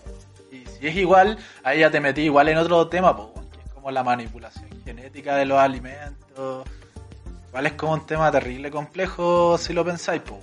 Y 0.51 0.63
si 0.79 0.87
es 0.87 0.95
igual, 0.95 1.37
ahí 1.63 1.79
ya 1.79 1.91
te 1.91 1.99
metí 1.99 2.21
igual 2.21 2.49
en 2.49 2.57
otro 2.57 2.87
tema, 2.87 3.15
po, 3.15 3.33
que 3.51 3.59
es 3.65 3.71
como 3.73 3.91
la 3.91 4.03
manipulación 4.03 4.65
genética 4.83 5.35
de 5.35 5.45
los 5.45 5.57
alimentos. 5.59 6.65
Igual 7.49 7.65
es 7.65 7.73
como 7.73 7.93
un 7.93 8.05
tema 8.05 8.31
terrible 8.31 8.69
complejo 8.71 9.57
si 9.57 9.73
lo 9.73 9.83
pensáis, 9.85 10.21
po. 10.21 10.39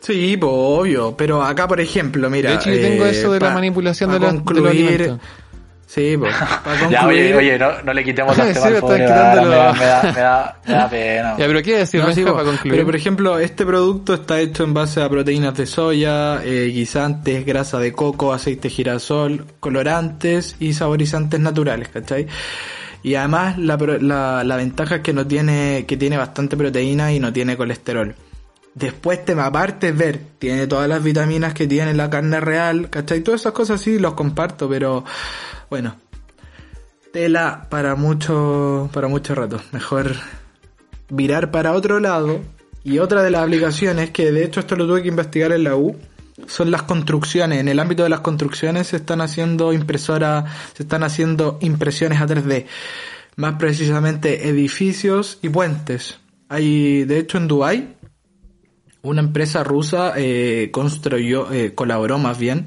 Sí, 0.00 0.38
obvio, 0.40 1.16
pero 1.16 1.42
acá 1.42 1.66
por 1.66 1.80
ejemplo, 1.80 2.30
mira... 2.30 2.50
de 2.50 2.56
hecho, 2.56 2.70
yo 2.70 2.80
tengo 2.80 3.06
eh, 3.06 3.10
eso 3.10 3.32
de 3.32 3.40
la 3.40 3.50
manipulación 3.50 4.12
de, 4.12 4.20
los- 4.20 4.32
de 4.32 4.36
los 4.38 4.44
concluir- 4.44 4.68
alimentos. 4.70 5.20
Sí, 5.86 6.16
pues, 6.18 6.34
para 6.64 6.78
concluir... 6.80 6.90
Ya, 6.90 7.06
oye, 7.06 7.34
oye, 7.36 7.58
no, 7.58 7.82
no 7.82 7.92
le 7.94 8.02
quitemos 8.04 8.36
las 8.36 8.46
Sí, 8.48 8.54
temas 8.54 8.82
al 8.82 8.98
me 8.98 9.04
da, 9.04 9.34
me, 9.34 9.46
da, 9.46 9.72
me, 9.72 10.20
da, 10.20 10.60
me 10.66 10.72
da 10.74 10.90
pena. 10.90 11.36
Ya, 11.38 11.46
pero 11.46 11.62
¿qué 11.62 11.76
decir, 11.78 12.00
No, 12.02 12.12
sí, 12.12 12.22
para 12.24 12.42
concluir? 12.42 12.72
Pero 12.72 12.84
por 12.86 12.96
ejemplo, 12.96 13.38
este 13.38 13.64
producto 13.64 14.14
está 14.14 14.40
hecho 14.40 14.64
en 14.64 14.74
base 14.74 15.00
a 15.00 15.08
proteínas 15.08 15.56
de 15.56 15.64
soya, 15.66 16.42
eh, 16.44 16.70
guisantes, 16.74 17.46
grasa 17.46 17.78
de 17.78 17.92
coco, 17.92 18.32
aceite 18.32 18.68
de 18.68 18.74
girasol, 18.74 19.46
colorantes 19.60 20.56
y 20.58 20.72
saborizantes 20.72 21.38
naturales, 21.38 21.88
¿cachai? 21.88 22.26
Y 23.04 23.14
además 23.14 23.56
la, 23.56 23.78
pro- 23.78 23.98
la, 24.00 24.42
la 24.42 24.56
ventaja 24.56 24.96
es 24.96 25.00
que 25.02 25.12
no 25.12 25.24
tiene, 25.24 25.84
que 25.86 25.96
tiene 25.96 26.16
bastante 26.16 26.56
proteína 26.56 27.12
y 27.12 27.20
no 27.20 27.32
tiene 27.32 27.56
colesterol. 27.56 28.12
Después 28.76 29.24
te 29.24 29.32
aparte 29.32 29.90
ver, 29.92 30.20
tiene 30.38 30.66
todas 30.66 30.86
las 30.86 31.02
vitaminas 31.02 31.54
que 31.54 31.66
tiene 31.66 31.94
la 31.94 32.10
carne 32.10 32.40
real, 32.40 32.90
¿cachai? 32.90 33.22
Todas 33.22 33.40
esas 33.40 33.54
cosas 33.54 33.80
sí 33.80 33.98
los 33.98 34.12
comparto, 34.12 34.68
pero 34.68 35.02
bueno, 35.70 35.96
tela 37.10 37.68
para 37.70 37.94
mucho, 37.94 38.90
para 38.92 39.08
mucho 39.08 39.34
rato. 39.34 39.62
Mejor 39.72 40.14
virar 41.08 41.50
para 41.50 41.72
otro 41.72 42.00
lado. 42.00 42.40
Y 42.84 42.98
otra 42.98 43.22
de 43.22 43.30
las 43.30 43.44
aplicaciones, 43.44 44.10
que 44.10 44.30
de 44.30 44.44
hecho 44.44 44.60
esto 44.60 44.76
lo 44.76 44.86
tuve 44.86 45.00
que 45.00 45.08
investigar 45.08 45.52
en 45.52 45.64
la 45.64 45.74
U, 45.74 45.96
son 46.46 46.70
las 46.70 46.82
construcciones. 46.82 47.60
En 47.60 47.68
el 47.68 47.80
ámbito 47.80 48.02
de 48.02 48.10
las 48.10 48.20
construcciones 48.20 48.88
se 48.88 48.96
están 48.96 49.22
haciendo 49.22 49.72
impresoras, 49.72 50.52
se 50.74 50.82
están 50.82 51.02
haciendo 51.02 51.56
impresiones 51.62 52.20
a 52.20 52.26
3D. 52.26 52.66
Más 53.36 53.54
precisamente 53.54 54.50
edificios 54.50 55.38
y 55.40 55.48
puentes. 55.48 56.18
Hay, 56.50 57.04
de 57.04 57.18
hecho, 57.18 57.38
en 57.38 57.48
Dubai 57.48 57.95
una 59.08 59.20
empresa 59.20 59.64
rusa 59.64 60.12
eh, 60.16 60.70
construyó, 60.72 61.50
eh, 61.52 61.74
colaboró 61.74 62.18
más 62.18 62.38
bien 62.38 62.66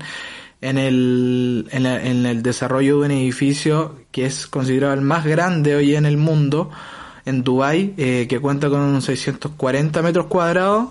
en 0.61 0.77
el, 0.77 1.67
en, 1.71 1.83
la- 1.83 2.03
en 2.05 2.25
el 2.25 2.43
desarrollo 2.43 2.99
de 2.99 3.05
un 3.05 3.11
edificio 3.11 3.95
que 4.11 4.25
es 4.25 4.47
considerado 4.47 4.93
el 4.93 5.01
más 5.01 5.25
grande 5.25 5.75
hoy 5.75 5.95
en 5.95 6.05
el 6.05 6.17
mundo, 6.17 6.69
en 7.25 7.43
Dubai, 7.43 7.93
eh, 7.97 8.25
que 8.29 8.39
cuenta 8.39 8.69
con 8.69 9.01
640 9.01 10.01
metros 10.01 10.25
cuadrados 10.27 10.89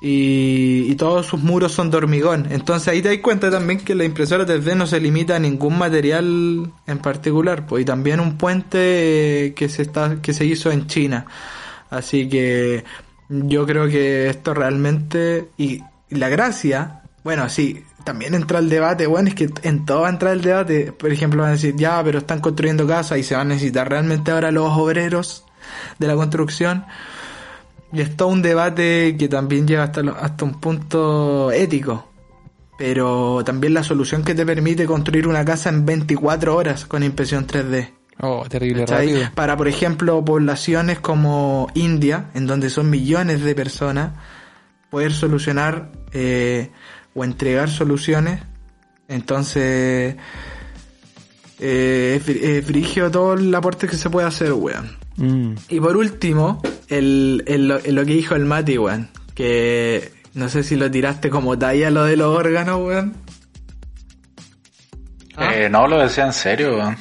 y, 0.00 0.86
y 0.90 0.94
todos 0.94 1.26
sus 1.26 1.40
muros 1.40 1.72
son 1.72 1.90
de 1.90 1.96
hormigón. 1.96 2.46
Entonces 2.50 2.88
ahí 2.88 3.02
te 3.02 3.08
das 3.08 3.18
cuenta 3.18 3.50
también 3.50 3.80
que 3.80 3.94
la 3.94 4.04
impresora 4.04 4.46
3D 4.46 4.76
no 4.76 4.86
se 4.86 5.00
limita 5.00 5.36
a 5.36 5.38
ningún 5.40 5.76
material 5.76 6.70
en 6.86 6.98
particular, 6.98 7.66
pues 7.66 7.82
y 7.82 7.84
también 7.84 8.20
un 8.20 8.38
puente 8.38 9.46
eh, 9.46 9.54
que 9.54 9.68
se 9.68 9.82
está 9.82 10.22
que 10.22 10.32
se 10.32 10.44
hizo 10.44 10.70
en 10.70 10.86
China. 10.86 11.26
Así 11.90 12.28
que 12.28 12.84
yo 13.28 13.66
creo 13.66 13.88
que 13.88 14.28
esto 14.28 14.54
realmente 14.54 15.48
y, 15.58 15.82
la 16.10 16.28
gracia, 16.28 17.02
bueno, 17.24 17.48
sí, 17.48 17.84
también 18.04 18.34
entra 18.34 18.58
el 18.60 18.68
debate, 18.70 19.06
bueno, 19.06 19.28
es 19.28 19.34
que 19.34 19.50
en 19.62 19.84
todo 19.84 20.02
va 20.02 20.06
a 20.08 20.10
entrar 20.10 20.32
el 20.32 20.40
debate, 20.40 20.92
por 20.92 21.12
ejemplo, 21.12 21.42
van 21.42 21.50
a 21.50 21.52
decir, 21.52 21.74
ya, 21.76 22.02
pero 22.02 22.18
están 22.18 22.40
construyendo 22.40 22.86
casas 22.86 23.18
y 23.18 23.22
se 23.22 23.34
van 23.34 23.48
a 23.50 23.54
necesitar 23.54 23.88
realmente 23.88 24.30
ahora 24.30 24.50
los 24.50 24.70
obreros 24.72 25.44
de 25.98 26.06
la 26.06 26.14
construcción. 26.14 26.86
Y 27.92 28.00
es 28.00 28.16
todo 28.16 28.28
un 28.28 28.40
debate 28.42 29.16
que 29.18 29.28
también 29.28 29.66
llega 29.66 29.82
hasta, 29.84 30.02
lo- 30.02 30.16
hasta 30.16 30.44
un 30.44 30.60
punto 30.60 31.50
ético. 31.52 32.08
Pero 32.78 33.42
también 33.44 33.74
la 33.74 33.82
solución 33.82 34.22
que 34.22 34.34
te 34.34 34.46
permite 34.46 34.86
construir 34.86 35.26
una 35.26 35.44
casa 35.44 35.68
en 35.68 35.84
24 35.84 36.54
horas 36.56 36.86
con 36.86 37.02
impresión 37.02 37.46
3D. 37.46 37.97
Oh, 38.20 38.44
terrible 38.48 38.84
¿cachai? 38.84 39.06
rápido. 39.12 39.30
Para, 39.34 39.56
por 39.56 39.68
ejemplo, 39.68 40.24
poblaciones 40.24 40.98
como 40.98 41.68
India, 41.74 42.30
en 42.34 42.46
donde 42.46 42.68
son 42.70 42.90
millones 42.90 43.42
de 43.42 43.54
personas, 43.54 44.12
poder 44.90 45.12
solucionar 45.12 45.92
eh, 46.12 46.70
o 47.14 47.24
entregar 47.24 47.70
soluciones. 47.70 48.40
Entonces, 49.08 50.16
eh, 51.60 52.14
es, 52.20 52.26
fri- 52.26 52.42
es 52.42 52.64
frigio 52.66 53.10
todo 53.10 53.34
el 53.34 53.54
aporte 53.54 53.86
que 53.88 53.96
se 53.96 54.10
puede 54.10 54.26
hacer, 54.26 54.52
weón. 54.52 54.96
Mm. 55.16 55.54
Y 55.68 55.80
por 55.80 55.96
último, 55.96 56.60
el, 56.88 57.42
el- 57.46 57.68
lo- 57.68 57.78
lo 57.80 58.04
que 58.04 58.12
dijo 58.14 58.34
el 58.34 58.44
Mati, 58.44 58.78
weón. 58.78 59.08
Que 59.34 60.12
no 60.34 60.48
sé 60.48 60.62
si 60.64 60.74
lo 60.76 60.90
tiraste 60.90 61.30
como 61.30 61.56
talla 61.58 61.90
lo 61.90 62.04
de 62.04 62.16
los 62.16 62.36
órganos, 62.36 62.80
weón. 62.86 63.14
¿Ah? 65.36 65.54
Eh, 65.54 65.68
no, 65.70 65.86
lo 65.86 65.98
decía 66.00 66.26
en 66.26 66.32
serio, 66.32 66.76
weón. 66.76 66.96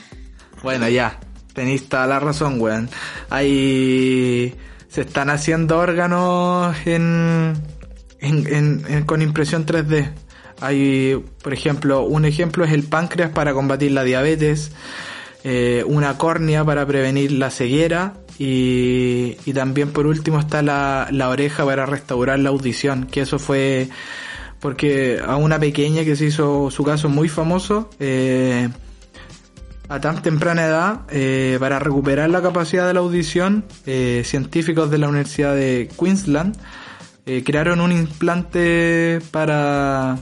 Bueno, 0.63 0.87
ya, 0.89 1.19
tenéis 1.53 1.87
toda 1.89 2.07
la 2.07 2.19
razón, 2.19 2.59
weón. 2.59 2.89
Hay... 3.29 4.55
Se 4.89 5.01
están 5.01 5.29
haciendo 5.29 5.77
órganos 5.77 6.75
en, 6.85 7.53
en, 8.19 8.83
en- 8.87 9.03
con 9.05 9.21
impresión 9.21 9.65
3D. 9.65 10.11
Hay, 10.61 11.23
por 11.43 11.53
ejemplo, 11.53 12.01
un 12.03 12.25
ejemplo 12.25 12.63
es 12.65 12.71
el 12.71 12.83
páncreas 12.83 13.29
para 13.31 13.53
combatir 13.53 13.91
la 13.91 14.03
diabetes, 14.03 14.71
eh, 15.43 15.83
una 15.85 16.17
córnea 16.17 16.63
para 16.65 16.85
prevenir 16.87 17.33
la 17.33 17.51
ceguera 17.51 18.13
y, 18.39 19.37
y 19.45 19.53
también 19.53 19.91
por 19.91 20.07
último 20.07 20.39
está 20.39 20.63
la, 20.63 21.09
la 21.11 21.29
oreja 21.29 21.63
para 21.65 21.85
restaurar 21.85 22.39
la 22.39 22.49
audición, 22.49 23.05
que 23.05 23.21
eso 23.21 23.37
fue 23.37 23.89
porque 24.59 25.19
a 25.23 25.35
una 25.35 25.59
pequeña 25.59 26.03
que 26.05 26.15
se 26.15 26.25
hizo 26.25 26.71
su 26.71 26.83
caso 26.83 27.07
muy 27.09 27.29
famoso, 27.29 27.91
eh, 27.99 28.69
a 29.89 30.01
tan 30.01 30.21
temprana 30.21 30.65
edad, 30.65 31.01
eh, 31.09 31.57
para 31.59 31.79
recuperar 31.79 32.29
la 32.29 32.41
capacidad 32.41 32.87
de 32.87 32.93
la 32.93 32.99
audición, 32.99 33.65
eh, 33.85 34.23
científicos 34.25 34.91
de 34.91 34.97
la 34.97 35.07
Universidad 35.07 35.55
de 35.55 35.89
Queensland 35.97 36.57
eh, 37.25 37.43
crearon 37.45 37.81
un 37.81 37.91
implante 37.91 39.19
para, 39.31 40.17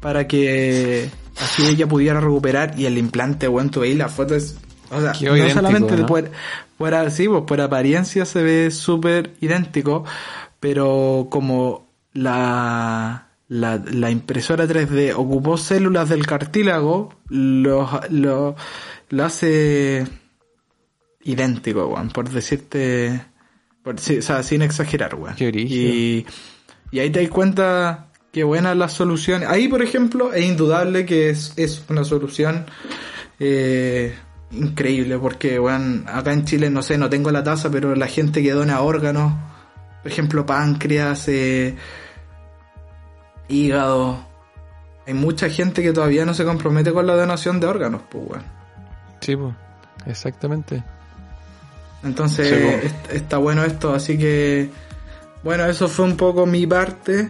para 0.00 0.26
que 0.26 1.10
así 1.40 1.66
ella 1.66 1.86
pudiera 1.86 2.20
recuperar 2.20 2.78
y 2.78 2.86
el 2.86 2.98
implante, 2.98 3.48
bueno, 3.48 3.70
tú 3.70 3.80
veis 3.80 3.96
la 3.96 4.08
foto 4.08 4.34
es 4.34 4.56
O 4.90 5.00
sea, 5.00 5.12
no 5.12 5.36
idéntico, 5.36 5.54
solamente 5.54 5.96
¿no? 5.96 6.06
Por, 6.06 6.30
por, 6.76 7.10
sí, 7.10 7.28
pues, 7.28 7.42
por 7.46 7.60
apariencia 7.60 8.24
se 8.24 8.42
ve 8.42 8.70
súper 8.70 9.32
idéntico, 9.40 10.04
pero 10.60 11.28
como 11.30 11.88
la, 12.12 13.28
la, 13.48 13.82
la 13.90 14.10
impresora 14.10 14.66
3D 14.66 15.14
ocupó 15.16 15.56
células 15.56 16.08
del 16.08 16.26
cartílago, 16.26 17.14
lo, 17.28 18.00
lo, 18.10 18.56
lo 19.10 19.24
hace 19.24 20.06
idéntico, 21.22 21.86
weón, 21.86 22.10
por 22.10 22.28
decirte, 22.28 23.20
por, 23.82 23.98
sí, 23.98 24.18
o 24.18 24.22
sea, 24.22 24.42
sin 24.42 24.62
exagerar, 24.62 25.14
weón. 25.14 25.34
Y, 25.38 26.26
y 26.90 26.98
ahí 26.98 27.10
te 27.10 27.20
das 27.20 27.30
cuenta 27.30 28.08
que 28.34 28.44
buenas 28.44 28.76
las 28.76 28.92
soluciones. 28.92 29.48
Ahí, 29.48 29.68
por 29.68 29.82
ejemplo, 29.82 30.32
es 30.32 30.44
indudable 30.44 31.06
que 31.06 31.30
es, 31.30 31.54
es 31.56 31.84
una 31.88 32.04
solución 32.04 32.66
eh, 33.38 34.14
increíble, 34.50 35.18
porque, 35.18 35.58
weón, 35.58 36.04
acá 36.08 36.32
en 36.32 36.44
Chile, 36.44 36.68
no 36.68 36.82
sé, 36.82 36.98
no 36.98 37.08
tengo 37.08 37.30
la 37.30 37.44
tasa, 37.44 37.70
pero 37.70 37.94
la 37.94 38.08
gente 38.08 38.42
que 38.42 38.52
dona 38.52 38.80
órganos, 38.80 39.32
por 40.02 40.10
ejemplo, 40.10 40.44
páncreas, 40.44 41.28
eh, 41.28 41.76
hígado, 43.48 44.26
hay 45.06 45.14
mucha 45.14 45.48
gente 45.48 45.82
que 45.82 45.92
todavía 45.92 46.24
no 46.24 46.34
se 46.34 46.44
compromete 46.44 46.92
con 46.92 47.06
la 47.06 47.14
donación 47.14 47.60
de 47.60 47.66
órganos, 47.66 48.02
pues, 48.10 48.24
weón. 48.26 48.63
Sí, 49.24 49.36
pues, 49.36 49.54
exactamente. 50.06 50.82
Entonces 52.02 52.48
Sí, 52.48 52.88
está 53.10 53.38
bueno 53.38 53.64
esto, 53.64 53.94
así 53.94 54.18
que 54.18 54.68
bueno, 55.42 55.64
eso 55.66 55.88
fue 55.88 56.04
un 56.04 56.16
poco 56.16 56.46
mi 56.46 56.66
parte 56.66 57.28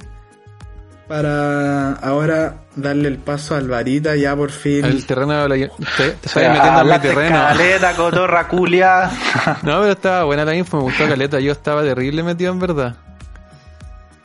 para 1.09 1.93
ahora 1.95 2.63
darle 2.77 3.09
el 3.09 3.19
paso 3.19 3.55
al 3.55 3.69
varita 3.69 4.17
ya 4.17 4.35
por 4.35 4.51
fin. 4.51 4.85
El 4.85 5.05
terreno 5.05 5.43
de 5.43 5.49
la... 5.49 5.69
Te, 5.97 6.11
te 6.11 6.27
estás 6.27 6.37
metiendo 6.37 6.81
en 6.81 6.89
mi 6.89 6.99
terreno. 7.01 7.37
caleta, 7.37 7.97
cotorra, 7.97 8.49
culia. 8.49 9.11
No, 9.63 9.81
pero 9.81 9.93
estaba 9.93 10.25
buena 10.25 10.45
la 10.45 10.55
info, 10.55 10.79
me 10.79 10.85
gustó 10.85 11.07
caleta. 11.07 11.41
Yo 11.41 11.53
estaba 11.53 11.83
terrible 11.83 12.23
metido 12.23 12.53
en 12.53 12.59
verdad. 12.59 12.97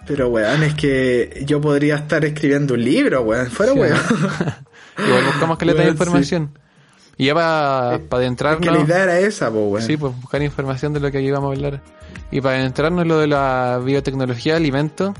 Pero 0.07 0.30
weón, 0.30 0.63
es 0.63 0.74
que 0.74 1.43
yo 1.45 1.61
podría 1.61 1.95
estar 1.95 2.24
escribiendo 2.26 2.74
un 2.74 2.84
libro, 2.84 3.22
weón, 3.22 3.51
fuera 3.51 3.74
Sí, 3.74 3.80
weón. 3.80 3.97
Igual 4.97 5.26
buscamos 5.26 5.57
caleta 5.57 5.82
de 5.84 6.24
sí. 6.24 6.47
Y 7.20 7.26
ya 7.26 7.34
para 7.34 7.95
Es 7.95 8.01
que 8.09 8.15
adentrarnos... 8.15 8.65
la 8.65 8.80
idea 8.80 9.03
era 9.03 9.20
esa, 9.20 9.51
po, 9.51 9.67
weón. 9.67 9.86
Sí, 9.86 9.97
pues 9.97 10.15
buscar 10.22 10.41
información 10.41 10.93
de 10.93 11.01
lo 11.01 11.11
que 11.11 11.22
íbamos 11.22 11.51
a 11.51 11.53
hablar. 11.53 11.82
Y 12.32 12.39
para 12.39 12.59
adentrarnos 12.59 13.01
en 13.01 13.09
lo 13.09 13.20
de 13.20 13.28
la 13.28 13.78
biotecnología 13.84 14.53
de 14.53 14.57
alimentos, 14.57 15.13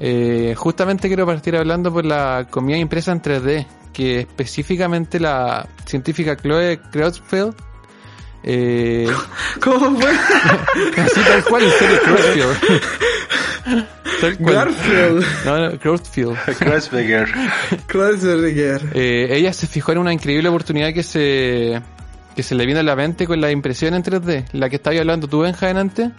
eh, 0.00 0.54
justamente 0.56 1.06
quiero 1.06 1.24
partir 1.24 1.54
hablando 1.54 1.92
por 1.92 2.04
la 2.04 2.48
comida 2.50 2.76
impresa 2.76 3.12
en 3.12 3.22
3D, 3.22 3.66
que 3.92 4.18
específicamente 4.18 5.20
la 5.20 5.68
científica 5.86 6.36
Chloe 6.36 6.80
Creutzfeldt, 6.90 7.54
eh, 8.42 9.08
¿Cómo 9.60 10.00
fue? 10.00 10.10
así 11.02 11.20
tal 11.20 11.44
cual, 11.44 11.62
en 11.62 11.70
serio. 11.70 12.46
Tal 14.20 14.38
cual. 14.38 14.54
Garfield. 14.54 15.26
No, 15.44 15.58
no, 15.58 15.78
Creutzfeldt. 15.78 16.58
Kreuzberger. 16.58 17.28
Kreuzberger. 17.86 18.90
Eh, 18.94 19.28
ella 19.30 19.52
se 19.52 19.66
fijó 19.66 19.92
en 19.92 19.98
una 19.98 20.12
increíble 20.12 20.48
oportunidad 20.48 20.92
que 20.92 21.02
se 21.02 21.80
que 22.34 22.42
se 22.42 22.54
le 22.54 22.64
vino 22.64 22.80
a 22.80 22.82
la 22.82 22.96
mente 22.96 23.26
con 23.26 23.40
la 23.40 23.50
impresión 23.50 23.94
en 23.94 24.02
3D, 24.02 24.46
la 24.52 24.70
que 24.70 24.76
estabas 24.76 24.98
hablando 24.98 25.28
tú, 25.28 25.40
Benja, 25.40 25.68
antes. 25.68 26.10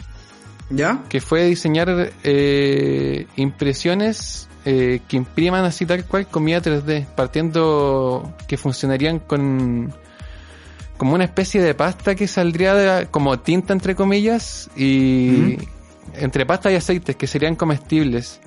¿Ya? 0.69 1.03
que 1.09 1.19
fue 1.19 1.45
diseñar 1.45 2.13
eh, 2.23 3.27
impresiones 3.35 4.47
eh, 4.65 5.01
que 5.07 5.17
impriman 5.17 5.65
así 5.65 5.85
tal 5.85 6.05
cual 6.05 6.27
comida 6.27 6.61
3D, 6.61 7.05
partiendo 7.05 8.33
que 8.47 8.57
funcionarían 8.57 9.19
con 9.19 9.93
como 10.97 11.13
una 11.15 11.23
especie 11.25 11.61
de 11.61 11.73
pasta 11.73 12.15
que 12.15 12.27
saldría 12.27 12.73
de- 12.75 13.07
como 13.07 13.39
tinta 13.39 13.73
entre 13.73 13.95
comillas 13.95 14.69
y 14.75 15.57
entre 16.15 16.45
pasta 16.45 16.71
y 16.71 16.75
aceites 16.75 17.15
que 17.15 17.27
serían 17.27 17.55
comestibles, 17.55 18.39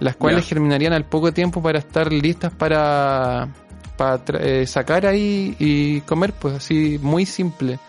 las 0.00 0.16
cuales 0.16 0.46
germinarían 0.46 0.92
al 0.92 1.04
poco 1.04 1.32
tiempo 1.32 1.62
para 1.62 1.78
estar 1.80 2.12
listas 2.12 2.52
para 2.52 3.48
para 3.96 4.22
eh, 4.38 4.64
sacar 4.66 5.06
ahí 5.06 5.56
y 5.58 6.00
comer, 6.02 6.32
pues 6.32 6.54
así 6.54 7.00
muy 7.02 7.26
simple, 7.26 7.80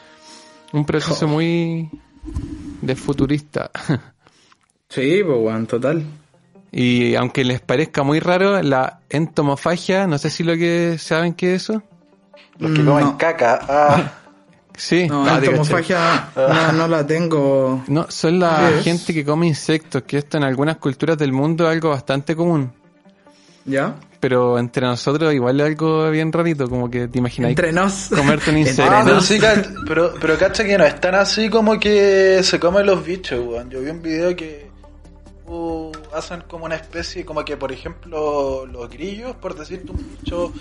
un 0.74 0.84
proceso 0.86 1.26
Oh. 1.26 1.30
muy 1.30 1.90
de 2.82 2.96
futurista. 2.96 3.70
Sí, 4.92 5.22
pues 5.24 5.68
total. 5.68 6.04
Y 6.72 7.14
aunque 7.14 7.44
les 7.44 7.62
parezca 7.62 8.02
muy 8.02 8.20
raro, 8.20 8.60
la 8.64 9.02
entomofagia, 9.12 10.08
no 10.08 10.18
sé 10.18 10.32
si 10.32 10.44
lo 10.44 10.56
que 10.56 10.98
saben 10.98 11.36
qué 11.36 11.54
es 11.54 11.64
eso. 11.70 11.84
Los 12.60 12.72
que 12.72 12.84
comen 12.86 13.06
No. 13.06 13.18
caca. 13.18 13.60
Ah, 13.68 14.12
Sí, 14.78 15.08
No, 15.10 15.26
Ah, 15.28 15.40
entomofagia 15.44 16.30
no, 16.38 16.72
no 16.72 16.88
la 16.88 17.06
tengo. 17.06 17.84
No, 17.88 18.06
son 18.10 18.40
la 18.40 18.70
¿Qué 18.70 18.78
es? 18.78 18.84
gente 18.86 19.14
que 19.14 19.26
come 19.26 19.46
insectos, 19.48 20.04
que 20.04 20.18
esto 20.20 20.38
en 20.38 20.44
algunas 20.46 20.78
culturas 20.78 21.18
del 21.18 21.34
mundo 21.34 21.66
es 21.68 21.74
algo 21.74 21.90
bastante 21.90 22.34
común. 22.34 22.72
¿Ya? 23.66 23.96
Pero 24.22 24.58
entre 24.58 24.86
nosotros 24.88 25.34
igual 25.34 25.60
es 25.60 25.66
algo 25.68 26.10
bien 26.12 26.32
rarito, 26.32 26.70
como 26.70 26.90
que 26.90 27.10
te 27.10 27.20
imagináis 27.20 27.52
Entre 27.58 27.74
nos. 27.74 28.08
comerte 28.10 28.52
un 28.52 28.58
insecto. 28.60 28.84
Ah, 28.90 29.02
pero 29.04 29.20
sí, 29.22 29.38
pero, 29.86 30.14
pero 30.20 30.38
cacha 30.38 30.64
que 30.64 30.78
no 30.78 30.86
es 30.86 31.00
tan 31.02 31.16
así 31.16 31.50
como 31.50 31.78
que 31.78 32.40
se 32.44 32.58
comen 32.58 32.86
los 32.86 33.04
bichos, 33.06 33.40
weón. 33.46 33.70
Yo 33.70 33.82
vi 33.82 33.90
un 33.90 34.02
video 34.02 34.34
que 34.36 34.69
hacen 36.14 36.42
como 36.48 36.66
una 36.66 36.76
especie, 36.76 37.26
como 37.26 37.44
que 37.46 37.58
por 37.58 37.72
ejemplo 37.72 38.66
los 38.66 38.90
grillos, 38.90 39.36
por 39.36 39.56
decirte 39.56 39.92
un 39.92 39.98
bicho, 39.98 40.54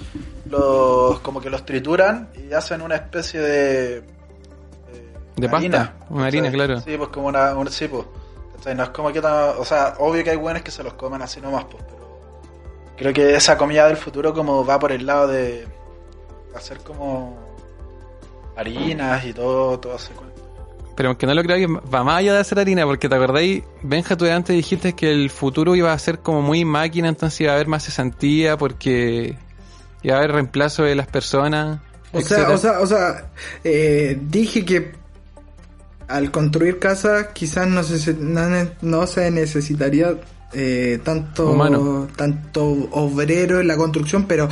los 0.47 1.21
como 1.21 1.41
que 1.41 1.51
los 1.51 1.65
trituran 1.65 2.31
y 2.37 2.53
hacen 2.53 2.83
una 2.83 2.97
especie 2.97 3.41
de... 3.41 4.05
De 5.37 5.49
pasta, 5.49 5.95
una 6.11 6.27
harina, 6.27 6.51
claro. 6.51 6.81
Sí, 6.81 6.97
pues 6.97 7.11
como 7.11 7.29
una... 7.29 7.55
Un, 7.55 7.71
sí, 7.71 7.87
pues. 7.87 8.05
No 8.75 8.83
es 8.83 8.89
como 8.91 9.13
que 9.13 9.21
tan... 9.21 9.57
O 9.59 9.65
sea, 9.65 9.95
obvio 9.99 10.25
que 10.25 10.31
hay 10.31 10.37
buenos 10.37 10.63
que 10.63 10.73
se 10.73 10.83
los 10.83 10.95
comen 10.95 11.23
así 11.23 11.41
nomás, 11.41 11.65
pues, 11.71 11.85
pero... 11.85 11.99
Creo 12.97 13.13
que 13.13 13.37
esa 13.37 13.57
comida 13.57 13.87
del 13.87 13.97
futuro 13.97 14.35
como 14.35 14.67
va 14.67 14.79
por 14.81 14.91
el 14.91 15.07
lado 15.07 15.29
de 15.29 15.65
hacer 16.57 16.79
como 16.81 17.39
harinas 18.57 19.25
y 19.25 19.33
todo, 19.33 19.79
todo 19.79 19.97
cuento. 20.17 20.28
Pero 20.99 21.11
aunque 21.11 21.29
no 21.29 21.35
lo 21.35 21.45
creo, 21.45 21.81
va 21.95 22.03
más 22.03 22.19
allá 22.19 22.33
de 22.33 22.41
hacer 22.41 22.59
harina, 22.59 22.85
porque 22.85 23.09
te 23.09 23.15
acordáis, 23.15 23.63
Benja, 23.83 24.17
tú 24.17 24.25
antes 24.25 24.57
dijiste 24.57 24.95
que 24.95 25.13
el 25.13 25.31
futuro 25.31 25.77
iba 25.77 25.93
a 25.93 25.99
ser 26.01 26.19
como 26.19 26.43
muy 26.43 26.65
máquina, 26.65 27.09
entonces 27.09 27.43
iba 27.43 27.53
a 27.53 27.55
haber 27.55 27.69
más 27.69 27.85
cesantía, 27.85 28.57
porque 28.57 29.37
iba 30.03 30.17
a 30.17 30.19
haber 30.19 30.33
reemplazo 30.33 30.83
de 30.83 30.97
las 30.97 31.07
personas. 31.07 31.79
O 32.11 32.21
sea, 32.21 32.51
o 32.51 32.59
sea, 32.59 32.81
o 32.81 32.87
sea, 32.89 33.31
eh, 33.63 34.19
dije 34.21 34.65
que 34.65 34.91
al 36.09 36.33
construir 36.33 36.81
casas 36.81 37.29
quizás 37.33 37.69
no 37.69 37.85
se, 37.85 38.17
no, 38.83 39.07
se 39.07 39.31
necesitaría 39.31 40.17
eh, 40.53 40.99
tanto, 41.05 41.53
Humano. 41.53 42.09
tanto 42.17 42.65
obrero 42.91 43.61
en 43.61 43.69
la 43.69 43.77
construcción, 43.77 44.25
pero 44.27 44.49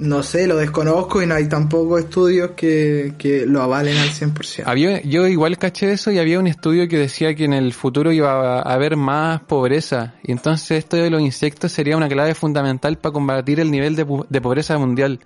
no 0.00 0.22
sé, 0.22 0.46
lo 0.46 0.56
desconozco 0.56 1.22
y 1.22 1.26
no 1.26 1.34
hay 1.34 1.48
tampoco 1.48 1.98
estudios 1.98 2.50
que, 2.56 3.14
que 3.18 3.46
lo 3.46 3.62
avalen 3.62 3.96
al 3.98 4.08
100%. 4.08 4.62
Había, 4.66 5.00
yo 5.02 5.26
igual 5.26 5.56
caché 5.58 5.92
eso 5.92 6.10
y 6.10 6.18
había 6.18 6.38
un 6.40 6.46
estudio 6.46 6.88
que 6.88 6.98
decía 6.98 7.34
que 7.34 7.44
en 7.44 7.52
el 7.52 7.72
futuro 7.72 8.10
iba 8.10 8.58
a 8.60 8.62
haber 8.62 8.96
más 8.96 9.40
pobreza. 9.42 10.14
Y 10.22 10.32
entonces 10.32 10.70
esto 10.78 10.96
de 10.96 11.10
los 11.10 11.20
insectos 11.20 11.70
sería 11.72 11.96
una 11.96 12.08
clave 12.08 12.34
fundamental 12.34 12.98
para 12.98 13.12
combatir 13.12 13.60
el 13.60 13.70
nivel 13.70 13.94
de, 13.94 14.06
pu- 14.06 14.26
de 14.28 14.40
pobreza 14.40 14.76
mundial. 14.78 15.20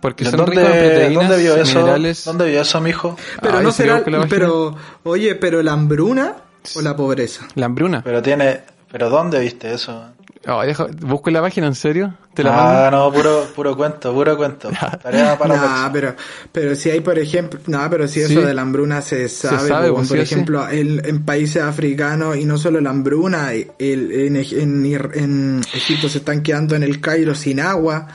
Porque 0.00 0.24
son 0.24 0.38
¿Dónde, 0.38 0.52
ricos 0.56 0.70
en 0.74 0.78
proteínas, 0.78 1.28
¿Dónde 1.28 1.42
vio 1.42 1.56
eso? 1.56 1.78
minerales. 1.78 2.24
¿Dónde 2.24 2.50
vio 2.50 2.62
eso, 2.62 2.80
mijo? 2.80 3.16
Pero 3.42 3.58
Ay, 3.58 3.64
no 3.64 3.70
será, 3.70 4.02
pero, 4.30 4.74
oye, 5.04 5.34
pero 5.34 5.62
la 5.62 5.72
hambruna 5.72 6.36
o 6.74 6.80
la 6.80 6.96
pobreza. 6.96 7.46
La 7.54 7.66
hambruna. 7.66 8.00
Pero 8.02 8.22
tiene... 8.22 8.60
¿Pero 8.90 9.08
dónde 9.08 9.38
viste 9.38 9.72
eso? 9.72 10.06
Oh, 10.48 10.62
deja- 10.62 10.86
busco 11.00 11.28
la 11.30 11.42
página, 11.42 11.66
¿en 11.66 11.74
serio? 11.74 12.14
¿Te 12.32 12.42
la 12.42 12.54
ah, 12.54 12.90
mando? 12.90 12.96
no, 12.96 13.12
puro, 13.12 13.46
puro 13.54 13.76
cuento, 13.76 14.14
puro 14.14 14.36
cuento. 14.38 14.70
Tarea 15.02 15.36
para 15.36 15.56
Nah, 15.56 15.92
pero, 15.92 16.14
pero 16.50 16.74
si 16.74 16.88
hay, 16.90 17.00
por 17.00 17.18
ejemplo, 17.18 17.60
no, 17.66 17.90
pero 17.90 18.08
si 18.08 18.20
Sí. 18.24 18.32
eso 18.32 18.40
de 18.46 18.54
la 18.54 18.62
hambruna 18.62 19.02
se 19.02 19.28
sabe, 19.28 19.68
sabe, 19.68 19.88
po, 19.90 19.96
pues, 19.96 20.08
por 20.08 20.16
sí 20.16 20.22
o 20.22 20.26
sí. 20.26 20.34
ejemplo, 20.34 20.66
en, 20.70 21.04
en 21.04 21.24
países 21.26 21.62
africanos 21.62 22.36
y 22.38 22.46
no 22.46 22.56
solo 22.56 22.80
la 22.80 22.88
hambruna, 22.88 23.52
el- 23.52 23.70
en, 23.78 24.36
en, 24.36 24.86
en 25.14 25.60
Egipto 25.74 26.08
se 26.08 26.18
están 26.18 26.42
quedando 26.42 26.74
en 26.74 26.84
el 26.84 27.00
Cairo 27.02 27.34
sin 27.34 27.60
agua. 27.60 28.08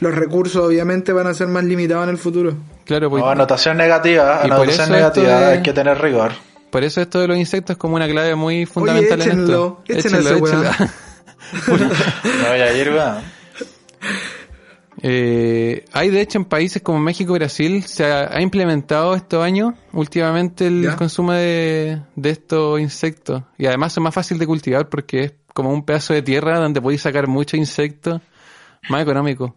Los 0.00 0.12
recursos 0.14 0.64
obviamente 0.66 1.12
van 1.12 1.28
a 1.28 1.34
ser 1.34 1.46
más 1.46 1.62
limitados 1.62 2.04
en 2.04 2.10
el 2.10 2.18
futuro. 2.18 2.54
Claro, 2.84 3.10
pues, 3.10 3.22
No, 3.22 3.30
anotación 3.30 3.76
negativa, 3.76 4.42
anotación 4.42 4.90
negativa, 4.90 5.38
de- 5.40 5.44
hay 5.46 5.62
que 5.62 5.72
tener 5.72 6.00
rigor. 6.00 6.32
por 6.70 6.82
eso 6.82 7.00
esto 7.00 7.20
de 7.20 7.28
los 7.28 7.36
insectos 7.36 7.74
es 7.74 7.78
como 7.78 7.94
una 7.94 8.08
clave 8.08 8.34
muy 8.34 8.66
fundamental 8.66 9.20
en 9.22 9.28
échenlo, 9.28 9.82
esto. 9.86 10.08
echen 10.08 10.18
ese 10.20 10.34
weón. 10.34 10.64
No 11.52 12.48
voy 12.48 12.60
a 12.60 12.76
ir, 12.76 12.90
weón. 12.90 13.22
Eh, 15.02 15.84
hay 15.92 16.10
de 16.10 16.20
hecho 16.20 16.38
en 16.38 16.44
países 16.44 16.82
como 16.82 16.98
México 16.98 17.34
y 17.34 17.38
Brasil 17.38 17.84
se 17.84 18.04
ha, 18.04 18.36
ha 18.36 18.42
implementado 18.42 19.14
estos 19.14 19.42
años 19.42 19.72
últimamente 19.92 20.66
el 20.66 20.82
¿Ya? 20.82 20.96
consumo 20.96 21.32
de, 21.32 22.02
de 22.16 22.30
estos 22.30 22.78
insectos 22.80 23.42
y 23.56 23.64
además 23.64 23.92
es 23.92 24.02
más 24.02 24.12
fácil 24.12 24.38
de 24.38 24.46
cultivar 24.46 24.90
porque 24.90 25.24
es 25.24 25.32
como 25.54 25.72
un 25.72 25.86
pedazo 25.86 26.12
de 26.12 26.20
tierra 26.20 26.58
donde 26.58 26.82
podéis 26.82 27.00
sacar 27.00 27.28
muchos 27.28 27.58
insectos 27.58 28.20
más 28.90 29.02
económico. 29.02 29.56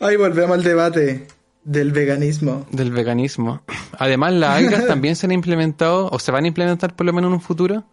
Ahí 0.00 0.16
volvemos 0.16 0.56
al 0.56 0.64
debate. 0.64 1.26
Del 1.64 1.92
veganismo. 1.92 2.66
del 2.72 2.90
veganismo. 2.90 3.62
Además, 3.96 4.32
las 4.32 4.58
algas 4.58 4.86
también 4.88 5.14
se 5.14 5.26
han 5.26 5.32
implementado, 5.32 6.08
o 6.10 6.18
se 6.18 6.32
van 6.32 6.44
a 6.44 6.48
implementar 6.48 6.96
por 6.96 7.06
lo 7.06 7.12
menos 7.12 7.28
en 7.28 7.34
un 7.34 7.40
futuro, 7.40 7.84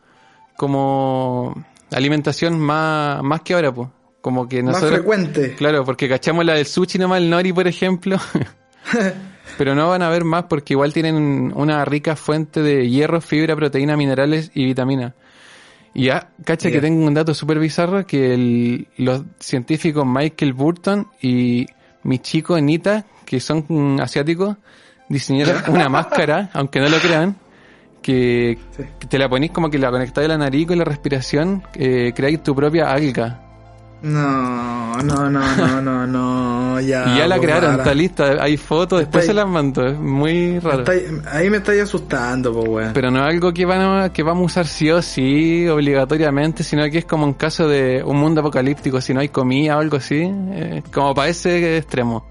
como 0.58 1.54
alimentación 1.92 2.60
más, 2.60 3.22
más 3.24 3.42
que 3.42 3.54
ahora, 3.54 3.74
pues. 3.74 3.90
Como 4.22 4.48
que 4.50 4.62
Más 4.62 4.74
nosotros... 4.74 5.00
frecuente. 5.00 5.56
Claro, 5.56 5.86
porque 5.86 6.10
cachamos 6.10 6.44
la 6.46 6.56
del 6.56 6.66
sushi 6.66 6.98
nomás, 7.00 7.20
el 7.20 7.30
nori, 7.30 7.54
por 7.54 7.68
ejemplo. 7.68 8.18
Pero 9.58 9.76
no 9.76 9.90
van 9.90 10.02
a 10.02 10.08
haber 10.08 10.24
más 10.24 10.44
porque 10.44 10.74
igual 10.74 10.94
tienen 10.94 11.52
una 11.56 11.84
rica 11.86 12.16
fuente 12.16 12.62
de 12.62 12.90
hierro, 12.90 13.22
fibra, 13.22 13.56
proteína, 13.56 13.98
minerales 13.98 14.52
y 14.54 14.66
vitamina. 14.66 15.16
Y 15.94 16.06
ya, 16.06 16.30
cacha 16.46 16.70
que 16.70 16.80
tengo 16.82 17.06
un 17.06 17.14
dato 17.14 17.34
súper 17.34 17.60
bizarro 17.60 18.06
que 18.06 18.34
el- 18.34 18.88
los 18.98 19.24
científicos 19.40 20.06
Michael 20.06 20.54
Burton 20.54 21.08
y 21.22 21.66
Michiko 22.04 22.60
Nita, 22.62 23.06
que 23.26 23.40
son 23.40 24.00
asiáticos, 24.02 24.56
diseñaron 25.10 25.64
una 25.70 25.90
máscara, 25.90 26.50
aunque 26.54 26.80
no 26.80 26.90
lo 26.90 26.98
crean, 27.00 27.36
que, 28.02 28.58
Sí. 28.76 28.84
que 29.00 29.08
te 29.08 29.18
la 29.18 29.28
ponís 29.30 29.52
como 29.52 29.70
que 29.70 29.78
la 29.78 29.92
conectáis 29.92 30.26
a 30.26 30.30
la 30.30 30.38
nariz 30.38 30.68
con 30.68 30.78
la 30.78 30.86
respiración, 30.86 31.64
eh, 31.76 32.12
creáis 32.16 32.42
tu 32.44 32.56
propia 32.56 32.92
alga. 32.92 33.42
No, 34.02 34.96
no, 35.04 35.30
no, 35.30 35.42
no, 35.58 35.82
no, 35.82 36.08
no, 36.08 36.80
ya. 36.80 37.14
y 37.14 37.18
ya 37.18 37.28
la 37.28 37.36
pues, 37.36 37.48
crearon, 37.48 37.76
está 37.80 37.94
lista, 37.94 38.24
hay 38.42 38.56
fotos, 38.56 39.00
después 39.00 39.26
se 39.26 39.34
las 39.34 39.46
mando, 39.46 39.86
es 39.86 40.00
muy 40.00 40.58
raro. 40.60 40.86
Ahí 41.30 41.50
me 41.50 41.58
estáis 41.58 41.82
asustando, 41.82 42.54
pues, 42.54 42.68
weón. 42.70 42.92
Pero 42.94 43.12
no 43.12 43.20
es 43.20 43.34
algo 43.34 43.54
que, 43.54 43.66
van 43.66 43.82
a- 43.82 44.14
que 44.14 44.24
vamos 44.24 44.44
a 44.44 44.46
usar 44.62 44.68
sí 44.68 44.90
o 44.90 45.02
sí, 45.02 45.68
obligatoriamente, 45.68 46.64
sino 46.64 46.90
que 46.90 47.00
es 47.00 47.06
como 47.06 47.26
en 47.26 47.34
caso 47.34 47.68
de 47.68 48.02
un 48.02 48.16
mundo 48.16 48.40
apocalíptico, 48.40 49.02
si 49.02 49.14
no 49.14 49.20
hay 49.20 49.28
comida 49.28 49.76
o 49.76 49.82
algo 49.82 49.98
así, 49.98 50.22
eh, 50.24 50.82
como 50.94 51.14
para 51.14 51.28
ese 51.28 51.78
extremo. 51.78 52.26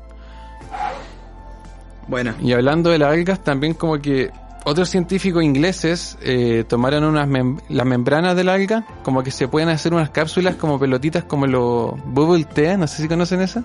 Bueno, 2.07 2.35
Y 2.41 2.53
hablando 2.55 2.89
de 2.91 2.99
las 2.99 3.13
algas, 3.13 3.45
también 3.45 3.75
como 3.75 3.99
que 3.99 4.31
otros 4.69 4.89
científicos 4.91 5.43
ingleses 5.43 6.17
eh, 6.23 6.65
tomaron 6.69 7.05
unas 7.05 7.27
mem- 7.29 7.61
las 7.69 7.87
membranas 7.87 8.37
de 8.37 8.45
la 8.45 8.55
alga, 8.55 8.85
como 9.03 9.23
que 9.23 9.31
se 9.31 9.49
pueden 9.49 9.69
hacer 9.69 9.93
unas 9.95 10.11
cápsulas 10.11 10.55
como 10.57 10.79
pelotitas 10.79 11.25
como 11.25 11.47
los 11.47 11.93
bubble 12.07 12.45
tea, 12.45 12.77
no 12.77 12.87
sé 12.87 13.03
si 13.03 13.09
conocen 13.09 13.41
esas. 13.41 13.65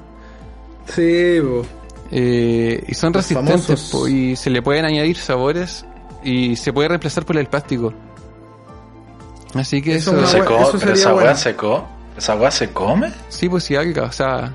sí. 0.88 1.40
Eh, 2.16 2.84
y 2.88 2.94
son 2.94 3.12
Los 3.12 3.28
resistentes 3.28 3.90
po, 3.92 4.08
y 4.08 4.36
se 4.36 4.50
le 4.52 4.62
pueden 4.62 4.86
añadir 4.86 5.18
sabores 5.18 5.84
y 6.24 6.56
se 6.56 6.72
puede 6.72 6.90
reemplazar 6.90 7.26
por 7.26 7.38
el 7.38 7.48
plástico. 7.48 7.92
Así 9.56 9.82
que 9.82 9.96
Eso 9.96 10.12
eso, 10.12 10.24
es 10.24 10.30
se 10.30 10.38
bueno, 10.38 10.56
co- 10.58 10.62
eso 10.62 10.72
pero 10.74 10.80
sería 10.80 10.94
esa 10.94 11.12
bueno. 11.14 11.30
¿Esa 12.18 12.36
weá 12.36 12.52
se 12.52 12.70
come? 12.72 13.12
sí, 13.30 13.50
pues 13.50 13.64
sí, 13.64 13.76
alga, 13.76 14.04
o 14.04 14.12
sea, 14.12 14.54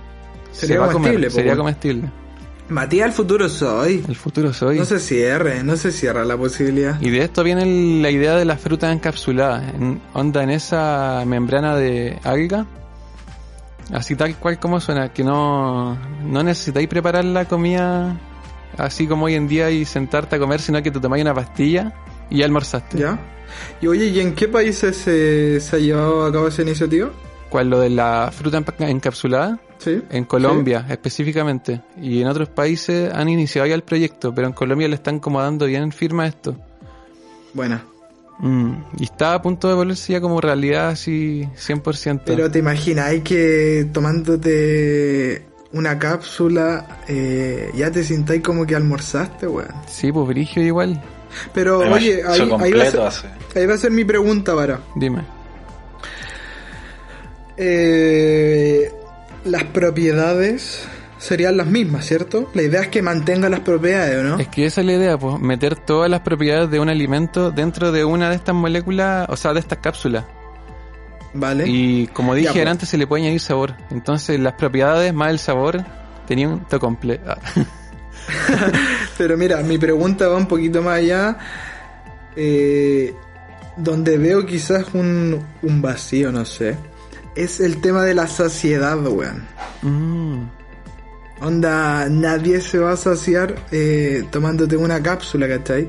Sería 0.52 0.76
se 0.76 0.78
va 0.78 0.86
a 0.86 0.92
comer, 0.92 1.12
comestible, 1.14 1.26
po, 1.30 1.34
sería 1.34 1.56
comestible. 1.56 2.10
Matías, 2.68 3.06
el 3.06 3.12
futuro 3.12 3.48
soy. 3.48 4.04
El 4.06 4.16
futuro 4.16 4.52
soy. 4.52 4.78
No 4.78 4.84
se 4.84 4.98
cierre, 4.98 5.62
no 5.64 5.76
se 5.76 5.90
cierra 5.90 6.24
la 6.24 6.36
posibilidad. 6.36 7.00
Y 7.00 7.10
de 7.10 7.22
esto 7.22 7.42
viene 7.42 8.02
la 8.02 8.10
idea 8.10 8.36
de 8.36 8.44
las 8.44 8.60
frutas 8.60 8.92
encapsuladas, 8.92 9.74
en, 9.74 10.00
onda 10.12 10.42
en 10.42 10.50
esa 10.50 11.24
membrana 11.26 11.76
de 11.76 12.18
alga, 12.24 12.66
así 13.92 14.16
tal 14.16 14.36
cual 14.36 14.58
como 14.58 14.80
suena, 14.80 15.12
que 15.12 15.24
no, 15.24 15.96
no 16.24 16.42
necesitáis 16.42 16.88
preparar 16.88 17.24
la 17.24 17.46
comida 17.46 18.20
así 18.76 19.06
como 19.06 19.26
hoy 19.26 19.34
en 19.34 19.48
día 19.48 19.70
y 19.70 19.84
sentarte 19.84 20.36
a 20.36 20.38
comer, 20.38 20.60
sino 20.60 20.82
que 20.82 20.90
te 20.90 21.00
tomáis 21.00 21.22
una 21.22 21.34
pastilla 21.34 21.92
y 22.30 22.38
ya 22.38 22.44
almorzaste. 22.44 22.98
¿Ya? 22.98 23.18
Y 23.80 23.86
oye, 23.86 24.06
¿y 24.06 24.20
en 24.20 24.34
qué 24.34 24.46
países 24.46 24.96
se, 24.96 25.60
se 25.60 25.76
ha 25.76 25.78
llevado 25.78 26.24
a 26.24 26.32
cabo 26.32 26.48
esa 26.48 26.62
iniciativa? 26.62 27.10
¿Cuál? 27.48 27.70
Lo 27.70 27.80
de 27.80 27.90
la 27.90 28.30
fruta 28.32 28.62
encapsulada, 28.80 29.58
Sí. 29.78 30.02
en 30.10 30.24
Colombia 30.24 30.84
específicamente, 30.88 31.82
y 32.00 32.20
en 32.20 32.28
otros 32.28 32.48
países 32.48 33.12
han 33.12 33.28
iniciado 33.28 33.66
ya 33.68 33.74
el 33.74 33.82
proyecto, 33.82 34.34
pero 34.34 34.48
en 34.48 34.52
Colombia 34.52 34.88
le 34.88 34.96
están 34.96 35.20
como 35.20 35.40
dando 35.40 35.66
bien 35.66 35.92
firma 35.92 36.24
a 36.24 36.26
esto. 36.26 36.52
Sí. 36.52 36.58
Bueno. 37.54 37.80
Mm, 38.40 38.72
y 38.98 39.04
está 39.04 39.34
a 39.34 39.42
punto 39.42 39.68
de 39.68 39.74
volverse 39.74 40.12
ya 40.12 40.20
como 40.20 40.40
realidad 40.40 40.90
así 40.90 41.48
100%. 41.56 42.22
Pero 42.26 42.50
te 42.50 42.60
imaginas, 42.60 43.06
hay 43.06 43.20
que 43.22 43.88
tomándote 43.92 45.44
una 45.72 45.98
cápsula, 45.98 47.02
eh, 47.08 47.70
ya 47.74 47.90
te 47.90 48.04
sintáis 48.04 48.42
como 48.42 48.64
que 48.66 48.76
almorzaste, 48.76 49.46
weón. 49.46 49.68
Sí, 49.86 50.12
pues 50.12 50.26
brigio 50.28 50.62
igual. 50.62 51.02
Pero 51.52 51.80
Me 51.80 51.92
oye, 51.92 52.22
ahí, 52.26 52.48
va 52.48 53.10
ser, 53.10 53.30
ahí 53.54 53.66
va 53.66 53.74
a 53.74 53.78
ser 53.78 53.90
mi 53.90 54.04
pregunta, 54.04 54.54
para. 54.54 54.80
Dime. 54.96 55.37
Eh, 57.58 58.90
las 59.44 59.64
propiedades 59.64 60.86
serían 61.18 61.56
las 61.56 61.66
mismas, 61.66 62.06
¿cierto? 62.06 62.50
La 62.54 62.62
idea 62.62 62.82
es 62.82 62.88
que 62.88 63.02
mantenga 63.02 63.48
las 63.48 63.60
propiedades, 63.60 64.22
¿no? 64.24 64.38
Es 64.38 64.48
que 64.48 64.66
esa 64.66 64.80
es 64.82 64.86
la 64.86 64.92
idea, 64.92 65.18
pues, 65.18 65.40
meter 65.40 65.74
todas 65.76 66.08
las 66.08 66.20
propiedades 66.20 66.70
de 66.70 66.78
un 66.78 66.88
alimento 66.88 67.50
dentro 67.50 67.90
de 67.90 68.04
una 68.04 68.30
de 68.30 68.36
estas 68.36 68.54
moléculas, 68.54 69.26
o 69.28 69.36
sea, 69.36 69.52
de 69.52 69.60
estas 69.60 69.78
cápsulas. 69.78 70.24
Vale. 71.34 71.64
Y 71.66 72.06
como 72.08 72.34
Ya, 72.34 72.40
dije 72.40 72.52
pues. 72.60 72.66
antes, 72.68 72.88
se 72.88 72.96
le 72.98 73.06
puede 73.06 73.24
añadir 73.24 73.40
sabor. 73.40 73.74
Entonces, 73.90 74.38
las 74.40 74.52
propiedades 74.54 75.12
más 75.12 75.30
el 75.30 75.38
sabor 75.38 75.84
tenían 76.26 76.52
un 76.52 76.60
to 76.66 76.78
completo. 76.78 77.34
Pero 79.18 79.36
mira, 79.36 79.58
mi 79.62 79.78
pregunta 79.78 80.28
va 80.28 80.36
un 80.36 80.46
poquito 80.46 80.82
más 80.82 80.98
allá. 80.98 81.36
eh, 82.36 83.14
donde 83.76 84.18
veo 84.18 84.44
quizás 84.44 84.86
un, 84.92 85.40
un 85.62 85.82
vacío, 85.82 86.32
no 86.32 86.44
sé. 86.44 86.76
Es 87.38 87.60
el 87.60 87.80
tema 87.80 88.02
de 88.02 88.14
la 88.14 88.26
saciedad, 88.26 88.98
weón. 89.06 89.46
Mm. 89.82 90.42
Onda, 91.40 92.08
nadie 92.08 92.60
se 92.60 92.80
va 92.80 92.92
a 92.92 92.96
saciar 92.96 93.54
eh, 93.70 94.24
tomándote 94.32 94.76
una 94.76 95.00
cápsula, 95.00 95.46
¿cachai? 95.46 95.86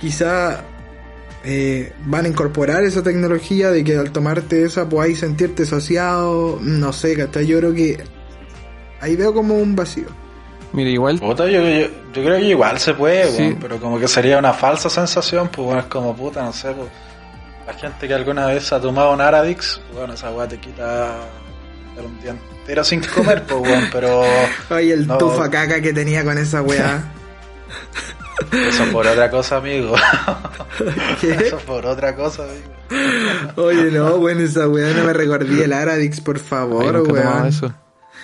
Quizá 0.00 0.64
eh, 1.44 1.92
van 2.06 2.24
a 2.24 2.28
incorporar 2.28 2.82
esa 2.82 3.04
tecnología 3.04 3.70
de 3.70 3.84
que 3.84 3.96
al 3.96 4.10
tomarte 4.10 4.64
esa 4.64 4.88
podáis 4.88 5.20
sentirte 5.20 5.64
saciado, 5.64 6.58
no 6.60 6.92
sé, 6.92 7.16
¿cachai? 7.16 7.46
Yo 7.46 7.58
creo 7.58 7.72
que 7.72 8.02
ahí 9.00 9.14
veo 9.14 9.32
como 9.32 9.54
un 9.54 9.76
vacío. 9.76 10.06
Mira, 10.72 10.90
igual 10.90 11.20
Puta, 11.20 11.48
yo, 11.48 11.62
yo, 11.62 11.86
yo 12.12 12.24
creo 12.24 12.36
que 12.36 12.46
igual 12.46 12.80
se 12.80 12.94
puede, 12.94 13.30
Sí. 13.30 13.42
weón, 13.42 13.58
pero 13.60 13.78
como 13.78 14.00
que 14.00 14.08
sería 14.08 14.38
una 14.38 14.52
falsa 14.52 14.90
sensación, 14.90 15.48
pues 15.52 15.64
bueno, 15.66 15.80
es 15.82 15.86
como 15.86 16.16
puta, 16.16 16.42
no 16.42 16.52
sé, 16.52 16.72
pues, 16.72 16.88
la 17.68 17.74
gente 17.74 18.08
que 18.08 18.14
alguna 18.14 18.46
vez 18.46 18.72
ha 18.72 18.80
tomado 18.80 19.12
un 19.12 19.20
Aradix, 19.20 19.80
bueno, 19.94 20.14
esa 20.14 20.30
weá 20.30 20.48
te 20.48 20.58
quita 20.58 21.16
un 22.02 22.18
día 22.20 22.30
entero 22.60 22.82
sin 22.84 23.00
comer, 23.04 23.42
pues 23.44 23.60
weón, 23.60 23.88
pero 23.92 24.22
Ay, 24.70 24.92
el 24.92 25.06
No. 25.06 25.18
tufa 25.18 25.50
caca 25.50 25.80
que 25.80 25.92
tenía 25.92 26.24
con 26.24 26.38
esa 26.38 26.62
weá. 26.62 27.02
eso 28.52 28.84
por 28.92 29.06
otra 29.06 29.30
cosa, 29.30 29.56
amigo. 29.58 29.94
¿Qué? 31.20 31.32
Eso 31.32 31.58
por 31.58 31.84
otra 31.84 32.14
cosa, 32.16 32.44
amigo. 32.44 33.52
Oye, 33.56 33.90
no, 33.90 34.16
bueno, 34.16 34.40
esa 34.40 34.66
weá 34.68 34.94
no 34.94 35.04
me 35.04 35.12
recordé 35.12 35.64
el 35.64 35.72
Aradix, 35.74 36.20
por 36.22 36.38
favor, 36.38 37.02
weón. 37.02 37.46
eso. 37.48 37.72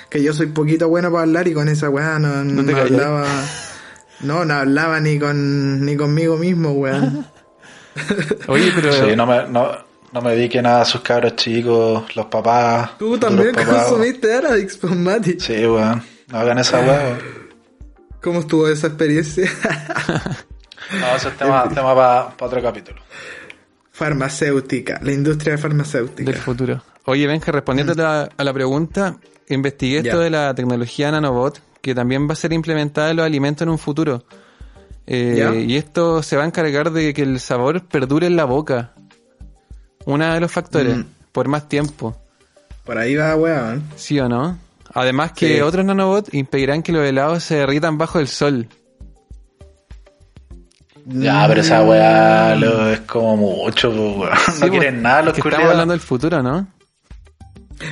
Que 0.09 0.23
yo 0.23 0.33
soy 0.33 0.47
poquito 0.47 0.89
bueno 0.89 1.11
para 1.11 1.25
hablar 1.25 1.49
y 1.49 1.53
con 1.53 1.69
esa 1.69 1.91
weá 1.91 2.19
no, 2.19 2.45
no 2.45 2.65
te 2.65 2.73
callas. 2.73 2.93
hablaba. 2.93 3.27
No, 4.21 4.45
no 4.47 4.55
hablaba 4.55 5.01
ni 5.01 5.19
con 5.19 5.85
ni 5.85 5.97
conmigo 5.97 6.37
mismo, 6.39 6.71
weón. 6.73 7.27
Oye, 8.49 8.73
pero 8.75 8.93
Sí, 8.93 9.17
no 9.17 9.27
me, 9.27 9.47
no, 9.49 9.71
no 10.13 10.21
me 10.23 10.35
dediquen 10.35 10.67
a 10.67 10.85
sus 10.85 11.01
cabros 11.01 11.37
chicos, 11.37 12.15
los 12.17 12.27
papás. 12.27 12.99
Tú 12.99 13.19
también 13.19 13.53
papás, 13.53 13.87
consumiste 13.87 14.33
Aradix, 14.35 14.77
pues 14.77 14.95
Mati. 14.95 15.39
Sí, 15.41 15.65
weón, 15.67 16.03
no 16.29 16.39
hagan 16.39 16.59
esa 16.59 16.81
weá, 16.81 17.03
weón. 17.05 17.19
¿Cómo 18.23 18.41
estuvo 18.41 18.69
esa 18.69 18.89
experiencia? 18.89 19.51
No, 21.01 21.17
eso 21.17 21.29
es 21.31 21.37
tema, 21.39 21.67
tema 21.71 21.95
para 21.95 22.35
otro 22.39 22.61
capítulo. 22.63 23.01
farmacéutica, 23.91 25.01
la 25.03 25.13
industria 25.13 25.57
farmacéutica. 25.57 26.31
del 26.31 26.41
futuro. 26.41 26.83
Oye, 27.07 27.27
Benja, 27.27 27.53
respondiendo 27.53 27.93
a, 27.95 27.97
la, 27.97 28.29
a 28.37 28.45
la 28.45 28.53
pregunta, 28.53 29.17
investigué 29.49 29.99
esto 29.99 30.19
Ya. 30.19 30.19
de 30.19 30.31
la 30.31 30.55
tecnología 30.55 31.11
nanobot, 31.11 31.61
que 31.81 31.95
también 31.95 32.29
va 32.29 32.33
a 32.33 32.37
ser 32.37 32.53
implementada 32.53 33.11
en 33.11 33.17
los 33.17 33.27
alimentos 33.27 33.63
en 33.63 33.71
un 33.71 33.79
futuro. 33.79 34.25
Eh, 35.07 35.65
y 35.69 35.77
esto 35.77 36.23
se 36.23 36.37
va 36.37 36.45
a 36.45 36.47
encargar 36.47 36.91
de 36.91 37.13
que 37.13 37.23
el 37.23 37.39
sabor 37.41 37.87
perdure 37.87 38.27
en 38.27 38.37
la 38.37 38.45
boca. 38.45 38.93
Uno 40.07 40.33
de 40.33 40.41
los 40.41 40.51
factores, 40.51 40.97
Mm. 40.99 41.05
por 41.33 41.49
más 41.49 41.69
tiempo. 41.69 42.17
Por 42.85 42.99
ahí 42.99 43.15
va, 43.17 43.35
weón. 43.37 43.83
¿Sí 43.97 44.19
o 44.21 44.29
no? 44.29 44.59
Además 44.93 45.33
que 45.33 45.57
Sí. 45.57 45.61
otros 45.61 45.85
nanobots 45.85 46.33
impedirán 46.35 46.83
que 46.83 46.93
los 46.93 47.05
helados 47.07 47.43
se 47.43 47.57
derritan 47.57 47.99
bajo 47.99 48.19
el 48.19 48.29
sol. 48.29 48.69
Ya, 51.07 51.45
pero 51.49 51.61
esa 51.61 51.83
weá 51.85 52.55
lo, 52.55 52.89
es 52.91 53.01
como 53.01 53.37
mucho, 53.37 53.91
pues, 53.91 54.17
weón. 54.17 54.37
Sí, 54.47 54.53
no 54.53 54.59
pues, 54.61 54.71
quieren 54.71 55.03
nada 55.03 55.23
los 55.23 55.33
que 55.35 55.41
Estamos 55.41 55.55
culiados. 55.57 55.71
hablando 55.73 55.93
del 55.93 56.01
futuro, 56.01 56.43
¿no? 56.43 56.67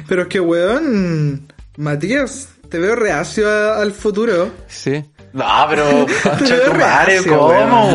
Pero 0.09 0.23
es 0.23 0.29
que, 0.29 0.41
weón, 0.41 1.47
Matías, 1.77 2.49
te 2.71 2.79
veo 2.79 2.95
reacio 2.97 3.49
a- 3.51 3.81
al 3.83 3.93
futuro. 3.93 4.51
Sí. 4.69 5.05
No, 5.33 5.45
pero, 5.69 5.85
concha 6.23 6.65
tu 6.65 6.75
madre, 6.75 7.19
¿cómo, 7.27 7.47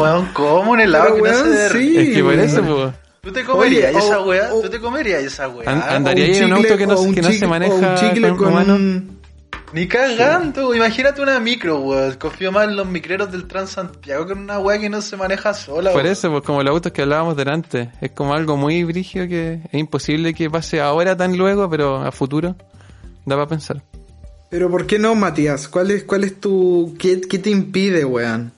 weón. 0.01 0.29
¿Cómo 0.33 0.71
un 0.71 0.79
helado 0.79 1.05
Pero, 1.13 1.15
que 1.23 1.29
no 1.29 1.35
se 1.37 1.41
weón, 1.43 1.55
derrite? 1.55 2.01
sí. 2.03 2.09
es 2.09 2.15
que 2.17 2.23
por 2.23 2.33
eso, 2.33 2.61
weón. 2.61 2.95
¿Tú 3.21 3.31
te 3.33 3.43
comerías 3.43 3.93
Oye, 3.95 4.05
esa 4.05 4.19
o- 4.19 4.25
weá? 4.27 4.53
o- 4.53 4.61
¿Tú 4.61 4.69
te 4.69 4.79
comerías 4.79 5.21
esa 5.23 5.47
weá? 5.49 5.69
An- 5.69 5.83
Andaría 5.87 6.25
en 6.37 6.45
un 6.45 6.53
auto 6.53 6.77
que 6.77 6.87
no, 6.87 6.93
o 6.95 7.01
un 7.01 7.13
que 7.13 7.21
no 7.21 7.27
se 7.29 7.33
chicle- 7.39 7.47
maneja 7.49 7.73
o 7.73 7.77
un 7.77 7.95
chicle 7.95 8.35
con 8.37 8.69
un, 8.71 9.17
Ni 9.73 9.85
cagando, 9.85 10.73
imagínate 10.73 11.21
una 11.21 11.37
micro, 11.41 11.77
weón. 11.81 12.13
Confío 12.15 12.53
más 12.53 12.69
en 12.69 12.77
los 12.77 12.87
micreros 12.87 13.29
del 13.31 13.45
Transantiago 13.45 14.25
que 14.25 14.31
en 14.31 14.39
una 14.39 14.59
weá 14.59 14.79
que 14.79 14.89
no 14.89 15.01
se 15.01 15.17
maneja 15.17 15.53
sola, 15.53 15.91
Por 15.91 16.03
weón. 16.03 16.13
eso, 16.13 16.31
pues 16.31 16.43
como 16.43 16.63
los 16.63 16.71
autos 16.71 16.91
que 16.93 17.01
hablábamos 17.01 17.35
delante, 17.35 17.89
es 17.99 18.11
como 18.11 18.33
algo 18.33 18.55
muy 18.55 18.83
brígido 18.85 19.27
que 19.27 19.59
es 19.71 19.73
imposible 19.79 20.33
que 20.33 20.49
pase 20.49 20.79
ahora 20.79 21.17
tan 21.17 21.37
luego, 21.37 21.69
pero 21.69 21.97
a 21.97 22.11
futuro 22.13 22.55
da 23.25 23.35
para 23.35 23.47
pensar. 23.47 23.83
Pero 24.49 24.69
¿por 24.69 24.85
qué 24.87 24.97
no, 24.99 25.13
Matías? 25.15 25.67
¿Cuál 25.67 25.91
es, 25.91 26.03
cuál 26.03 26.23
es 26.23 26.39
tu... 26.39 26.95
¿Qué, 26.97 27.21
qué 27.21 27.39
te 27.39 27.49
impide, 27.49 28.05
weón? 28.05 28.51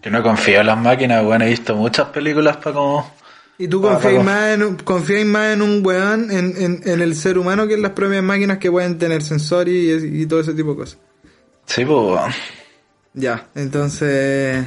Que 0.00 0.10
no 0.10 0.22
confío 0.22 0.60
en 0.60 0.66
las 0.66 0.78
máquinas, 0.78 1.24
weón. 1.24 1.42
He 1.42 1.48
visto 1.50 1.74
muchas 1.74 2.08
películas 2.10 2.58
para 2.58 2.74
como... 2.74 3.12
¿Y 3.58 3.68
tú 3.68 3.80
confías 3.80 4.22
más, 4.22 4.54
en, 4.54 4.62
un- 4.62 4.76
confías 4.76 5.24
más 5.24 5.54
en 5.54 5.62
un 5.62 5.84
weón, 5.84 6.30
en, 6.30 6.54
en, 6.62 6.80
en 6.84 7.00
el 7.00 7.16
ser 7.16 7.38
humano 7.38 7.66
que 7.66 7.74
en 7.74 7.82
las 7.82 7.92
propias 7.92 8.22
máquinas 8.22 8.58
que 8.58 8.70
pueden 8.70 8.98
tener 8.98 9.22
sensor 9.22 9.68
y, 9.68 9.92
y 10.22 10.26
todo 10.26 10.40
ese 10.40 10.52
tipo 10.52 10.72
de 10.72 10.76
cosas? 10.76 10.98
Sí, 11.64 11.84
pues, 11.84 11.96
weón. 11.98 12.32
Ya, 13.14 13.46
entonces... 13.54 14.64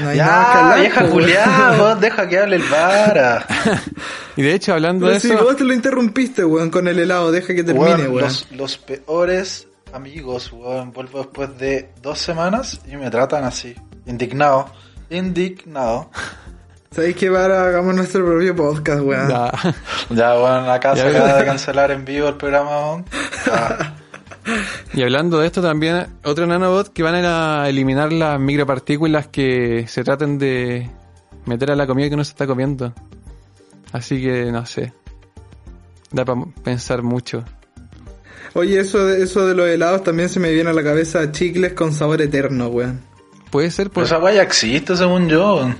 No 0.00 0.08
hay 0.08 0.18
nada 0.18 0.44
que 0.46 0.52
Ya, 0.54 0.60
hablar, 0.60 0.80
vieja 0.80 1.00
weón. 1.00 1.12
culiada, 1.12 1.76
vos 1.76 2.00
deja 2.00 2.28
que 2.28 2.38
hable 2.38 2.56
el 2.56 2.62
vara. 2.68 3.46
Y 4.36 4.42
de 4.42 4.54
hecho, 4.54 4.72
hablando 4.72 5.04
Pero 5.06 5.14
de 5.14 5.20
si 5.20 5.32
eso, 5.32 5.42
vos 5.44 5.56
te 5.56 5.64
lo 5.64 5.74
interrumpiste, 5.74 6.44
weón, 6.44 6.70
con 6.70 6.88
el 6.88 6.98
helado, 6.98 7.30
deja 7.32 7.54
que 7.54 7.62
termine, 7.64 7.86
Weón, 7.88 8.00
weón. 8.12 8.20
los, 8.22 8.46
los 8.52 8.78
peores 8.78 9.66
amigos, 9.92 10.50
weón. 10.52 10.92
Vuelvo 10.92 11.18
después 11.18 11.58
de 11.58 11.90
dos 12.00 12.18
semanas 12.18 12.80
y 12.90 12.96
me 12.96 13.10
tratan 13.10 13.44
así. 13.44 13.74
Indignado. 14.06 14.72
Indignado. 15.10 16.10
¿Sabéis 16.92 17.14
que 17.16 17.30
para 17.30 17.66
hagamos 17.66 17.94
nuestro 17.94 18.24
propio 18.24 18.56
podcast, 18.56 19.00
weón? 19.02 19.28
da. 19.28 19.52
Ya, 20.10 20.34
weón, 20.34 20.68
acá 20.70 20.94
Ya, 20.94 21.02
se 21.04 21.12
ya. 21.12 21.18
acaba 21.20 21.38
de 21.38 21.44
cancelar 21.44 21.90
en 21.90 22.04
vivo 22.04 22.28
el 22.28 22.34
programa, 22.36 22.70
weón. 22.86 23.04
Ah, 23.52 23.92
y 24.94 25.02
hablando 25.02 25.38
de 25.38 25.46
esto 25.46 25.60
también, 25.62 26.06
otro 26.24 26.46
nanobot 26.46 26.92
que 26.92 27.02
van 27.02 27.14
a 27.24 27.68
eliminar 27.68 28.12
las 28.12 28.40
micropartículas 28.40 29.26
que 29.28 29.86
se 29.88 30.02
traten 30.04 30.38
de 30.38 30.88
meter 31.46 31.70
a 31.70 31.76
la 31.76 31.86
comida 31.86 32.08
que 32.08 32.14
uno 32.14 32.24
se 32.24 32.30
está 32.30 32.46
comiendo. 32.46 32.92
Así 33.92 34.20
que 34.22 34.50
no 34.52 34.64
sé. 34.66 34.92
Da 36.12 36.24
para 36.24 36.42
pensar 36.64 37.02
mucho. 37.02 37.44
Oye, 38.54 38.80
eso 38.80 39.06
de, 39.06 39.22
eso 39.22 39.46
de 39.46 39.54
los 39.54 39.68
helados 39.68 40.02
también 40.02 40.28
se 40.28 40.40
me 40.40 40.52
viene 40.52 40.70
a 40.70 40.72
la 40.72 40.82
cabeza 40.82 41.30
chicles 41.30 41.72
con 41.74 41.92
sabor 41.92 42.20
eterno, 42.20 42.68
weón. 42.68 43.00
Puede 43.50 43.70
ser 43.70 43.90
por... 43.90 44.04
esa 44.04 44.18
weá 44.18 44.34
ya 44.34 44.42
existe, 44.42 44.96
según 44.96 45.28
yo. 45.28 45.70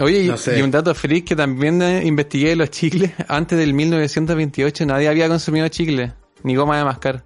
Oye, 0.00 0.22
y- 0.24 0.28
No 0.28 0.36
sé. 0.36 0.58
y 0.58 0.62
un 0.62 0.70
dato 0.70 0.94
freak 0.94 1.26
que 1.26 1.36
también 1.36 1.80
eh, 1.82 2.02
investigué 2.04 2.50
de 2.50 2.56
los 2.56 2.70
chicles. 2.70 3.12
Antes 3.28 3.58
del 3.58 3.74
1928 3.74 4.86
nadie 4.86 5.08
había 5.08 5.28
consumido 5.28 5.68
chicle, 5.68 6.12
ni 6.42 6.54
goma 6.56 6.78
de 6.78 6.84
mascar. 6.84 7.22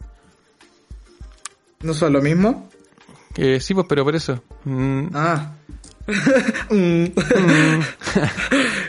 ¿No 1.82 1.92
son 1.94 2.12
lo 2.12 2.22
mismo? 2.22 2.68
Eh, 3.36 3.60
sí, 3.60 3.74
pues, 3.74 3.86
pero 3.88 4.04
por 4.04 4.14
eso. 4.14 4.42
Mm, 4.64 5.06
Ah. 5.14 5.52
Mm. 6.70 7.06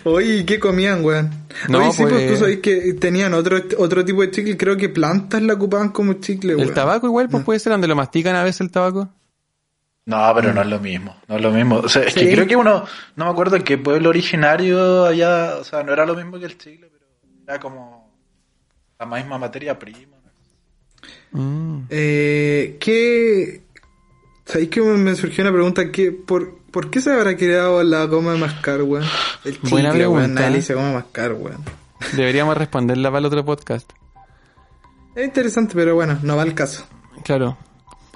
Oye, 0.03 0.37
¿y 0.37 0.43
qué 0.45 0.59
comían, 0.59 1.03
weón? 1.03 1.29
No, 1.69 1.79
Oye, 1.79 1.91
sí, 1.93 2.01
pues 2.03 2.13
pues- 2.13 2.31
tú 2.33 2.37
sabés 2.37 2.59
que 2.59 2.93
tenían 2.95 3.33
otro, 3.33 3.57
otro 3.77 4.03
tipo 4.03 4.21
de 4.21 4.31
chicle, 4.31 4.57
creo 4.57 4.75
que 4.77 4.89
plantas 4.89 5.41
la 5.41 5.53
ocupaban 5.53 5.89
como 5.89 6.13
chicle, 6.15 6.55
weón. 6.55 6.67
el 6.67 6.73
tabaco 6.73 7.07
igual, 7.07 7.29
pues 7.29 7.43
puede 7.43 7.59
ser 7.59 7.71
donde 7.71 7.87
lo 7.87 7.95
mastican 7.95 8.35
a 8.35 8.43
veces 8.43 8.61
el 8.61 8.71
tabaco. 8.71 9.09
No, 10.07 10.31
pero 10.35 10.53
no 10.53 10.61
es 10.61 10.67
lo 10.67 10.79
mismo, 10.79 11.15
no 11.27 11.35
es 11.37 11.41
lo 11.41 11.51
mismo. 11.51 11.77
O 11.77 11.89
sea, 11.89 12.03
es 12.03 12.13
Sí. 12.13 12.19
que 12.19 12.31
creo 12.33 12.45
que 12.47 12.55
uno, 12.55 12.85
no 13.15 13.25
me 13.25 13.31
acuerdo 13.31 13.55
en 13.55 13.63
qué 13.63 13.77
pueblo 13.77 14.09
originario 14.09 15.05
allá, 15.05 15.55
o 15.57 15.63
sea, 15.63 15.83
no 15.83 15.93
era 15.93 16.05
lo 16.05 16.15
mismo 16.15 16.37
que 16.37 16.45
el 16.45 16.57
chicle, 16.57 16.89
pero 16.91 17.05
era 17.47 17.59
como 17.59 17.94
la 18.99 19.05
misma 19.05 19.37
materia 19.37 19.77
prima. 19.77 20.17
Mm. 21.31 21.81
Eh, 21.89 22.77
¿Qué...? 22.79 23.61
¿Sabéis 24.45 24.69
que 24.69 24.81
me 24.81 25.15
surgió 25.15 25.43
una 25.43 25.51
pregunta? 25.51 25.91
¿qué, 25.91 26.11
por, 26.11 26.59
¿Por 26.69 26.91
qué 26.91 27.01
se 27.01 27.11
habrá 27.11 27.35
creado 27.35 27.81
la 27.83 28.05
goma 28.05 28.33
de 28.33 28.37
mascar, 28.39 28.83
weón? 28.83 29.05
El 29.43 29.53
chicle, 29.53 29.69
Buena 29.71 29.89
weón. 29.89 29.97
pregunta. 29.97 30.49
Dice 30.49 30.73
goma 30.75 30.87
de 30.89 30.93
mascar, 30.93 31.33
weón. 31.33 31.63
Deberíamos 32.15 32.55
responderla 32.55 33.09
para 33.09 33.19
el 33.19 33.25
otro 33.25 33.43
podcast. 33.43 33.89
Es 35.15 35.25
interesante, 35.25 35.73
pero 35.73 35.95
bueno, 35.95 36.19
no 36.21 36.35
va 36.35 36.43
al 36.43 36.53
caso. 36.53 36.85
Claro. 37.23 37.57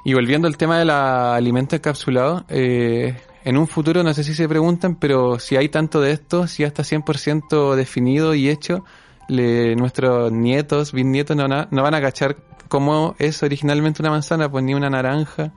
Y 0.03 0.13
volviendo 0.13 0.47
al 0.47 0.57
tema 0.57 0.77
del 0.77 0.89
alimento 0.89 1.75
encapsulado, 1.75 2.45
eh, 2.49 3.17
en 3.43 3.57
un 3.57 3.67
futuro 3.67 4.03
no 4.03 4.13
sé 4.13 4.23
si 4.23 4.33
se 4.33 4.47
preguntan, 4.47 4.95
pero 4.95 5.39
si 5.39 5.55
hay 5.55 5.69
tanto 5.69 6.01
de 6.01 6.11
esto, 6.11 6.45
si 6.47 6.63
ya 6.63 6.67
está 6.67 6.83
100% 6.83 7.75
definido 7.75 8.35
y 8.35 8.49
hecho, 8.49 8.85
le- 9.29 9.75
nuestros 9.77 10.31
nietos, 10.31 10.91
bisnietos 10.91 11.35
no, 11.37 11.43
van 11.43 11.53
a- 11.53 11.67
no 11.71 11.81
van 11.83 11.93
a 11.95 12.01
cachar 12.01 12.35
cómo 12.67 13.15
es 13.17 13.41
originalmente 13.41 14.01
una 14.01 14.11
manzana, 14.11 14.51
pues 14.51 14.63
ni 14.63 14.73
una 14.73 14.89
naranja. 14.89 15.51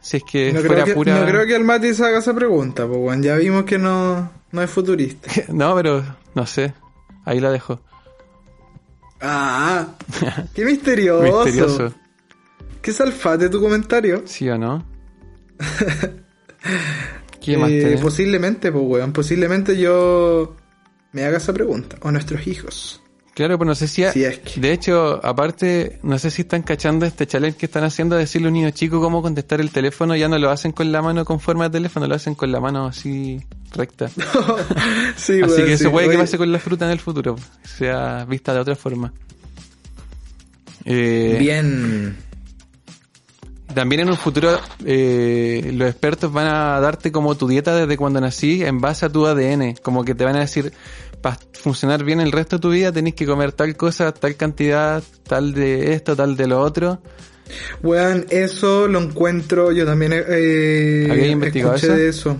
Si 0.00 0.18
es 0.18 0.22
que 0.22 0.52
No 0.52 0.60
fuera 0.60 0.74
creo 0.74 0.84
que, 0.84 0.94
pura... 0.94 1.18
no 1.20 1.26
creo 1.26 1.46
que 1.46 1.56
el 1.56 1.64
Mati 1.64 1.92
se 1.94 2.04
haga 2.04 2.18
esa 2.18 2.32
pregunta, 2.34 2.86
pues, 2.86 2.98
weón. 3.00 3.22
Ya 3.22 3.34
vimos 3.36 3.64
que 3.64 3.78
no, 3.78 4.30
no 4.52 4.62
es 4.62 4.70
futurista. 4.70 5.28
No, 5.52 5.74
pero 5.74 6.04
no 6.34 6.46
sé. 6.46 6.72
Ahí 7.24 7.40
la 7.40 7.50
dejo. 7.50 7.80
Ah, 9.20 9.88
qué 10.54 10.64
misterioso. 10.64 11.44
Misterioso. 11.44 11.92
Qué 12.80 12.92
salfate 12.92 13.48
tu 13.48 13.60
comentario. 13.60 14.22
¿Sí 14.26 14.48
o 14.48 14.56
no? 14.56 14.84
¿Qué 17.40 17.56
más 17.56 17.70
Eh, 17.70 17.98
posiblemente, 18.00 18.70
pues, 18.72 18.84
weón. 18.86 19.12
Posiblemente 19.12 19.76
yo 19.76 20.54
me 21.12 21.24
haga 21.24 21.38
esa 21.38 21.52
pregunta. 21.52 21.96
O 22.02 22.10
nuestros 22.10 22.46
hijos. 22.46 23.00
Claro, 23.34 23.56
pero 23.56 23.68
no 23.68 23.74
sé 23.76 23.86
si... 23.86 24.02
Si 24.10 24.24
es 24.24 24.38
que- 24.40 24.60
De 24.60 24.72
hecho, 24.72 25.24
aparte, 25.24 26.00
no 26.02 26.18
sé 26.18 26.28
si 26.30 26.42
están 26.42 26.62
cachando 26.62 27.06
este 27.06 27.24
challenge 27.24 27.56
que 27.56 27.66
están 27.66 27.84
haciendo 27.84 28.16
de 28.16 28.22
decirle 28.22 28.48
a 28.48 28.50
un 28.50 28.54
niño 28.54 28.70
chico 28.70 29.00
cómo 29.00 29.22
contestar 29.22 29.60
el 29.60 29.70
teléfono. 29.70 30.16
Ya 30.16 30.26
no 30.28 30.38
lo 30.38 30.50
hacen 30.50 30.72
con 30.72 30.90
la 30.90 31.02
mano 31.02 31.24
con 31.24 31.38
forma 31.38 31.64
de 31.68 31.70
teléfono, 31.70 32.08
lo 32.08 32.16
hacen 32.16 32.34
con 32.34 32.50
la 32.50 32.58
mano 32.58 32.86
así 32.86 33.40
recta. 33.72 34.08
sí, 35.16 35.40
así 35.40 35.56
que 35.56 35.66
sí. 35.66 35.72
eso 35.74 35.92
puede 35.92 36.10
que 36.10 36.18
pase 36.18 36.36
con 36.36 36.50
la 36.50 36.58
fruta 36.58 36.86
en 36.86 36.90
el 36.90 36.98
futuro, 36.98 37.36
sea 37.62 38.24
vista 38.24 38.52
de 38.54 38.58
otra 38.60 38.74
forma. 38.74 39.12
Eh, 40.84 41.36
Bien. 41.38 42.16
También 43.74 44.00
en 44.02 44.08
un 44.08 44.16
futuro 44.16 44.58
eh, 44.84 45.70
los 45.74 45.88
expertos 45.88 46.32
van 46.32 46.48
a 46.48 46.80
darte 46.80 47.12
como 47.12 47.34
tu 47.36 47.46
dieta 47.48 47.74
desde 47.76 47.96
cuando 47.96 48.20
nací 48.20 48.64
en 48.64 48.80
base 48.80 49.06
a 49.06 49.08
tu 49.08 49.26
ADN. 49.26 49.74
Como 49.82 50.04
que 50.04 50.14
te 50.14 50.24
van 50.24 50.36
a 50.36 50.40
decir, 50.40 50.72
para 51.20 51.38
funcionar 51.52 52.02
bien 52.04 52.20
el 52.20 52.32
resto 52.32 52.56
de 52.56 52.60
tu 52.60 52.70
vida 52.70 52.92
tenés 52.92 53.14
que 53.14 53.26
comer 53.26 53.52
tal 53.52 53.76
cosa, 53.76 54.12
tal 54.12 54.36
cantidad, 54.36 55.02
tal 55.24 55.52
de 55.52 55.92
esto, 55.92 56.16
tal 56.16 56.36
de 56.36 56.46
lo 56.46 56.60
otro. 56.60 57.00
Weón, 57.82 58.26
eso 58.30 58.88
lo 58.88 59.00
encuentro, 59.00 59.72
yo 59.72 59.84
también 59.86 60.12
eh, 60.14 61.08
¿Habías 61.10 61.28
investigado 61.28 61.74
escuché 61.74 61.92
eso? 61.92 61.96
de 61.96 62.08
eso. 62.08 62.36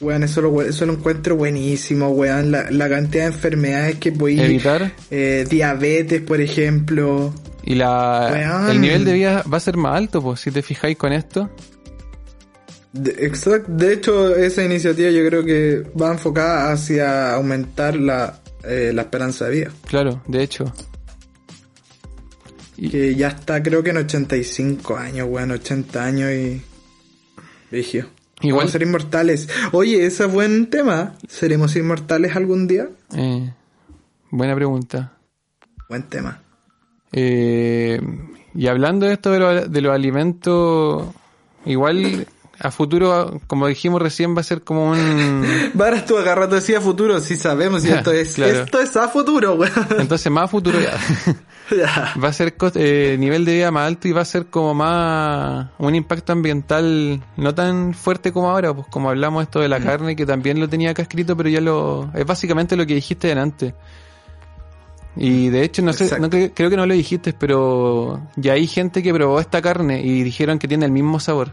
Weón, 0.00 0.22
eso 0.24 0.42
lo, 0.42 0.62
eso 0.62 0.84
lo 0.84 0.92
encuentro 0.94 1.36
buenísimo, 1.36 2.08
weón. 2.10 2.50
La, 2.50 2.70
la 2.70 2.88
cantidad 2.88 3.24
de 3.24 3.28
enfermedades 3.32 3.96
que 3.96 4.12
podéis... 4.12 4.40
Evitar. 4.40 4.92
eh, 5.10 5.46
diabetes, 5.48 6.20
por 6.22 6.40
ejemplo. 6.40 7.32
Y 7.66 7.74
la, 7.74 8.68
el 8.70 8.80
nivel 8.80 9.04
de 9.04 9.12
vida 9.12 9.42
va 9.52 9.56
a 9.58 9.60
ser 9.60 9.76
más 9.76 9.96
alto, 9.96 10.22
pues, 10.22 10.40
si 10.40 10.50
te 10.50 10.62
fijáis 10.62 10.96
con 10.96 11.12
esto. 11.12 11.50
De, 12.92 13.28
exact- 13.28 13.66
de 13.66 13.92
hecho, 13.92 14.34
esa 14.34 14.64
iniciativa 14.64 15.10
yo 15.10 15.26
creo 15.26 15.44
que 15.44 15.82
va 16.00 16.12
enfocada 16.12 16.72
hacia 16.72 17.34
aumentar 17.34 17.96
la, 17.96 18.40
eh, 18.64 18.92
la 18.94 19.02
esperanza 19.02 19.44
de 19.46 19.50
vida. 19.50 19.70
Claro, 19.86 20.22
de 20.28 20.42
hecho. 20.42 20.72
Y- 22.76 22.88
Que 22.90 23.14
ya 23.14 23.28
está 23.28 23.62
creo 23.62 23.82
que 23.82 23.90
en 23.90 23.96
85 23.98 24.96
años, 24.96 25.26
weón, 25.30 25.50
80 25.50 26.04
años 26.04 26.30
y... 26.30 26.62
Vigio. 27.70 28.06
Igual- 28.42 28.58
Vamos 28.60 28.68
a 28.68 28.72
ser 28.72 28.82
inmortales. 28.82 29.48
Oye, 29.72 30.06
ese 30.06 30.24
es 30.26 30.32
buen 30.32 30.70
tema. 30.70 31.14
¿Seremos 31.28 31.74
inmortales 31.74 32.36
algún 32.36 32.66
día? 32.68 32.88
eh, 33.14 33.52
buena 34.30 34.54
pregunta. 34.54 35.14
Buen 35.88 36.04
tema. 36.04 36.42
Eh, 37.12 38.00
y 38.54 38.66
hablando 38.68 39.06
de 39.06 39.12
esto 39.14 39.30
de, 39.32 39.38
lo- 39.38 39.66
de 39.68 39.80
los 39.80 39.94
alimentos, 39.94 41.06
igual 41.64 42.26
a 42.58 42.70
futuro, 42.70 43.38
como 43.46 43.66
dijimos 43.66 44.00
recién, 44.00 44.34
va 44.34 44.40
a 44.40 44.44
ser 44.44 44.62
como 44.62 44.90
un... 44.90 45.46
Varas 45.74 46.06
tú 46.06 46.16
agarra 46.16 46.48
tu 46.48 46.54
decía 46.54 46.80
futuro, 46.80 47.20
sí 47.20 47.36
sabemos, 47.36 47.84
y 47.84 47.90
esto 47.90 48.12
es, 48.12 48.34
Claro. 48.34 48.62
esto 48.64 48.80
es 48.80 48.96
a 48.96 49.08
futuro, 49.08 49.54
weón. 49.54 49.72
Entonces 49.98 50.32
más 50.32 50.44
a 50.44 50.48
futuro 50.48 50.78
ya. 50.80 50.96
Va 52.22 52.28
a 52.28 52.32
ser 52.32 52.54
eh, 52.76 53.16
nivel 53.18 53.44
de 53.44 53.54
vida 53.54 53.72
más 53.72 53.88
alto 53.88 54.06
y 54.06 54.12
va 54.12 54.20
a 54.20 54.24
ser 54.24 54.46
como 54.46 54.72
más 54.72 55.66
un 55.78 55.96
impacto 55.96 56.32
ambiental 56.32 57.20
no 57.36 57.54
tan 57.56 57.92
fuerte 57.92 58.30
como 58.32 58.48
ahora, 58.50 58.72
pues 58.72 58.86
como 58.88 59.08
hablamos 59.10 59.42
esto 59.42 59.58
de 59.58 59.68
la 59.68 59.80
carne, 59.80 60.14
que 60.14 60.24
también 60.24 60.60
lo 60.60 60.68
tenía 60.68 60.92
acá 60.92 61.02
escrito, 61.02 61.36
pero 61.36 61.48
ya 61.48 61.60
lo... 61.60 62.08
Es 62.14 62.24
básicamente 62.24 62.76
lo 62.76 62.86
que 62.86 62.94
dijiste 62.94 63.26
delante. 63.26 63.74
Y 65.16 65.48
de 65.48 65.62
hecho, 65.64 65.80
no 65.82 65.92
sé, 65.94 66.18
no 66.20 66.28
cre- 66.28 66.52
creo 66.54 66.68
que 66.68 66.76
no 66.76 66.84
lo 66.86 66.92
dijiste, 66.94 67.32
pero 67.32 68.20
ya 68.36 68.52
hay 68.52 68.66
gente 68.66 69.02
que 69.02 69.14
probó 69.14 69.40
esta 69.40 69.62
carne 69.62 70.02
y 70.02 70.22
dijeron 70.22 70.58
que 70.58 70.68
tiene 70.68 70.84
el 70.86 70.92
mismo 70.92 71.18
sabor 71.20 71.52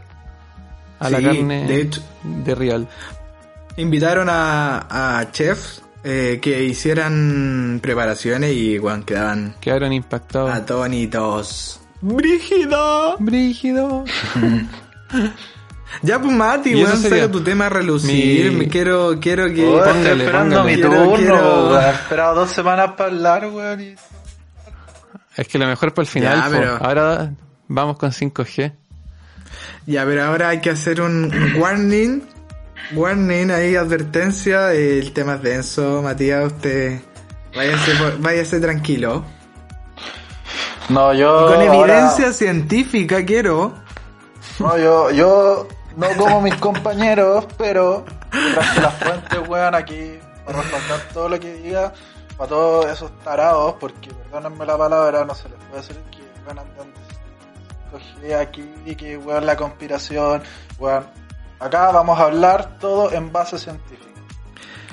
a 0.98 1.08
la 1.10 1.20
carne 1.22 1.66
de 1.66 1.80
hecho. 1.80 2.02
de 2.22 2.54
real. 2.54 2.88
Invitaron 3.76 4.28
a, 4.30 5.18
a 5.18 5.32
chefs 5.32 5.82
eh, 6.04 6.38
que 6.42 6.62
hicieran 6.64 7.80
preparaciones 7.82 8.52
y 8.54 8.78
weón, 8.78 9.02
quedaban 9.02 9.54
Quedaron 9.60 9.92
impactados. 9.92 10.50
atónitos. 10.52 11.80
¡Brígido! 12.02 13.16
Brígido. 13.18 14.04
Ya 16.02 16.18
pues 16.20 16.32
Mati, 16.32 16.70
Y 16.70 16.82
eso 16.82 16.90
weón, 16.92 17.02
saca 17.02 17.30
tu 17.30 17.42
tema 17.42 17.66
a 17.66 17.68
relucir. 17.68 18.50
mi- 18.52 18.58
Me 18.58 18.68
quiero, 18.68 19.18
quiero 19.20 19.46
que. 19.52 19.64
Oh, 19.66 19.84
estoy 19.84 20.20
esperando 20.20 20.56
póngale. 20.58 20.76
mi 20.76 20.82
turno, 20.82 21.14
quiero-. 21.16 21.80
He 21.80 21.90
esperado 21.90 22.34
dos 22.36 22.50
semanas 22.50 22.92
para 22.96 23.10
hablar, 23.10 23.46
weón. 23.46 23.80
y- 23.80 23.94
Es 25.36 25.48
que 25.48 25.58
lo 25.58 25.66
mejor 25.66 25.92
por 25.94 26.04
el 26.04 26.08
final. 26.10 26.38
Ya, 26.38 26.48
pero- 26.50 26.76
Ahora 26.84 27.32
vamos 27.68 27.98
con 27.98 28.12
5G. 28.12 28.72
Ya, 29.86 30.04
pero 30.04 30.24
ahora 30.24 30.48
hay 30.50 30.60
que 30.60 30.70
hacer 30.70 31.00
un, 31.00 31.32
warning. 31.58 32.22
Warning, 32.92 33.50
ahí 33.50 33.76
advertencia. 33.76 34.72
El 34.72 35.12
tema 35.12 35.34
es 35.34 35.42
denso, 35.42 36.02
Matías. 36.02 36.52
Usted 36.52 37.00
váyase, 37.54 37.94
por- 37.96 38.18
váyase 38.20 38.60
tranquilo. 38.60 39.24
No, 40.88 41.14
yo. 41.14 41.46
Con 41.48 41.60
ahora- 41.66 41.98
evidencia 42.02 42.32
científica 42.32 43.24
quiero. 43.24 43.74
No, 44.58 44.76
yo, 44.78 45.10
yo 45.10 45.66
no 45.96 46.08
como 46.16 46.40
mis 46.40 46.56
compañeros, 46.56 47.46
pero 47.56 48.04
traje 48.30 48.80
las 48.80 48.94
fuentes, 48.94 49.48
weón, 49.48 49.74
aquí 49.74 50.18
para 50.44 50.60
respaldar 50.60 51.00
todo 51.12 51.28
lo 51.28 51.40
que 51.40 51.54
diga 51.54 51.92
para 52.36 52.48
todos 52.48 52.86
esos 52.86 53.16
tarados, 53.20 53.74
porque 53.80 54.10
perdónenme 54.12 54.66
la 54.66 54.76
palabra, 54.76 55.24
no 55.24 55.34
se 55.34 55.48
les 55.48 55.58
puede 55.64 55.80
hacer 55.80 55.96
que 56.10 56.22
weón 56.44 56.58
andan 56.58 56.92
cogí 57.90 58.32
aquí 58.32 58.68
y 58.84 58.94
que 58.94 59.16
weón 59.16 59.46
la 59.46 59.56
conspiración, 59.56 60.42
weón. 60.78 61.06
Acá 61.60 61.92
vamos 61.92 62.18
a 62.18 62.24
hablar 62.24 62.78
todo 62.78 63.12
en 63.12 63.32
base 63.32 63.58
científica. 63.58 64.03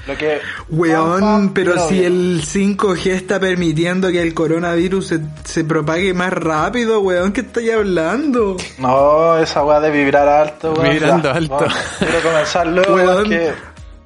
Lo 0.08 0.18
que 0.18 0.40
Weón, 0.70 1.20
pam, 1.20 1.22
pam, 1.22 1.54
pero 1.54 1.88
si 1.88 2.00
bien. 2.00 2.06
el 2.14 2.42
5G 2.44 3.12
está 3.12 3.40
permitiendo 3.40 4.10
que 4.10 4.22
el 4.22 4.34
coronavirus 4.34 5.06
se, 5.08 5.20
se 5.44 5.64
propague 5.64 6.14
más 6.16 6.34
rápido, 6.34 7.02
weón, 7.02 7.32
¿qué 7.32 7.42
estáis 7.42 7.72
hablando? 7.74 8.58
No, 8.80 9.38
esa 9.38 9.64
weá 9.64 9.80
de 9.80 9.92
vibrar 9.92 10.28
alto, 10.28 10.74
weón. 10.74 10.90
Vibrando 10.94 11.30
ya, 11.30 11.36
alto. 11.38 11.68
quiero 12.00 12.22
comenzar 12.24 12.68
luego 12.68 12.96
Weón. 12.96 13.30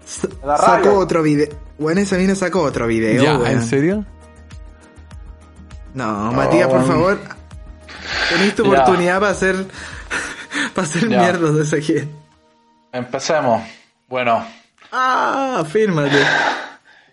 sacó 0.06 0.46
rabia. 0.46 0.92
otro 0.92 1.24
video. 1.24 1.48
Weón, 1.80 1.98
esa 1.98 2.18
mina 2.18 2.36
sacó 2.36 2.62
otro 2.64 2.88
video, 2.88 3.24
ya, 3.24 3.38
weón. 3.38 3.52
¿en 3.52 3.62
serio? 3.64 4.06
No, 5.94 6.32
Matías, 6.34 6.68
por 6.68 6.86
favor. 6.86 7.20
Tenés 8.30 8.54
tu 8.56 8.64
Ya. 8.64 8.70
oportunidad 8.82 9.20
para 9.22 9.32
hacer. 9.32 9.56
para 10.76 10.88
hacer 10.88 11.08
mierda 11.08 11.52
de 11.52 11.62
esa 11.64 11.78
gente. 11.78 12.10
empecemos. 12.92 13.64
Bueno, 14.10 14.46
Ah, 14.98 15.64
fírmate. 15.68 16.16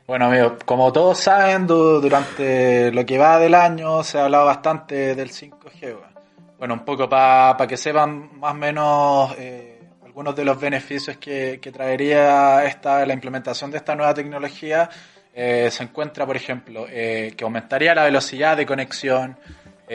Bueno, 0.06 0.26
amigos, 0.26 0.54
como 0.66 0.92
todos 0.92 1.16
saben, 1.18 1.66
du- 1.66 2.00
durante 2.00 2.90
lo 2.92 3.06
que 3.06 3.16
va 3.18 3.38
del 3.38 3.54
año 3.54 4.02
se 4.02 4.18
ha 4.18 4.24
hablado 4.24 4.46
bastante 4.46 5.14
del 5.14 5.30
5G. 5.30 5.82
weón. 5.84 6.00
Bueno, 6.58 6.74
un 6.74 6.84
poco 6.84 7.08
para 7.08 7.56
que 7.66 7.76
sepan 7.76 8.38
más 8.38 8.50
o 8.52 8.54
menos 8.56 9.34
eh, 9.38 9.80
algunos 10.04 10.34
de 10.36 10.44
los 10.44 10.60
beneficios 10.60 11.16
que, 11.18 11.60
que 11.62 11.70
traería 11.72 12.64
esta, 12.64 13.06
la 13.06 13.14
implementación 13.14 13.70
de 13.70 13.78
esta 13.78 13.94
nueva 13.94 14.12
tecnología. 14.12 14.90
eh, 15.34 15.68
se 15.70 15.84
encuentra, 15.84 16.26
por 16.26 16.36
ejemplo, 16.36 16.86
eh, 16.90 17.32
que 17.36 17.44
aumentaría 17.44 17.94
la 17.94 18.04
velocidad 18.04 18.56
de 18.56 18.66
conexión, 18.66 19.36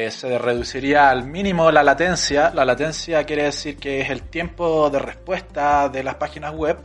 se 0.09 0.37
reduciría 0.37 1.09
al 1.09 1.25
mínimo 1.25 1.71
la 1.71 1.81
latencia. 1.83 2.51
La 2.53 2.63
latencia 2.65 3.23
quiere 3.25 3.43
decir 3.43 3.77
que 3.77 4.01
es 4.01 4.09
el 4.11 4.21
tiempo 4.23 4.89
de 4.91 4.99
respuesta 4.99 5.89
de 5.89 6.03
las 6.03 6.15
páginas 6.15 6.53
web 6.53 6.77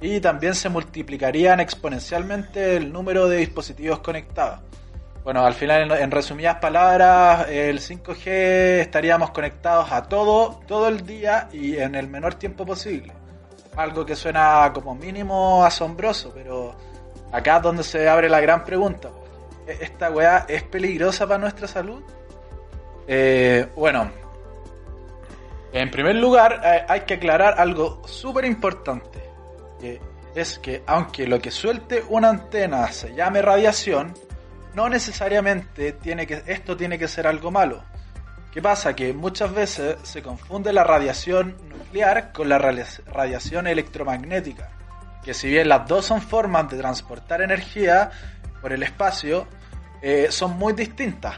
y 0.00 0.20
también 0.20 0.54
se 0.54 0.68
multiplicarían 0.68 1.60
exponencialmente 1.60 2.76
el 2.76 2.92
número 2.92 3.28
de 3.28 3.38
dispositivos 3.38 4.00
conectados. 4.00 4.60
Bueno, 5.24 5.44
al 5.44 5.54
final, 5.54 5.90
en, 5.90 6.10
resumidas 6.10 6.56
palabras, 6.56 7.48
el 7.48 7.80
5G 7.80 8.26
estaríamos 8.80 9.30
conectados 9.30 9.90
a 9.90 10.02
todo, 10.04 10.60
todo 10.68 10.86
el 10.86 11.04
día 11.04 11.48
y 11.52 11.76
en 11.76 11.96
el 11.96 12.06
menor 12.06 12.34
tiempo 12.34 12.64
posible. 12.64 13.12
Algo 13.74 14.06
que 14.06 14.14
suena 14.14 14.70
como 14.72 14.94
mínimo 14.94 15.64
asombroso, 15.64 16.30
pero 16.32 16.76
acá 17.32 17.56
es 17.56 17.62
donde 17.62 17.82
se 17.82 18.08
abre 18.08 18.28
la 18.28 18.40
gran 18.40 18.64
pregunta. 18.64 19.10
¿E- 19.66 19.78
¿Esta 19.80 20.10
weá 20.10 20.46
es 20.48 20.62
peligrosa 20.62 21.26
para 21.26 21.38
nuestra 21.38 21.66
salud? 21.66 22.02
Eh, 23.08 23.66
bueno, 23.74 24.08
en 25.72 25.90
primer 25.90 26.14
lugar, 26.16 26.60
eh, 26.64 26.84
hay 26.88 27.00
que 27.00 27.14
aclarar 27.14 27.56
algo 27.58 28.00
súper 28.06 28.44
importante, 28.44 29.25
es 30.34 30.58
que 30.58 30.82
aunque 30.86 31.26
lo 31.26 31.40
que 31.40 31.50
suelte 31.50 32.04
una 32.08 32.28
antena 32.28 32.90
se 32.92 33.14
llame 33.14 33.42
radiación, 33.42 34.14
no 34.74 34.88
necesariamente 34.88 35.92
tiene 35.92 36.26
que, 36.26 36.42
esto 36.46 36.76
tiene 36.76 36.98
que 36.98 37.08
ser 37.08 37.26
algo 37.26 37.50
malo. 37.50 37.82
¿Qué 38.52 38.62
pasa? 38.62 38.94
Que 38.94 39.12
muchas 39.12 39.52
veces 39.52 39.96
se 40.02 40.22
confunde 40.22 40.72
la 40.72 40.84
radiación 40.84 41.56
nuclear 41.68 42.32
con 42.32 42.48
la 42.48 42.58
radiación 42.58 43.66
electromagnética, 43.66 44.70
que 45.24 45.34
si 45.34 45.48
bien 45.48 45.68
las 45.68 45.88
dos 45.88 46.06
son 46.06 46.22
formas 46.22 46.70
de 46.70 46.78
transportar 46.78 47.42
energía 47.42 48.10
por 48.60 48.72
el 48.72 48.82
espacio, 48.82 49.46
eh, 50.02 50.28
son 50.30 50.56
muy 50.56 50.72
distintas. 50.74 51.36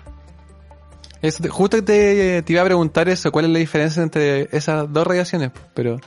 Justo 1.49 1.83
te, 1.83 2.43
te 2.43 2.53
iba 2.53 2.63
a 2.63 2.65
preguntar 2.65 3.09
eso, 3.09 3.33
¿cuál 3.33 3.47
es 3.47 3.51
la 3.51 3.59
diferencia 3.59 4.03
entre 4.03 4.49
esas 4.57 4.93
dos 4.93 5.07
radiaciones? 5.07 5.51
Pero 5.75 5.99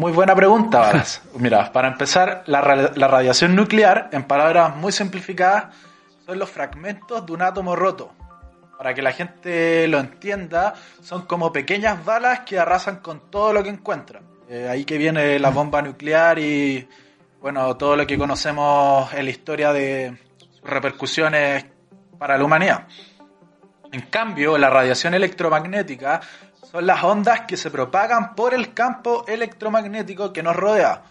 Muy 0.00 0.12
buena 0.12 0.34
pregunta, 0.34 0.78
Varas. 0.78 1.20
Mira, 1.34 1.70
para 1.72 1.88
empezar, 1.88 2.42
la, 2.46 2.90
la 2.96 3.06
radiación 3.06 3.54
nuclear, 3.54 4.08
en 4.12 4.22
palabras 4.22 4.74
muy 4.74 4.92
simplificadas, 4.92 5.76
son 6.24 6.38
los 6.38 6.48
fragmentos 6.48 7.26
de 7.26 7.32
un 7.34 7.42
átomo 7.42 7.76
roto. 7.76 8.10
Para 8.78 8.94
que 8.94 9.02
la 9.02 9.12
gente 9.12 9.86
lo 9.88 9.98
entienda, 9.98 10.72
son 11.02 11.26
como 11.26 11.52
pequeñas 11.52 12.02
balas 12.02 12.40
que 12.46 12.58
arrasan 12.58 13.00
con 13.00 13.30
todo 13.30 13.52
lo 13.52 13.62
que 13.62 13.68
encuentran. 13.68 14.22
Eh, 14.48 14.68
ahí 14.70 14.86
que 14.86 14.96
viene 14.96 15.38
la 15.38 15.50
bomba 15.50 15.82
nuclear 15.82 16.38
y, 16.38 16.88
bueno, 17.42 17.76
todo 17.76 17.94
lo 17.94 18.06
que 18.06 18.16
conocemos 18.16 19.12
en 19.12 19.26
la 19.26 19.30
historia 19.30 19.70
de 19.70 20.16
sus 20.38 20.62
repercusiones 20.62 21.66
para 22.18 22.38
la 22.38 22.44
humanidad. 22.44 22.86
En 23.92 24.00
cambio, 24.02 24.56
la 24.56 24.70
radiación 24.70 25.12
electromagnética 25.12 26.22
son 26.70 26.86
las 26.86 27.02
ondas 27.02 27.42
que 27.42 27.56
se 27.56 27.70
propagan 27.70 28.34
por 28.34 28.54
el 28.54 28.72
campo 28.72 29.24
electromagnético 29.26 30.32
que 30.32 30.42
nos 30.42 30.54
rodea. 30.54 31.02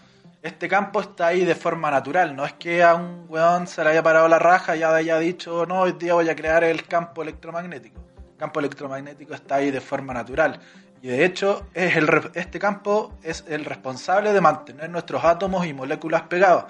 Este 0.42 0.68
campo 0.68 1.02
está 1.02 1.26
ahí 1.26 1.44
de 1.44 1.54
forma 1.54 1.90
natural, 1.90 2.34
no 2.34 2.46
es 2.46 2.54
que 2.54 2.82
a 2.82 2.94
un 2.94 3.26
weón 3.28 3.66
se 3.66 3.84
le 3.84 3.90
haya 3.90 4.02
parado 4.02 4.26
la 4.26 4.38
raja 4.38 4.74
y 4.74 4.82
haya 4.82 5.18
dicho, 5.18 5.66
no, 5.66 5.80
hoy 5.80 5.92
día 5.92 6.14
voy 6.14 6.30
a 6.30 6.34
crear 6.34 6.64
el 6.64 6.86
campo 6.86 7.22
electromagnético. 7.22 8.00
El 8.32 8.36
campo 8.38 8.60
electromagnético 8.60 9.34
está 9.34 9.56
ahí 9.56 9.70
de 9.70 9.82
forma 9.82 10.14
natural. 10.14 10.58
Y 11.02 11.08
de 11.08 11.26
hecho, 11.26 11.66
es 11.74 11.94
el, 11.94 12.08
este 12.32 12.58
campo 12.58 13.18
es 13.22 13.44
el 13.46 13.66
responsable 13.66 14.32
de 14.32 14.40
mantener 14.40 14.88
nuestros 14.88 15.22
átomos 15.22 15.66
y 15.66 15.74
moléculas 15.74 16.22
pegados. 16.22 16.64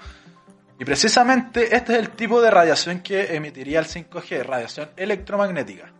Y 0.80 0.84
precisamente 0.84 1.76
este 1.76 1.92
es 1.92 1.98
el 2.00 2.10
tipo 2.10 2.40
de 2.40 2.50
radiación 2.50 3.00
que 3.00 3.36
emitiría 3.36 3.78
el 3.78 3.86
5G, 3.86 4.42
radiación 4.42 4.88
electromagnética. 4.96 5.92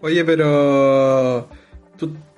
Oye, 0.00 0.24
pero. 0.24 1.48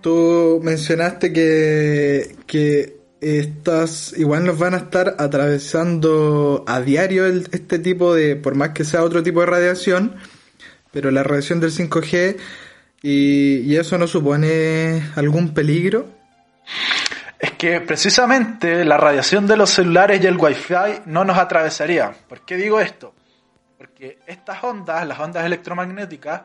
Tú, 0.00 0.60
mencionaste 0.62 1.32
que. 1.32 2.36
que 2.46 2.98
estas 3.20 4.14
igual 4.16 4.46
nos 4.46 4.58
van 4.58 4.72
a 4.72 4.78
estar 4.78 5.14
atravesando 5.18 6.64
a 6.66 6.80
diario 6.80 7.26
el- 7.26 7.48
este 7.52 7.78
tipo 7.78 8.14
de. 8.14 8.36
por 8.36 8.54
más 8.54 8.70
que 8.70 8.84
sea 8.84 9.02
otro 9.04 9.22
tipo 9.22 9.40
de 9.40 9.46
radiación, 9.46 10.16
pero 10.90 11.10
la 11.10 11.22
radiación 11.22 11.60
del 11.60 11.70
5G. 11.70 12.36
Y, 13.02 13.58
y 13.60 13.76
eso 13.76 13.96
no 13.98 14.06
supone 14.06 15.02
algún 15.16 15.54
peligro. 15.54 16.06
Es 17.38 17.52
que 17.52 17.80
precisamente 17.80 18.84
la 18.84 18.98
radiación 18.98 19.46
de 19.46 19.56
los 19.56 19.70
celulares 19.70 20.22
y 20.22 20.26
el 20.26 20.36
wifi 20.36 20.74
no 21.06 21.24
nos 21.24 21.38
atravesaría. 21.38 22.12
¿Por 22.28 22.42
qué 22.44 22.56
digo 22.56 22.78
esto? 22.80 23.14
Porque 23.78 24.18
estas 24.26 24.62
ondas, 24.62 25.06
las 25.06 25.18
ondas 25.18 25.46
electromagnéticas, 25.46 26.42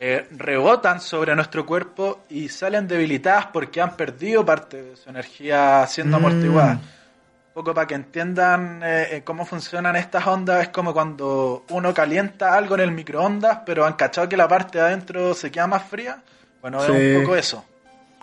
eh, 0.00 0.26
rebotan 0.32 1.00
sobre 1.00 1.34
nuestro 1.34 1.64
cuerpo 1.64 2.20
y 2.28 2.48
salen 2.48 2.86
debilitadas 2.86 3.46
porque 3.46 3.80
han 3.80 3.96
perdido 3.96 4.44
parte 4.44 4.82
de 4.82 4.96
su 4.96 5.08
energía 5.10 5.86
siendo 5.86 6.18
Mm. 6.18 6.24
amortiguada. 6.24 6.72
Un 6.72 7.62
poco 7.62 7.72
para 7.72 7.86
que 7.86 7.94
entiendan 7.94 8.82
eh, 8.84 9.08
eh, 9.12 9.22
cómo 9.24 9.46
funcionan 9.46 9.96
estas 9.96 10.26
ondas, 10.26 10.60
es 10.62 10.68
como 10.68 10.92
cuando 10.92 11.64
uno 11.70 11.94
calienta 11.94 12.54
algo 12.54 12.74
en 12.74 12.82
el 12.82 12.92
microondas, 12.92 13.60
pero 13.64 13.86
han 13.86 13.94
cachado 13.94 14.28
que 14.28 14.36
la 14.36 14.46
parte 14.46 14.76
de 14.78 14.84
adentro 14.84 15.32
se 15.32 15.50
queda 15.50 15.66
más 15.66 15.82
fría. 15.84 16.18
Bueno, 16.60 16.80
Sí. 16.80 16.92
es 16.92 17.16
un 17.16 17.22
poco 17.22 17.36
eso. 17.36 17.64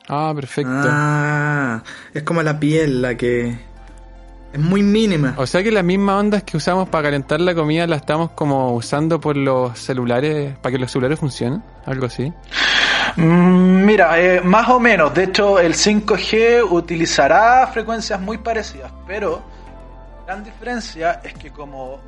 Ah, 0.08 0.32
perfecto. 0.36 0.72
Ah, 0.86 1.82
es 2.14 2.22
como 2.24 2.44
la 2.44 2.60
piel, 2.60 3.02
la 3.02 3.16
que. 3.16 3.58
Es 4.54 4.60
muy 4.60 4.84
mínima. 4.84 5.34
O 5.38 5.48
sea 5.48 5.64
que 5.64 5.72
las 5.72 5.84
mismas 5.84 6.20
ondas 6.20 6.44
que 6.44 6.58
usamos 6.58 6.88
para 6.88 7.06
calentar 7.06 7.42
la 7.42 7.56
comida 7.56 7.88
las 7.88 8.02
estamos 8.02 8.32
como 8.32 8.74
usando 8.76 9.20
por 9.20 9.36
los 9.36 9.78
celulares, 9.80 10.56
para 10.62 10.74
que 10.74 10.80
los 10.80 10.92
celulares 10.92 11.20
funcionen, 11.20 11.64
algo 11.86 12.06
así. 12.06 12.32
Mm, 13.18 13.84
Mira, 13.84 14.20
eh, 14.22 14.42
más 14.42 14.70
o 14.70 14.80
menos. 14.80 15.14
De 15.14 15.24
hecho, 15.24 15.60
el 15.60 15.74
5G 15.74 16.64
utilizará 16.70 17.68
frecuencias 17.68 18.22
muy 18.22 18.38
parecidas, 18.38 18.92
pero 19.08 19.42
gran 20.26 20.44
diferencia 20.44 21.20
es 21.24 21.34
que 21.34 21.50
como 21.50 22.00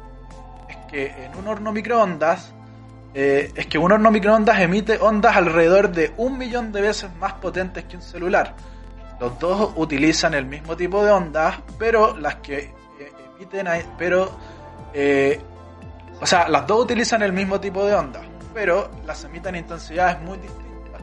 es 0.70 0.78
que 0.90 1.26
en 1.26 1.36
un 1.38 1.48
horno 1.48 1.72
microondas 1.72 2.54
eh, 3.14 3.52
es 3.56 3.66
que 3.68 3.78
un 3.78 3.92
horno 3.92 4.12
microondas 4.12 4.60
emite 4.60 5.00
ondas 5.00 5.36
alrededor 5.36 5.92
de 5.92 6.14
un 6.18 6.38
millón 6.38 6.72
de 6.72 6.82
veces 6.82 7.10
más 7.20 7.34
potentes 7.34 7.86
que 7.86 7.96
un 7.96 8.04
celular. 8.04 8.54
Los 9.20 9.40
dos 9.40 9.72
utilizan 9.76 10.34
el 10.34 10.46
mismo 10.46 10.76
tipo 10.76 11.04
de 11.04 11.12
ondas, 11.12 11.58
pero 11.78 12.18
las 12.18 12.36
que 12.36 12.58
eh, 12.58 13.12
emiten, 13.36 13.68
pero, 13.98 14.30
eh, 14.94 15.40
o 16.20 16.26
sea, 16.26 16.50
las 16.50 16.68
dos 16.68 16.84
utilizan 16.84 17.22
el 17.22 17.32
mismo 17.32 17.60
tipo 17.60 17.86
de 17.86 17.96
ondas, 17.96 18.24
pero 18.54 18.90
las 19.06 19.24
emiten 19.24 19.56
a 19.56 19.58
intensidades 19.58 20.22
muy 20.22 20.38
distintas. 20.38 21.02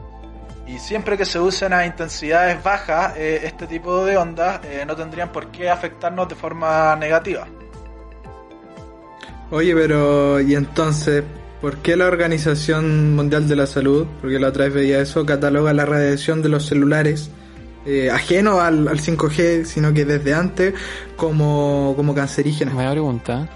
Y 0.67 0.77
siempre 0.79 1.17
que 1.17 1.25
se 1.25 1.39
usen 1.39 1.73
a 1.73 1.85
intensidades 1.85 2.61
bajas, 2.63 3.17
este 3.17 3.67
tipo 3.67 4.05
de 4.05 4.15
ondas 4.15 4.61
no 4.87 4.95
tendrían 4.95 5.29
por 5.29 5.47
qué 5.47 5.69
afectarnos 5.69 6.29
de 6.29 6.35
forma 6.35 6.95
negativa. 6.95 7.45
Oye, 9.51 9.75
pero 9.75 10.39
¿y 10.39 10.55
entonces 10.55 11.23
¿Por 11.63 11.77
qué 11.77 11.95
la 11.95 12.07
Organización 12.07 13.15
Mundial 13.15 13.47
de 13.47 13.55
la 13.55 13.65
Salud, 13.65 14.05
porque 14.19 14.37
la 14.37 14.49
otra 14.49 14.65
vez 14.65 14.73
veía 14.73 14.99
eso, 14.99 15.25
cataloga 15.25 15.71
la 15.71 15.85
radiación 15.85 16.41
de 16.41 16.49
los 16.49 16.65
celulares 16.65 17.31
eh, 17.85 18.09
ajeno 18.09 18.61
al, 18.61 18.87
5G, 18.87 19.65
sino 19.65 19.93
que 19.93 20.05
desde 20.05 20.33
antes 20.33 20.73
como, 21.15 21.93
como 21.95 22.15
cancerígena? 22.15 22.73
Me 22.73 22.89
pregunta. 22.89 23.47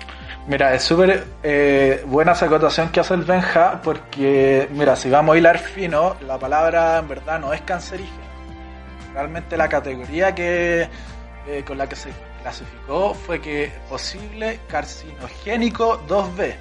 Mira, 0.48 0.74
es 0.74 0.84
súper 0.84 1.26
eh, 1.44 2.04
buena 2.08 2.32
esa 2.32 2.46
acotación 2.46 2.90
que 2.90 3.02
hace 3.02 3.14
el 3.14 3.24
Benja, 3.24 3.82
porque, 3.82 4.70
mira, 4.72 4.96
si 4.96 5.10
vamos 5.10 5.36
a 5.36 5.38
hilar 5.38 5.60
fino, 5.60 6.16
la 6.26 6.40
palabra 6.40 7.00
en 7.00 7.08
verdad 7.10 7.40
no 7.40 7.54
es 7.54 7.62
cancerígena. 7.62 8.24
Realmente 9.14 9.58
la 9.58 9.68
categoría 9.68 10.34
que 10.34 10.88
eh, 11.48 11.64
con 11.66 11.78
la 11.78 11.90
que 11.90 11.96
se 11.96 12.12
clasificó 12.42 13.14
fue 13.14 13.42
que 13.42 13.72
posible 13.90 14.60
carcinogénico 14.70 16.02
2B 16.08 16.56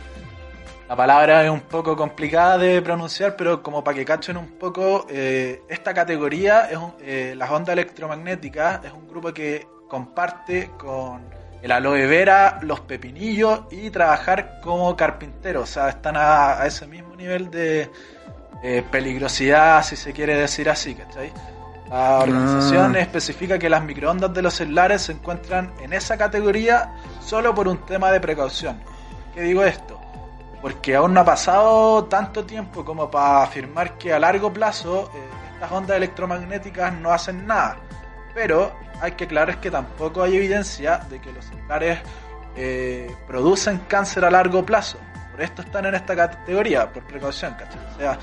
la 0.89 0.95
palabra 0.95 1.45
es 1.45 1.51
un 1.51 1.62
poco 1.62 1.97
complicada 1.97 2.59
de 2.59 2.80
pronunciar, 2.80 3.34
pero 3.37 3.61
como 3.62 3.82
para 3.82 3.97
que 3.97 4.05
cachen 4.05 4.37
un 4.37 4.53
poco, 4.53 5.07
eh, 5.11 5.62
esta 5.68 5.93
categoría, 5.93 6.68
es 6.70 6.78
eh, 7.01 7.34
las 7.37 7.51
ondas 7.51 7.72
electromagnéticas, 7.72 8.84
es 8.84 8.93
un 8.93 9.09
grupo 9.09 9.32
que 9.34 9.66
comparte 9.89 10.70
con 10.78 11.22
el 11.61 11.72
aloe 11.72 12.07
vera, 12.07 12.61
los 12.62 12.80
pepinillos 12.80 13.62
y 13.72 13.91
trabajar 13.91 14.61
como 14.62 14.95
carpintero. 14.97 15.62
O 15.62 15.66
sea, 15.66 15.89
están 15.89 16.14
a, 16.16 16.64
ese 16.64 16.87
mismo 16.87 17.16
nivel 17.16 17.51
de 17.51 17.91
eh, 18.62 18.84
peligrosidad, 18.89 19.82
si 19.82 19.97
se 19.97 20.12
quiere 20.12 20.37
decir 20.37 20.70
así, 20.70 20.95
¿cachai? 20.95 21.32
La 21.91 22.20
organización 22.20 22.95
ah. 22.95 23.01
especifica 23.01 23.59
que 23.59 23.68
las 23.68 23.82
microondas 23.82 24.32
de 24.32 24.43
los 24.43 24.55
celulares 24.55 25.03
se 25.03 25.12
encuentran 25.12 25.72
en 25.80 25.93
esa 25.93 26.16
categoría 26.16 26.93
solo 27.20 27.55
por 27.55 27.66
un 27.66 27.84
tema 27.87 28.12
de 28.12 28.20
precaución. 28.20 28.80
¿Qué 29.34 29.43
digo 29.43 29.64
esto? 29.64 29.96
Porque 30.61 30.97
aún 30.97 31.15
no 31.15 31.21
ha 31.21 31.25
pasado 31.25 32.05
tanto 32.05 32.45
tiempo 32.45 32.85
como 32.85 33.11
para 33.11 33.43
afirmar 33.43 33.99
que 33.99 34.13
a 34.13 34.19
largo 34.19 34.53
plazo 34.53 35.11
eh, 35.15 35.21
estas 35.55 35.73
ondas 35.73 35.97
electromagnéticas 35.97 36.93
no 36.95 37.13
hacen 37.13 37.47
nada. 37.47 37.77
Pero 38.35 38.73
hay 39.01 39.13
que 39.13 39.25
aclarar 39.25 39.61
que 39.61 39.71
tampoco 39.71 40.23
hay 40.23 40.37
evidencia 40.37 40.99
de 41.11 41.21
que 41.21 41.33
los 41.33 41.45
celulares 41.45 42.01
eh, 42.57 43.15
producen 43.27 43.79
cáncer 43.89 44.25
a 44.25 44.31
largo 44.31 44.65
plazo. 44.65 44.99
Por 45.31 45.43
esto 45.43 45.63
están 45.63 45.87
en 45.87 45.95
esta 45.95 46.17
categoría, 46.17 46.91
por 46.91 47.03
precaución, 47.05 47.55
¿cachai? 47.55 47.81
O 47.95 47.99
sea, 47.99 48.19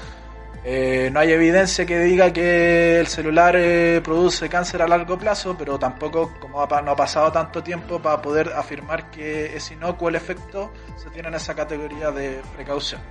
eh, 0.66 1.10
no 1.12 1.20
hay 1.20 1.32
evidencia 1.32 1.86
que 1.86 2.00
diga 2.00 2.32
que 2.32 3.00
el 3.00 3.08
celular 3.08 3.56
eh, 3.58 4.00
produce 4.02 4.48
cáncer 4.48 4.82
a 4.82 4.88
largo 4.88 5.18
plazo, 5.18 5.58
pero 5.58 5.78
tampoco 5.78 6.34
como 6.40 6.66
no 6.66 6.92
ha 6.92 6.96
pasado 6.96 7.32
tanto 7.34 7.62
tiempo 7.62 8.00
para 8.00 8.22
poder 8.22 8.54
afirmar 8.54 9.12
que 9.12 9.58
es 9.58 9.72
inocuo 9.72 10.08
el 10.08 10.16
efecto, 10.16 10.72
se 10.96 11.10
tiene 11.10 11.28
en 11.28 11.34
esa 11.36 11.54
categoría 11.54 12.12
de 12.12 12.42
precaución. 12.56 13.02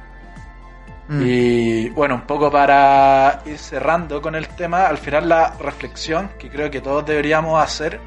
Mm. 1.08 1.22
Y 1.26 1.88
bueno, 1.90 2.14
un 2.14 2.22
poco 2.22 2.50
para 2.50 3.42
ir 3.44 3.58
cerrando 3.58 4.22
con 4.22 4.34
el 4.34 4.48
tema, 4.48 4.86
al 4.86 4.96
final 4.96 5.28
la 5.28 5.52
reflexión 5.58 6.30
que 6.38 6.48
creo 6.48 6.70
que 6.70 6.80
todos 6.80 7.04
deberíamos 7.04 7.62
hacer 7.62 8.00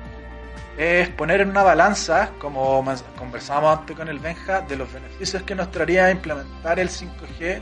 es 0.75 1.07
poner 1.09 1.41
en 1.41 1.51
una 1.51 1.61
balanza, 1.61 2.31
como 2.39 2.83
conversábamos 3.17 3.79
antes 3.79 3.95
con 3.95 4.07
el 4.07 4.19
Benja, 4.19 4.61
de 4.61 4.75
los 4.75 4.91
beneficios 4.91 5.43
que 5.43 5.53
nos 5.53 5.69
traería 5.69 6.09
implementar 6.09 6.79
el 6.79 6.89
5G 6.89 7.61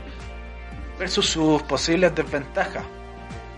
versus 0.98 1.26
sus 1.26 1.62
posibles 1.62 2.14
desventajas, 2.14 2.84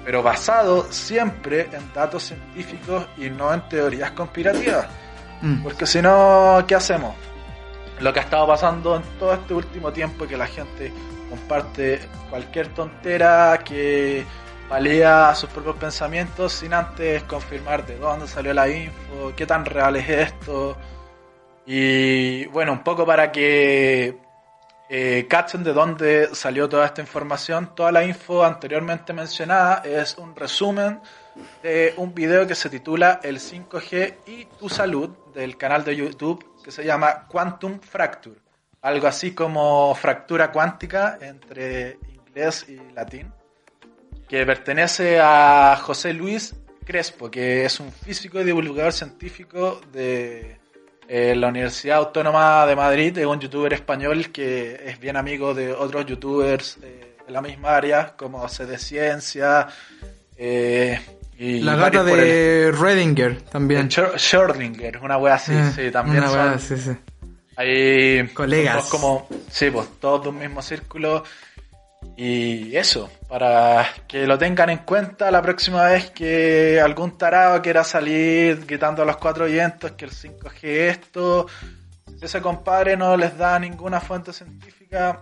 pero 0.05 0.23
basado 0.23 0.91
siempre 0.93 1.69
en 1.73 1.93
datos 1.93 2.25
científicos 2.25 3.07
y 3.17 3.29
no 3.31 3.53
en 3.53 3.69
teorías 3.69 4.13
conspirativas. 4.13 4.87
Mm. 5.43 5.63
Porque 5.63 5.87
si 5.87 6.01
no, 6.01 6.65
¿qué 6.67 6.75
hacemos? 6.75 7.15
Lo 8.01 8.13
que 8.13 8.21
ha 8.21 8.23
estado 8.23 8.47
pasando 8.47 8.97
en 8.97 9.03
todo 9.19 9.35
este 9.35 9.55
último 9.55 9.93
tiempo 9.93 10.27
que 10.27 10.37
la 10.37 10.47
gente 10.47 10.93
comparte 11.31 12.01
cualquier 12.31 12.69
tontera 12.69 13.59
que 13.65 14.25
valía 14.69 15.35
sus 15.35 15.49
propios 15.51 15.77
pensamientos 15.77 16.53
sin 16.53 16.75
antes 16.75 17.23
confirmar 17.25 17.87
de 17.87 17.97
dónde 17.97 18.27
salió 18.27 18.53
la 18.53 18.69
info, 18.69 19.33
qué 19.37 19.47
tan 19.47 19.65
real 19.65 19.97
es 19.97 20.09
esto. 20.09 20.77
Y 21.65 22.47
bueno, 22.47 22.73
un 22.73 22.85
poco 22.85 23.05
para 23.05 23.33
que 23.33 24.26
eh, 24.89 25.27
cachen 25.29 25.65
de 25.65 25.73
dónde 25.73 26.35
salió 26.35 26.69
toda 26.69 26.87
esta 26.87 27.01
información. 27.01 27.75
Toda 27.75 27.91
la 27.91 28.05
info 28.05 28.45
anteriormente 28.45 29.13
mencionada 29.13 29.83
es 29.85 30.17
un 30.17 30.35
resumen 30.37 31.01
de 31.63 31.95
un 31.97 32.15
video 32.15 32.47
que 32.47 32.55
se 32.55 32.71
titula 32.71 33.21
El 33.23 33.39
5G 33.39 34.15
y 34.27 34.45
tu 34.45 34.69
salud 34.69 35.11
del 35.35 35.57
canal 35.57 35.85
de 35.85 35.97
YouTube 35.97 36.63
que 36.63 36.71
se 36.71 36.85
llama 36.85 37.27
Quantum 37.29 37.81
Fracture. 37.81 38.37
Algo 38.83 39.09
así 39.09 39.33
como 39.33 39.95
fractura 39.95 40.53
cuántica 40.53 41.19
entre 41.21 41.99
inglés 42.09 42.67
y 42.69 42.79
latín. 42.93 43.33
Que 44.29 44.47
pertenece 44.47 45.19
a 45.21 45.77
José 45.83 46.13
Luis 46.13 46.55
Crespo, 46.85 47.31
que 47.31 47.65
es 47.65 47.81
un 47.81 47.91
físico 47.91 48.41
y 48.41 48.45
divulgador 48.45 48.93
científico 48.93 49.81
de 49.93 50.59
en 51.09 51.41
la 51.41 51.49
Universidad 51.49 51.99
Autónoma 51.99 52.67
de 52.67 52.77
Madrid 52.77 53.17
es 53.19 53.27
un 53.27 53.41
youtuber 53.41 53.73
español 53.73 54.31
que 54.31 54.81
es 54.85 54.99
bien 54.99 55.17
amigo 55.17 55.55
de 55.55 55.73
otros 55.73 56.07
youtubers 56.07 56.79
eh, 56.83 57.17
de 57.27 57.33
la 57.33 57.41
misma 57.41 57.77
área, 57.77 58.15
como 58.17 58.49
CD 58.49 58.79
Ciencia. 58.79 59.69
Eh, 60.37 60.99
y 61.39 61.61
la 61.61 61.77
gata 61.77 62.03
de 62.03 62.73
Redinger 62.73 63.43
también. 63.43 63.89
Schrödinger, 63.89 65.01
una 65.03 65.19
wea 65.19 65.35
así, 65.35 65.53
eh, 65.53 65.73
sí, 65.75 65.91
también 65.91 66.25
una 66.25 66.59
son. 66.59 66.61
sí, 66.61 66.77
sí. 66.77 66.97
Hay 67.57 68.29
colegas. 68.29 68.85
como, 68.91 69.29
sí, 69.51 69.71
pues 69.71 69.87
todos 69.99 70.25
de 70.25 70.29
un 70.29 70.39
mismo 70.39 70.61
círculo 70.61 71.25
y 72.17 72.77
eso, 72.77 73.11
para 73.29 73.87
que 74.07 74.27
lo 74.27 74.39
tengan 74.39 74.71
en 74.71 74.79
cuenta 74.79 75.31
la 75.31 75.43
próxima 75.43 75.85
vez 75.85 76.11
que 76.11 76.81
algún 76.81 77.19
tarado 77.19 77.61
quiera 77.61 77.85
salir 77.85 78.65
gritando 78.67 79.03
a 79.03 79.07
los 79.07 79.17
cuatro 79.17 79.47
vientos 79.47 79.93
que 79.93 80.07
el 80.07 80.11
5G 80.11 80.63
esto, 80.63 81.47
si 82.19 82.25
ese 82.25 82.41
compadre 82.41 82.97
no 82.97 83.17
les 83.17 83.37
da 83.37 83.59
ninguna 83.59 84.01
fuente 84.01 84.33
científica, 84.33 85.21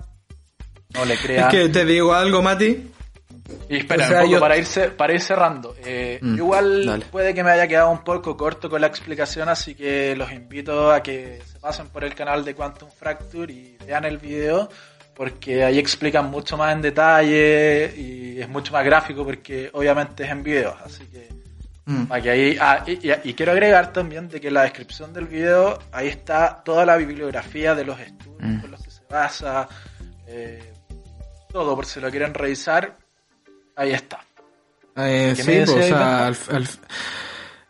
no 0.95 1.05
le 1.05 1.16
crean. 1.16 1.49
Es 1.49 1.55
que 1.55 1.68
te 1.68 1.85
digo 1.85 2.14
algo, 2.14 2.43
Mati. 2.43 2.91
Y 3.68 3.76
espera, 3.76 4.09
un 4.09 4.30
poco 4.30 4.41
para, 4.41 4.57
irse, 4.57 4.89
para 4.91 5.12
ir 5.12 5.20
cerrando. 5.20 5.74
Eh, 5.85 6.18
mm, 6.22 6.37
igual 6.37 7.05
puede 7.11 7.35
que 7.35 7.43
me 7.45 7.51
haya 7.51 7.66
quedado 7.66 7.91
un 7.91 8.03
poco 8.03 8.37
corto 8.37 8.70
con 8.70 8.80
la 8.80 8.87
explicación, 8.87 9.49
así 9.49 9.74
que 9.74 10.16
los 10.16 10.32
invito 10.32 10.91
a 10.91 11.03
que 11.03 11.43
se 11.45 11.59
pasen 11.59 11.89
por 11.89 12.05
el 12.05 12.14
canal 12.14 12.45
de 12.45 12.55
Quantum 12.55 12.89
Fracture 12.91 13.53
y 13.53 13.76
vean 13.85 14.05
el 14.05 14.18
video 14.18 14.68
porque 15.15 15.65
ahí 15.65 15.79
explican 15.79 16.31
mucho 16.31 16.57
más 16.57 16.73
en 16.73 16.83
detalle 16.83 17.95
y 17.97 18.41
es 18.41 18.49
mucho 18.49 18.73
más 18.73 18.85
gráfico 18.85 19.25
porque 19.25 19.71
obviamente 19.73 20.25
es 20.25 20.31
en 20.31 20.43
video, 20.43 20.77
así 20.85 21.05
que 21.07 21.29
mm. 21.87 22.07
que 22.23 22.31
ahí 22.31 22.57
ah, 22.61 22.85
y, 22.87 23.35
quiero 23.35 23.53
agregar 23.53 23.93
también 23.93 24.29
de 24.29 24.41
que 24.41 24.49
en 24.49 24.55
la 24.55 24.62
descripción 24.62 25.12
del 25.12 25.27
video 25.27 25.79
ahí 25.93 26.09
está 26.09 26.62
toda 26.65 26.85
la 26.85 26.97
bibliografía 26.97 27.75
de 27.75 27.85
los 27.85 27.99
estudios 28.01 28.41
mm. 28.41 28.61
con 28.61 28.71
los 28.71 28.83
que 28.83 28.91
se 28.91 29.03
basa, 29.09 29.69
eh, 30.27 30.73
todo 31.51 31.77
por 31.77 31.87
si 31.87 32.01
lo 32.01 32.11
quieren 32.11 32.35
revisar, 32.35 32.97
ahí 33.77 33.93
está. 33.93 34.25
Eh, 34.97 35.35
sí, 35.37 35.43
pues, 35.45 35.71
o 35.71 35.83
sea, 35.83 36.33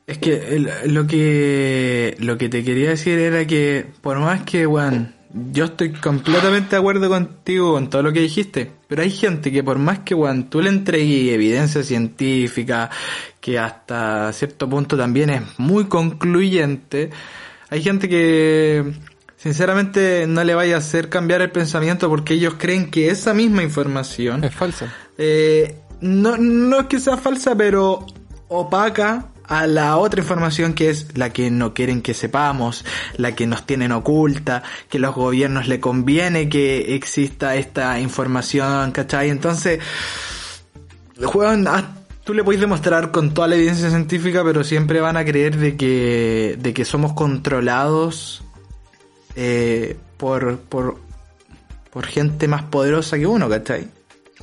es 0.06 0.18
que 0.18 0.58
lo 0.86 1.06
que 1.06 2.14
lo 2.18 2.36
que 2.36 2.48
te 2.50 2.62
quería 2.62 2.90
decir 2.90 3.18
era 3.18 3.46
que 3.46 3.86
por 4.02 4.18
más 4.18 4.42
que, 4.42 4.66
bueno, 4.66 5.08
yo 5.34 5.64
estoy 5.64 5.92
completamente 5.92 6.70
de 6.70 6.76
acuerdo 6.76 7.08
contigo 7.08 7.72
con 7.72 7.90
todo 7.90 8.02
lo 8.02 8.12
que 8.12 8.20
dijiste, 8.20 8.70
pero 8.86 9.02
hay 9.02 9.10
gente 9.10 9.50
que 9.50 9.64
por 9.64 9.78
más 9.78 10.00
que 10.00 10.14
cuando 10.14 10.46
tú 10.48 10.62
le 10.62 10.68
entregues 10.68 11.32
evidencia 11.32 11.82
científica, 11.82 12.88
que 13.40 13.58
hasta 13.58 14.32
cierto 14.32 14.68
punto 14.68 14.96
también 14.96 15.30
es 15.30 15.42
muy 15.58 15.86
concluyente, 15.86 17.10
hay 17.68 17.82
gente 17.82 18.08
que 18.08 18.92
sinceramente 19.36 20.26
no 20.28 20.44
le 20.44 20.54
vaya 20.54 20.76
a 20.76 20.78
hacer 20.78 21.08
cambiar 21.08 21.42
el 21.42 21.50
pensamiento 21.50 22.08
porque 22.08 22.34
ellos 22.34 22.54
creen 22.56 22.90
que 22.90 23.10
esa 23.10 23.34
misma 23.34 23.64
información 23.64 24.44
es 24.44 24.54
falsa. 24.54 24.94
Eh, 25.18 25.80
no, 26.00 26.36
no 26.36 26.80
es 26.80 26.86
que 26.86 27.00
sea 27.00 27.16
falsa, 27.16 27.56
pero 27.56 28.06
opaca 28.46 29.33
a 29.46 29.66
la 29.66 29.96
otra 29.96 30.20
información 30.20 30.74
que 30.74 30.90
es 30.90 31.16
la 31.16 31.30
que 31.30 31.50
no 31.50 31.74
quieren 31.74 32.02
que 32.02 32.14
sepamos, 32.14 32.84
la 33.16 33.32
que 33.32 33.46
nos 33.46 33.66
tienen 33.66 33.92
oculta, 33.92 34.62
que 34.88 34.98
los 34.98 35.14
gobiernos 35.14 35.68
le 35.68 35.80
conviene 35.80 36.48
que 36.48 36.94
exista 36.94 37.56
esta 37.56 38.00
información, 38.00 38.92
¿cachai? 38.92 39.30
Entonces, 39.30 39.80
juegan, 41.22 41.66
ah, 41.68 41.96
tú 42.24 42.34
le 42.34 42.42
puedes 42.42 42.60
demostrar 42.60 43.10
con 43.10 43.34
toda 43.34 43.48
la 43.48 43.56
evidencia 43.56 43.90
científica, 43.90 44.42
pero 44.44 44.64
siempre 44.64 45.00
van 45.00 45.16
a 45.16 45.24
creer 45.24 45.56
de 45.56 45.76
que, 45.76 46.56
de 46.58 46.74
que 46.74 46.84
somos 46.84 47.12
controlados 47.12 48.42
eh, 49.36 49.96
por, 50.16 50.58
por, 50.58 50.98
por 51.90 52.06
gente 52.06 52.48
más 52.48 52.62
poderosa 52.62 53.18
que 53.18 53.26
uno, 53.26 53.48
¿cachai? 53.48 53.88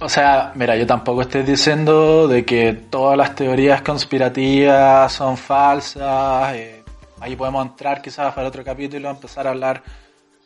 O 0.04 0.10
sea, 0.10 0.52
mira, 0.56 0.76
yo 0.76 0.88
tampoco 0.88 1.22
estoy 1.22 1.43
diciendo 1.43 2.28
de 2.28 2.43
que 2.43 2.74
todas 2.74 3.16
las 3.16 3.36
teorías 3.36 3.84
conspirativas 3.84 5.14
son 5.14 5.38
falsas. 5.38 6.56
eh, 6.56 6.84
ahí 7.20 7.36
podemos 7.36 7.68
entrar 7.68 8.02
quizás 8.02 8.34
para 8.34 8.47
otro 8.47 8.64
capítulo, 8.64 9.12
empezar 9.12 9.45
a 9.45 9.52
hablar 9.52 9.84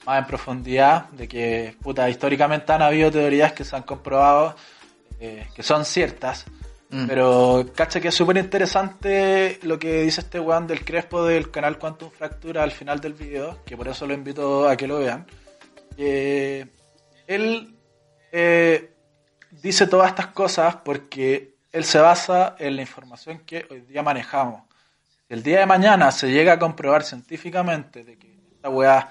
más 0.05 0.19
en 0.19 0.25
profundidad 0.25 1.09
de 1.11 1.29
que, 1.29 1.73
puta, 1.81 2.09
históricamente 2.09 2.73
han 2.73 2.81
habido 2.81 3.09
teorías 3.09 3.53
que 3.53 3.63
se 3.63 3.77
han 3.77 3.83
comprobado 3.83 4.57
eh, 5.21 5.47
que 5.55 5.63
son 5.63 5.85
ciertas. 5.85 6.45
Mm. 6.89 7.07
Pero, 7.07 7.65
cacha 7.73 8.01
que 8.01 8.09
es 8.09 8.15
súper 8.15 8.35
interesante 8.35 9.57
lo 9.63 9.79
que 9.79 10.01
dice 10.01 10.19
este 10.19 10.37
weón 10.37 10.67
del 10.67 10.83
Crespo 10.83 11.23
del 11.23 11.49
canal 11.49 11.79
Quantum 11.79 12.09
Fractura 12.11 12.61
al 12.61 12.71
final 12.71 12.99
del 12.99 13.13
video, 13.13 13.63
que 13.65 13.77
por 13.77 13.87
eso 13.87 14.05
lo 14.05 14.13
invito 14.13 14.67
a 14.67 14.75
que 14.75 14.85
lo 14.85 14.99
vean. 14.99 15.25
Que 15.95 16.67
él 17.25 17.73
eh, 18.33 18.94
dice 19.61 19.87
todas 19.87 20.09
estas 20.09 20.27
cosas 20.27 20.77
porque 20.77 21.55
él 21.71 21.83
se 21.83 21.99
basa 21.99 22.55
en 22.57 22.75
la 22.75 22.81
información 22.81 23.39
que 23.39 23.65
hoy 23.69 23.81
día 23.81 24.01
manejamos. 24.01 24.61
Si 25.27 25.33
el 25.33 25.43
día 25.43 25.59
de 25.59 25.65
mañana 25.65 26.11
se 26.11 26.31
llega 26.31 26.53
a 26.53 26.59
comprobar 26.59 27.03
científicamente 27.03 28.03
de 28.03 28.17
que 28.17 28.33
esta 28.55 28.69
weá 28.69 29.09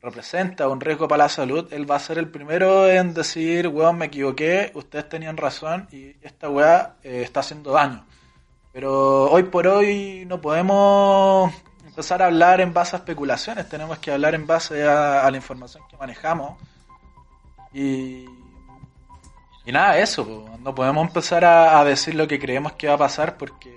representa 0.00 0.68
un 0.68 0.80
riesgo 0.80 1.08
para 1.08 1.24
la 1.24 1.28
salud, 1.28 1.70
él 1.72 1.90
va 1.90 1.96
a 1.96 2.00
ser 2.00 2.18
el 2.18 2.28
primero 2.28 2.88
en 2.88 3.12
decir, 3.12 3.68
weón, 3.68 3.98
me 3.98 4.06
equivoqué, 4.06 4.70
ustedes 4.74 5.08
tenían 5.08 5.36
razón 5.36 5.88
y 5.90 6.14
esta 6.22 6.48
weá 6.48 6.96
eh, 7.02 7.22
está 7.24 7.40
haciendo 7.40 7.72
daño. 7.72 8.06
Pero 8.72 9.30
hoy 9.30 9.42
por 9.44 9.66
hoy 9.66 10.24
no 10.26 10.40
podemos 10.40 11.52
empezar 11.84 12.22
a 12.22 12.26
hablar 12.26 12.60
en 12.60 12.72
base 12.72 12.94
a 12.94 13.00
especulaciones, 13.00 13.68
tenemos 13.68 13.98
que 13.98 14.12
hablar 14.12 14.34
en 14.34 14.46
base 14.46 14.84
a, 14.84 15.26
a 15.26 15.30
la 15.30 15.36
información 15.36 15.82
que 15.90 15.96
manejamos. 15.96 16.56
Y, 17.74 18.24
y 19.68 19.72
nada, 19.72 19.98
eso, 19.98 20.46
no 20.64 20.74
podemos 20.74 21.06
empezar 21.06 21.44
a, 21.44 21.84
decir 21.84 22.14
lo 22.14 22.26
que 22.26 22.38
creemos 22.38 22.72
que 22.72 22.88
va 22.88 22.94
a 22.94 22.98
pasar 22.98 23.36
porque 23.36 23.76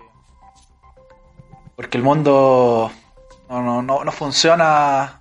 porque 1.76 1.98
el 1.98 2.04
mundo 2.04 2.90
no, 3.50 3.62
no, 3.62 3.82
no, 3.82 4.06
no 4.06 4.12
funciona 4.14 5.20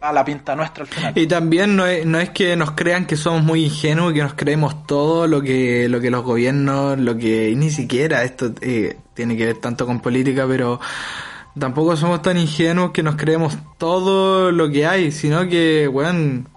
a 0.00 0.12
la 0.12 0.24
pinta 0.24 0.56
nuestra 0.56 0.82
al 0.82 0.88
final. 0.88 1.12
Y 1.16 1.28
también 1.28 1.76
no 1.76 1.86
es, 1.86 2.04
no 2.04 2.18
es 2.18 2.30
que 2.30 2.56
nos 2.56 2.72
crean 2.72 3.06
que 3.06 3.14
somos 3.16 3.44
muy 3.44 3.66
ingenuos 3.66 4.10
y 4.10 4.14
que 4.16 4.22
nos 4.24 4.34
creemos 4.34 4.88
todo 4.88 5.28
lo 5.28 5.40
que, 5.40 5.88
lo 5.88 6.00
que 6.00 6.10
los 6.10 6.24
gobiernos, 6.24 6.98
lo 6.98 7.16
que 7.16 7.54
ni 7.56 7.70
siquiera 7.70 8.24
esto 8.24 8.50
eh, 8.60 8.96
tiene 9.14 9.36
que 9.36 9.46
ver 9.46 9.58
tanto 9.58 9.86
con 9.86 10.00
política, 10.00 10.46
pero 10.48 10.80
tampoco 11.56 11.96
somos 11.96 12.22
tan 12.22 12.38
ingenuos 12.38 12.90
que 12.90 13.04
nos 13.04 13.14
creemos 13.14 13.56
todo 13.78 14.50
lo 14.50 14.68
que 14.68 14.84
hay, 14.84 15.12
sino 15.12 15.46
que, 15.48 15.86
bueno, 15.86 16.50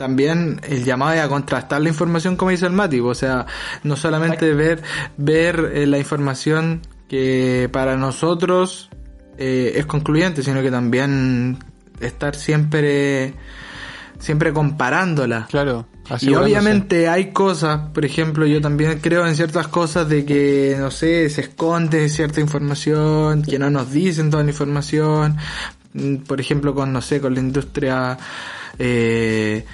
también 0.00 0.62
el 0.66 0.82
llamado 0.82 1.12
es 1.12 1.20
a 1.20 1.28
contrastar 1.28 1.82
la 1.82 1.90
información 1.90 2.34
como 2.34 2.50
dice 2.50 2.64
el 2.64 2.72
Mati, 2.72 3.00
o 3.00 3.14
sea, 3.14 3.44
no 3.82 3.96
solamente 3.96 4.54
ver, 4.54 4.82
ver 5.18 5.72
eh, 5.74 5.86
la 5.86 5.98
información 5.98 6.80
que 7.06 7.68
para 7.70 7.98
nosotros 7.98 8.88
eh, 9.36 9.72
es 9.76 9.84
concluyente, 9.84 10.42
sino 10.42 10.62
que 10.62 10.70
también 10.70 11.58
estar 12.00 12.34
siempre 12.34 13.34
siempre 14.18 14.54
comparándola. 14.54 15.46
Claro. 15.50 15.86
Y 16.22 16.32
obviamente 16.34 17.06
hay 17.06 17.30
cosas, 17.30 17.90
por 17.92 18.06
ejemplo, 18.06 18.46
yo 18.46 18.62
también 18.62 19.00
creo 19.00 19.26
en 19.26 19.36
ciertas 19.36 19.68
cosas 19.68 20.08
de 20.08 20.24
que, 20.24 20.76
no 20.78 20.90
sé, 20.90 21.28
se 21.28 21.42
esconde 21.42 22.08
cierta 22.08 22.40
información, 22.40 23.42
que 23.42 23.58
no 23.58 23.68
nos 23.68 23.92
dicen 23.92 24.30
toda 24.30 24.42
la 24.44 24.50
información, 24.50 25.36
Mm, 25.92 26.16
por 26.18 26.40
ejemplo, 26.40 26.74
con, 26.74 26.92
no 26.92 27.00
sé, 27.00 27.20
con 27.20 27.34
la 27.34 27.40
industria 27.40 28.16
eh, 28.78 29.64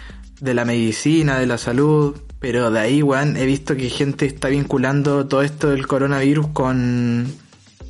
de 0.41 0.55
la 0.55 0.64
medicina, 0.64 1.39
de 1.39 1.47
la 1.47 1.59
salud, 1.59 2.16
pero 2.39 2.70
de 2.70 2.80
ahí, 2.80 3.03
weón, 3.03 3.37
he 3.37 3.47
visto 3.47 3.76
que 3.76 3.89
gente 3.89 4.26
está 4.26 4.49
vinculando 4.49 5.26
todo 5.26 5.43
esto 5.43 5.70
del 5.70 5.87
coronavirus 5.87 6.49
con, 6.49 7.34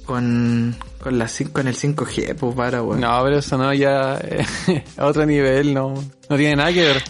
con, 0.05 0.77
con, 1.01 1.19
la, 1.19 1.29
con 1.53 1.69
el 1.69 1.75
5G, 1.75 2.37
pues 2.37 2.55
para, 2.55 2.83
weón. 2.83 3.01
No, 3.01 3.23
pero 3.25 3.39
eso 3.39 3.59
no, 3.59 3.73
ya 3.75 4.19
eh, 4.23 4.45
a 4.97 5.07
otro 5.07 5.27
nivel, 5.27 5.75
no, 5.75 5.95
no 6.29 6.37
tiene 6.37 6.57
nada 6.57 6.73
que 6.73 6.83
ver. 6.83 7.03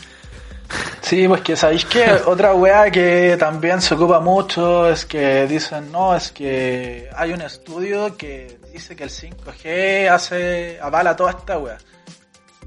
Sí, 1.00 1.28
pues 1.28 1.42
que 1.42 1.54
sabéis 1.54 1.84
que 1.84 2.04
otra 2.26 2.54
weá 2.54 2.90
que 2.90 3.36
también 3.38 3.80
se 3.80 3.94
ocupa 3.94 4.18
mucho 4.18 4.88
es 4.88 5.04
que 5.04 5.46
dicen, 5.46 5.92
no, 5.92 6.16
es 6.16 6.32
que 6.32 7.08
hay 7.14 7.32
un 7.32 7.42
estudio 7.42 8.16
que 8.16 8.58
dice 8.72 8.96
que 8.96 9.04
el 9.04 9.10
5G 9.10 10.10
hace, 10.10 10.78
avala 10.80 11.14
toda 11.14 11.30
esta 11.30 11.58
weá. 11.58 11.78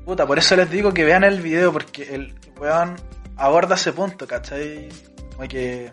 Puta, 0.06 0.26
por 0.26 0.40
eso 0.40 0.56
les 0.56 0.72
digo 0.72 0.94
que 0.94 1.04
vean 1.04 1.24
el 1.24 1.42
video 1.42 1.74
porque 1.74 2.16
el 2.16 2.34
weón 2.60 2.95
aborda 3.38 3.76
ese 3.76 3.93
punto, 3.93 4.28
¿cachai? 4.28 4.89
Como 5.36 5.47
que... 5.47 5.91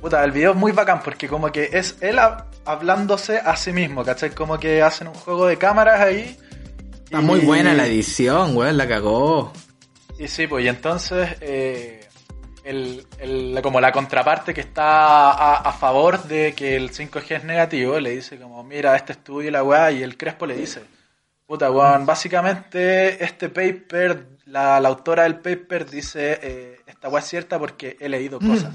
Puta, 0.00 0.24
el 0.24 0.32
video 0.32 0.50
es 0.52 0.56
muy 0.56 0.72
bacán 0.72 1.00
porque 1.02 1.28
como 1.28 1.52
que 1.52 1.70
es 1.72 1.96
él 2.00 2.18
hab- 2.18 2.44
hablándose 2.64 3.38
a 3.38 3.54
sí 3.56 3.72
mismo, 3.72 4.04
¿cachai? 4.04 4.30
Como 4.30 4.58
que 4.58 4.82
hacen 4.82 5.06
un 5.08 5.14
juego 5.14 5.46
de 5.46 5.56
cámaras 5.58 6.00
ahí. 6.00 6.36
Está 7.04 7.20
muy 7.20 7.40
buena 7.40 7.72
la 7.74 7.86
edición, 7.86 8.56
weón, 8.56 8.76
la 8.78 8.88
cagó. 8.88 9.52
y 10.18 10.26
sí, 10.28 10.46
pues 10.48 10.64
y 10.64 10.68
entonces 10.68 11.36
eh, 11.40 12.08
el, 12.64 13.06
el- 13.18 13.60
como 13.62 13.80
la 13.80 13.92
contraparte 13.92 14.52
que 14.54 14.62
está 14.62 15.30
a, 15.30 15.56
a 15.58 15.72
favor 15.72 16.22
de 16.24 16.52
que 16.54 16.74
el 16.74 16.90
5G 16.90 17.36
es 17.36 17.44
negativo, 17.44 18.00
le 18.00 18.10
dice 18.10 18.38
como, 18.38 18.64
mira, 18.64 18.96
este 18.96 19.12
estudio 19.12 19.48
y 19.50 19.52
la 19.52 19.62
weá, 19.62 19.92
y 19.92 20.02
el 20.02 20.16
Crespo 20.16 20.46
le 20.46 20.56
dice, 20.56 20.82
puta 21.52 21.70
weón, 21.70 22.06
básicamente 22.06 23.22
este 23.22 23.50
paper, 23.50 24.38
la, 24.46 24.80
la 24.80 24.88
autora 24.88 25.24
del 25.24 25.34
paper 25.34 25.84
dice, 25.84 26.40
eh, 26.42 26.80
esta 26.86 27.10
weá 27.10 27.20
es 27.20 27.28
cierta 27.28 27.58
porque 27.58 27.94
he 28.00 28.08
leído 28.08 28.40
cosas. 28.40 28.74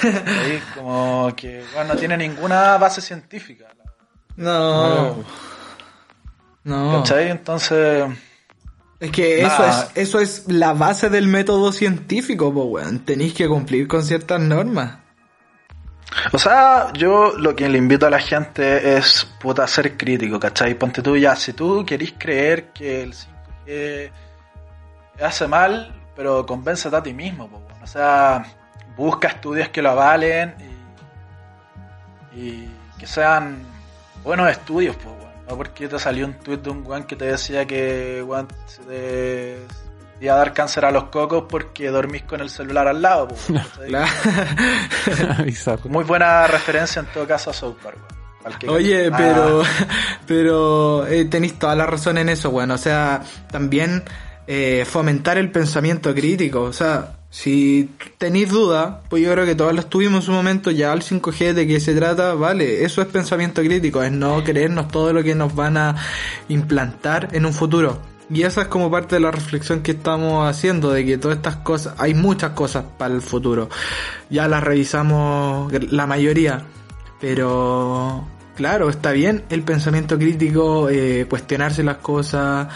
Ahí 0.00 0.62
como 0.76 1.32
que, 1.34 1.64
weón, 1.74 1.88
no 1.88 1.96
tiene 1.96 2.16
ninguna 2.16 2.78
base 2.78 3.00
científica. 3.00 3.64
No. 4.36 5.24
No. 6.62 6.92
¿Cachai? 7.00 7.30
Entonces... 7.30 8.04
Es 9.00 9.10
que 9.10 9.42
eso 9.42 9.66
es, 9.66 9.90
eso 9.96 10.20
es 10.20 10.44
la 10.46 10.72
base 10.72 11.10
del 11.10 11.26
método 11.26 11.72
científico, 11.72 12.46
weón. 12.46 13.00
Tenéis 13.00 13.34
que 13.34 13.48
cumplir 13.48 13.88
con 13.88 14.04
ciertas 14.04 14.40
normas. 14.40 14.98
O 16.32 16.38
sea, 16.38 16.92
yo 16.92 17.32
lo 17.36 17.54
que 17.54 17.68
le 17.68 17.78
invito 17.78 18.06
a 18.06 18.10
la 18.10 18.18
gente 18.18 18.96
es 18.96 19.26
puta 19.40 19.66
ser 19.66 19.96
crítico, 19.96 20.38
¿cachai? 20.38 20.74
Ponte 20.74 21.02
tú 21.02 21.16
ya, 21.16 21.36
si 21.36 21.52
tú 21.52 21.84
querís 21.84 22.14
creer 22.18 22.66
que 22.68 23.02
el 23.02 23.14
5G 23.14 24.10
hace 25.20 25.46
mal, 25.48 25.94
pero 26.16 26.46
convéncete 26.46 26.96
a 26.96 27.02
ti 27.02 27.12
mismo, 27.12 27.48
po, 27.48 27.62
o 27.82 27.86
sea, 27.86 28.44
busca 28.96 29.28
estudios 29.28 29.68
que 29.68 29.82
lo 29.82 29.90
avalen 29.90 30.54
y, 32.34 32.68
que 32.98 33.06
sean 33.06 33.58
buenos 34.22 34.50
estudios, 34.50 34.96
weón. 35.04 35.24
No 35.48 35.56
porque 35.58 35.88
te 35.88 35.98
salió 35.98 36.26
un 36.26 36.34
tweet 36.34 36.58
de 36.58 36.70
un 36.70 36.86
weón 36.86 37.04
que 37.04 37.16
te 37.16 37.26
decía 37.26 37.66
que 37.66 38.24
iba 40.20 40.34
a 40.34 40.38
dar 40.38 40.52
cáncer 40.52 40.84
a 40.84 40.90
los 40.90 41.04
cocos 41.04 41.44
porque 41.48 41.88
dormís 41.88 42.22
con 42.22 42.40
el 42.40 42.50
celular 42.50 42.88
al 42.88 43.02
lado. 43.02 43.28
Claro. 43.86 44.10
Muy 45.88 46.04
buena 46.04 46.46
referencia 46.46 47.00
en 47.00 47.06
todo 47.06 47.26
caso 47.26 47.50
a 47.50 47.52
South 47.52 47.76
Park, 47.82 47.98
Oye, 48.68 49.10
Ah, 49.12 49.16
pero, 49.16 49.62
pero 50.26 51.06
eh, 51.06 51.24
tenéis 51.26 51.58
toda 51.58 51.74
la 51.74 51.86
razón 51.86 52.18
en 52.18 52.28
eso, 52.28 52.50
weón. 52.50 52.70
O 52.70 52.78
sea, 52.78 53.22
también 53.50 54.04
eh, 54.46 54.84
fomentar 54.86 55.38
el 55.38 55.50
pensamiento 55.50 56.14
crítico. 56.14 56.62
O 56.62 56.72
sea, 56.72 57.16
si 57.30 57.90
tenéis 58.18 58.48
duda, 58.50 59.02
pues 59.08 59.22
yo 59.22 59.32
creo 59.32 59.44
que 59.44 59.54
todos 59.54 59.74
los 59.74 59.88
tuvimos 59.90 60.20
en 60.20 60.26
su 60.26 60.32
momento, 60.32 60.70
ya 60.70 60.92
al 60.92 61.02
5G 61.02 61.52
de 61.52 61.66
qué 61.66 61.80
se 61.80 61.94
trata, 61.94 62.34
vale, 62.34 62.84
eso 62.84 63.02
es 63.02 63.08
pensamiento 63.08 63.62
crítico, 63.62 64.02
es 64.02 64.12
no 64.12 64.44
creernos 64.44 64.88
todo 64.88 65.12
lo 65.12 65.22
que 65.22 65.34
nos 65.34 65.54
van 65.54 65.76
a 65.76 65.96
implantar 66.48 67.30
en 67.32 67.46
un 67.46 67.52
futuro. 67.52 67.98
Y 68.30 68.42
esa 68.42 68.62
es 68.62 68.68
como 68.68 68.90
parte 68.90 69.16
de 69.16 69.20
la 69.20 69.30
reflexión 69.30 69.82
que 69.82 69.92
estamos 69.92 70.48
haciendo, 70.48 70.90
de 70.90 71.04
que 71.04 71.18
todas 71.18 71.36
estas 71.36 71.56
cosas, 71.56 71.94
hay 71.98 72.14
muchas 72.14 72.52
cosas 72.52 72.84
para 72.96 73.14
el 73.14 73.20
futuro. 73.22 73.68
Ya 74.30 74.48
las 74.48 74.62
revisamos 74.64 75.70
la 75.92 76.06
mayoría, 76.06 76.62
pero 77.20 78.26
claro, 78.56 78.88
está 78.88 79.12
bien 79.12 79.44
el 79.50 79.62
pensamiento 79.62 80.16
crítico, 80.18 80.88
eh, 80.88 81.26
cuestionarse 81.28 81.82
las 81.84 81.98
cosas, 81.98 82.68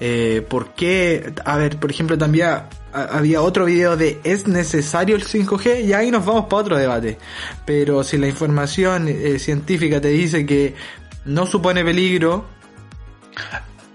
eh, 0.00 0.44
por 0.48 0.74
qué, 0.74 1.32
a 1.44 1.56
ver, 1.56 1.78
por 1.78 1.90
ejemplo, 1.90 2.18
también 2.18 2.48
ha- 2.48 2.68
había 2.92 3.42
otro 3.42 3.66
video 3.66 3.96
de 3.96 4.18
¿es 4.24 4.48
necesario 4.48 5.14
el 5.16 5.22
5G? 5.24 5.84
Y 5.84 5.92
ahí 5.92 6.10
nos 6.10 6.24
vamos 6.26 6.46
para 6.46 6.62
otro 6.62 6.76
debate. 6.78 7.18
Pero 7.64 8.02
si 8.02 8.16
la 8.18 8.26
información 8.26 9.06
eh, 9.08 9.38
científica 9.38 10.00
te 10.00 10.08
dice 10.08 10.44
que 10.46 10.74
no 11.26 11.46
supone 11.46 11.84
peligro, 11.84 12.46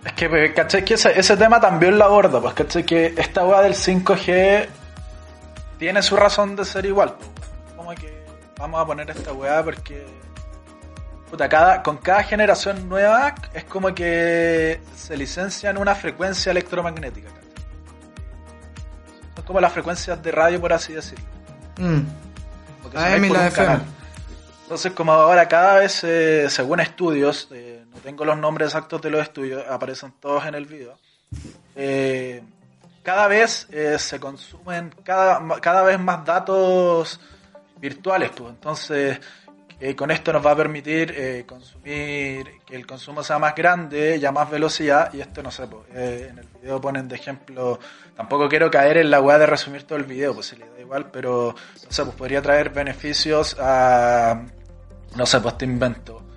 Es 0.06 0.14
que, 0.14 0.30
pues, 0.30 0.52
¿cachai? 0.53 0.84
Que 0.84 0.95
ese, 0.95 1.18
ese 1.19 1.38
tema 1.38 1.60
también 1.60 1.98
lo 1.98 2.06
aborda, 2.06 2.41
pues, 2.41 2.53
¿cachai? 2.53 2.84
Que 2.86 3.14
esta 3.18 3.45
weá 3.45 3.61
del 3.61 3.73
5G 3.76 4.68
tiene 5.78 6.02
su 6.02 6.15
razón 6.15 6.56
de 6.56 6.65
ser 6.65 6.86
igual. 6.86 7.14
pues. 7.18 7.30
Como 7.76 7.91
que 7.95 8.26
vamos 8.57 8.82
a 8.82 8.86
poner 8.86 9.10
esta 9.10 9.32
weá 9.34 9.64
porque. 9.64 10.06
Puta, 11.30 11.48
cada, 11.48 11.82
con 11.82 11.98
cada 11.98 12.23
generación 12.23 12.90
nueva 12.90 13.34
es 13.53 13.64
como 13.64 13.94
que 13.95 14.82
se 14.98 15.15
licencian 15.15 15.78
una 15.78 15.95
frecuencia 15.95 16.52
electromagnética. 16.52 17.30
Son 19.36 19.45
como 19.45 19.61
las 19.61 19.72
frecuencias 19.72 20.22
de 20.22 20.32
radio, 20.32 20.60
por 20.60 20.73
así 20.73 20.91
decirlo. 20.94 21.23
mm, 21.78 21.99
Porque 22.84 22.98
AM 22.98 23.23
y 23.26 23.30
la 23.30 23.48
FM. 23.48 23.65
canal. 23.68 23.84
Entonces, 24.64 24.91
como 24.91 25.14
ahora 25.14 25.48
cada 25.48 25.78
vez, 25.80 26.03
eh, 26.03 26.48
según 26.49 26.80
estudios, 26.82 27.48
eh, 27.52 27.70
tengo 28.03 28.26
los 28.26 28.38
nombres 28.38 28.68
exactos 28.68 29.02
de 29.02 29.10
los 29.10 29.22
estudios, 29.22 29.64
aparecen 29.68 30.14
todos 30.19 30.45
en 30.45 30.56
el 30.56 30.65
video, 30.65 30.98
eh, 31.76 32.41
cada 33.03 33.28
vez 33.28 33.68
eh, 33.72 33.98
se 33.98 34.19
consumen 34.19 34.94
cada, 35.03 35.60
cada 35.60 35.84
vez 35.84 35.99
más 35.99 36.23
datos 36.23 37.19
virtuales. 37.78 38.32
Pues. 38.36 38.49
Entonces, 38.52 39.19
eh, 39.80 39.95
con 39.95 40.11
esto 40.11 40.32
nos 40.32 40.45
va 40.45 40.52
a 40.52 40.56
permitir 40.56 41.45
consumir, 41.48 42.60
que 42.65 42.76
el 42.76 42.86
consumo 42.86 43.23
sea 43.23 43.40
más 43.40 43.56
grande 43.56 44.19
y 44.22 44.32
más 44.32 44.49
velocidad. 44.49 45.11
Y 45.14 45.22
esto 45.22 45.41
no 45.41 45.49
sé, 45.49 45.65
pues, 45.65 45.84
eh, 45.95 46.28
en 46.30 46.38
el 46.38 46.48
video 46.61 46.80
ponen 46.80 47.07
de 47.07 47.15
ejemplo, 47.15 47.80
tampoco 48.15 48.48
quiero 48.48 48.69
caer 48.69 48.98
en 48.98 49.10
la 49.10 49.19
weá 49.19 49.40
de 49.40 49.48
resumir 49.48 49.84
todo 49.84 49.98
el 49.98 50.06
video, 50.06 50.36
pues 50.36 50.48
si 50.48 50.56
le 50.57 50.69
da 50.69 50.80
igual, 50.80 51.10
pero 51.11 51.56
no 51.84 51.91
sé, 51.91 52.03
pues 52.03 52.15
podría 52.15 52.41
traer 52.41 52.69
beneficios 52.69 53.57
a, 53.60 54.44
no 55.15 55.26
sé, 55.26 55.40
pues 55.41 55.57
te 55.57 55.65
invento. 55.65 56.30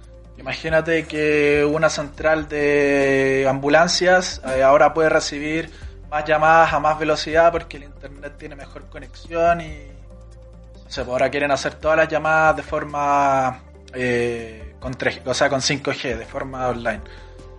Imagínate 0.44 1.06
que 1.06 1.64
una 1.64 1.88
central 1.88 2.48
de 2.50 3.46
ambulancias 3.48 4.42
eh, 4.54 4.62
ahora 4.62 4.92
puede 4.92 5.08
recibir 5.08 5.70
más 6.10 6.26
llamadas 6.26 6.70
a 6.74 6.80
más 6.80 6.98
velocidad 6.98 7.50
porque 7.50 7.78
el 7.78 7.84
internet 7.84 8.34
tiene 8.36 8.54
mejor 8.54 8.84
conexión 8.90 9.62
y 9.62 9.68
no 9.68 10.90
sé, 10.90 11.00
pues 11.00 11.08
ahora 11.12 11.30
quieren 11.30 11.50
hacer 11.50 11.72
todas 11.76 11.96
las 11.96 12.08
llamadas 12.08 12.56
de 12.58 12.62
forma 12.62 13.62
eh, 13.94 14.74
con 14.80 14.92
3, 14.92 15.22
o 15.24 15.32
sea, 15.32 15.48
con 15.48 15.60
5G, 15.62 16.18
de 16.18 16.26
forma 16.26 16.68
online. 16.68 17.00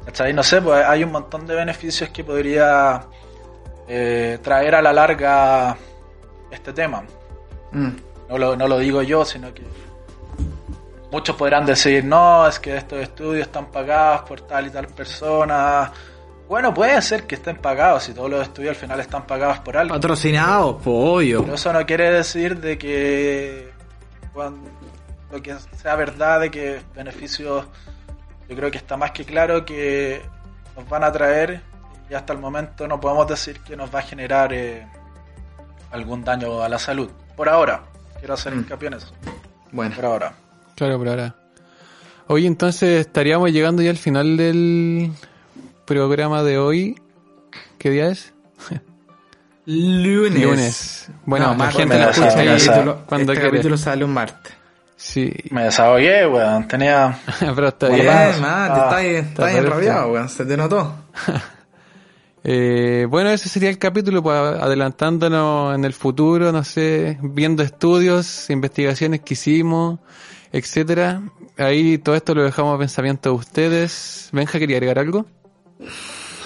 ¿Cachai? 0.06 0.32
No 0.32 0.44
sé, 0.44 0.62
pues 0.62 0.86
hay 0.86 1.04
un 1.04 1.12
montón 1.12 1.48
de 1.48 1.56
beneficios 1.56 2.12
que 2.12 2.24
podría 2.24 3.02
eh, 3.88 4.38
traer 4.44 4.76
a 4.76 4.84
la 4.84 4.94
larga 4.94 5.76
este 6.52 6.72
tema. 6.72 7.02
mm, 7.72 7.90
No 8.30 8.38
lo, 8.38 8.56
no 8.56 8.68
lo 8.68 8.78
digo 8.78 9.02
yo, 9.02 9.26
sino 9.26 9.52
que 9.56 9.64
muchos 11.16 11.36
podrán 11.38 11.66
decir, 11.66 12.04
no, 12.04 12.46
es 12.46 12.60
que 12.60 12.76
estos 12.76 13.00
estudios 13.00 13.48
están 13.48 13.68
pagados 13.68 14.22
por 14.28 14.42
tal 14.42 14.68
y 14.68 14.70
tal 14.70 14.88
persona. 14.88 15.90
Bueno, 16.50 16.74
puede 16.74 17.02
ser 17.02 17.26
que 17.26 17.36
estén 17.36 17.56
pagados, 17.56 18.04
si 18.04 18.14
todos 18.14 18.30
los 18.30 18.42
estudios 18.42 18.72
al 18.72 18.76
final 18.76 19.00
están 19.00 19.26
pagados 19.26 19.60
por 19.60 19.78
algo. 19.78 19.96
patrocinados, 19.96 20.76
obvio. 20.86 21.42
Pero 21.44 21.56
eso 21.56 21.72
no 21.72 21.86
quiere 21.86 22.12
decir 22.12 22.60
de 22.60 22.78
que 22.78 23.72
cuando, 24.34 24.70
lo 25.32 25.42
que 25.42 25.56
sea 25.82 25.96
verdad, 25.96 26.42
de 26.42 26.52
que 26.52 26.82
beneficios, 26.94 27.66
yo 28.50 28.56
creo 28.56 28.70
que 28.70 28.78
está 28.78 28.98
más 28.98 29.12
que 29.12 29.24
claro 29.24 29.64
que 29.66 30.22
nos 30.76 30.88
van 30.90 31.04
a 31.06 31.12
traer 31.14 31.62
y 32.10 32.14
hasta 32.14 32.34
el 32.34 32.40
momento 32.40 32.88
no 32.90 33.00
podemos 33.00 33.26
decir 33.28 33.62
que 33.62 33.76
nos 33.78 33.90
va 33.94 34.00
a 34.00 34.04
generar 34.04 34.52
eh, 34.54 34.86
algún 35.92 36.24
daño 36.26 36.62
a 36.62 36.68
la 36.68 36.78
salud. 36.78 37.10
Por 37.38 37.48
ahora, 37.48 37.84
quiero 38.20 38.34
hacer 38.34 38.54
Mm. 38.54 38.60
hincapié 38.60 38.88
en 38.90 38.94
eso. 38.96 39.14
Bueno, 39.72 39.96
Por 39.96 40.06
ahora. 40.06 40.34
Claro, 40.76 40.98
por 40.98 41.10
ahora. 41.10 41.36
Oye, 42.28 42.48
entonces 42.48 43.02
estaríamos 43.06 43.52
llegando 43.52 43.82
ya 43.82 43.90
al 43.92 43.98
final 43.98 44.36
del 44.38 45.12
programa 45.86 46.44
de 46.44 46.58
hoy. 46.58 47.00
¿Qué 47.78 47.90
día 47.92 48.08
es? 48.10 48.34
lunes. 49.66 50.42
Lunes. 50.44 51.10
Bueno, 51.26 51.46
No, 51.48 51.52
la 51.54 51.58
martes, 51.58 51.78
gente 51.78 51.98
lo 52.00 52.10
escucha 52.10 52.46
capítulo- 52.46 53.04
cuando 53.06 53.34
este 53.34 53.46
capítulo 53.46 53.78
sale 53.78 54.06
un 54.06 54.14
martes. 54.14 54.54
Sí, 54.98 55.34
Me 55.52 55.64
desahogué, 55.66 56.26
weón. 56.28 56.68
Tenía. 56.68 57.20
pero 57.56 57.68
está 57.68 57.88
Bueno, 57.88 58.04
bien. 58.04 58.16
Bien, 58.16 58.42
man, 58.42 58.72
Ah, 58.72 58.74
está 58.84 58.96
ahí, 58.98 59.08
está 59.16 59.28
está 59.30 59.46
ahí 59.48 59.58
enrabiado, 59.58 60.12
weón, 60.14 60.30
se 60.30 60.46
te 60.46 60.58
notó. 60.58 60.96
Eh, 62.48 63.08
bueno, 63.10 63.32
ese 63.32 63.50
sería 63.50 63.70
el 63.70 63.80
capítulo, 63.80 64.22
pues, 64.22 64.38
adelantándonos 64.38 65.74
en 65.74 65.84
el 65.84 65.94
futuro, 65.94 66.52
no 66.52 66.64
sé, 66.64 67.18
viendo 67.24 67.64
estudios, 67.64 68.52
investigaciones 68.52 69.22
que 69.22 69.34
hicimos, 69.34 69.98
etcétera. 70.58 71.22
Ahí 71.58 71.98
todo 71.98 72.16
esto 72.16 72.34
lo 72.34 72.44
dejamos 72.44 72.76
a 72.76 72.80
pensamiento 72.80 73.30
de 73.30 73.36
ustedes. 73.36 74.30
Benja, 74.32 74.58
¿quería 74.60 74.78
agregar 74.78 75.00
algo? 75.00 75.26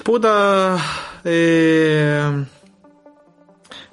Puta, 0.03 0.77
eh, 1.23 2.45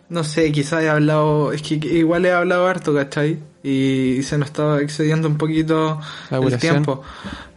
no 0.09 0.25
sé, 0.25 0.51
quizás 0.53 0.83
he 0.83 0.89
hablado, 0.89 1.53
es 1.53 1.63
que 1.63 1.75
igual 1.75 2.25
he 2.25 2.33
hablado 2.33 2.67
harto, 2.67 2.95
¿cachai? 2.95 3.39
Y, 3.63 4.23
se 4.23 4.39
nos 4.39 4.49
estaba 4.49 4.81
excediendo 4.81 5.27
un 5.29 5.37
poquito 5.37 6.01
La 6.31 6.39
el 6.39 6.57
tiempo. 6.59 7.03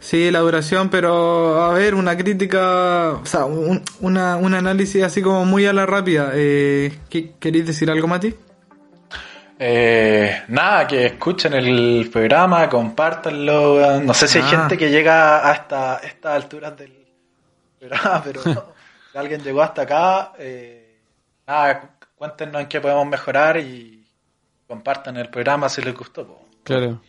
Sí, 0.00 0.30
la 0.32 0.40
duración, 0.40 0.90
pero 0.90 1.62
a 1.62 1.72
ver, 1.72 1.94
una 1.94 2.16
crítica, 2.16 3.12
o 3.12 3.24
sea, 3.24 3.44
un, 3.44 3.80
una, 4.00 4.36
un 4.36 4.52
análisis 4.54 5.02
así 5.04 5.22
como 5.22 5.44
muy 5.44 5.66
a 5.66 5.72
la 5.72 5.86
rápida. 5.86 6.32
Eh, 6.34 6.98
¿qué- 7.08 7.32
¿Queréis 7.38 7.66
decir 7.66 7.90
algo, 7.90 8.08
Mati? 8.08 8.34
Eh, 9.62 10.42
nada, 10.48 10.86
que 10.86 11.04
escuchen 11.04 11.52
el 11.52 12.08
programa, 12.10 12.66
compártanlo. 12.70 14.00
No 14.00 14.14
sé 14.14 14.26
si 14.26 14.38
hay 14.38 14.44
Ah. 14.46 14.48
gente 14.48 14.78
que 14.78 14.88
llega 14.90 15.50
hasta 15.50 15.98
estas 15.98 16.34
alturas 16.34 16.74
del 16.78 16.92
programa, 17.78 18.22
pero 18.24 18.42
si 18.42 19.18
alguien 19.18 19.42
llegó 19.42 19.60
hasta 19.60 19.82
acá, 19.82 20.32
eh, 20.38 20.96
nada, 21.46 21.80
cu- 21.80 21.88
cuéntenos 22.16 22.62
en 22.62 22.68
qué 22.68 22.80
podemos 22.80 23.06
mejorar 23.06 23.58
y 23.58 24.02
compartan 24.66 25.18
el 25.18 25.28
programa 25.28 25.68
si 25.68 25.82
les 25.82 25.94
gustó. 25.94 26.26
po. 26.26 26.42
Claro. 26.64 27.00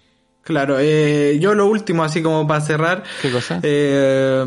Claro, 0.44 0.78
eh, 0.80 1.38
yo 1.40 1.53
lo 1.53 1.68
último, 1.68 2.03
así 2.03 2.22
como 2.22 2.45
para 2.48 2.60
cerrar, 2.61 3.03
¿Qué 3.22 3.32
cosa? 3.32 3.60
Eh, 3.64 4.45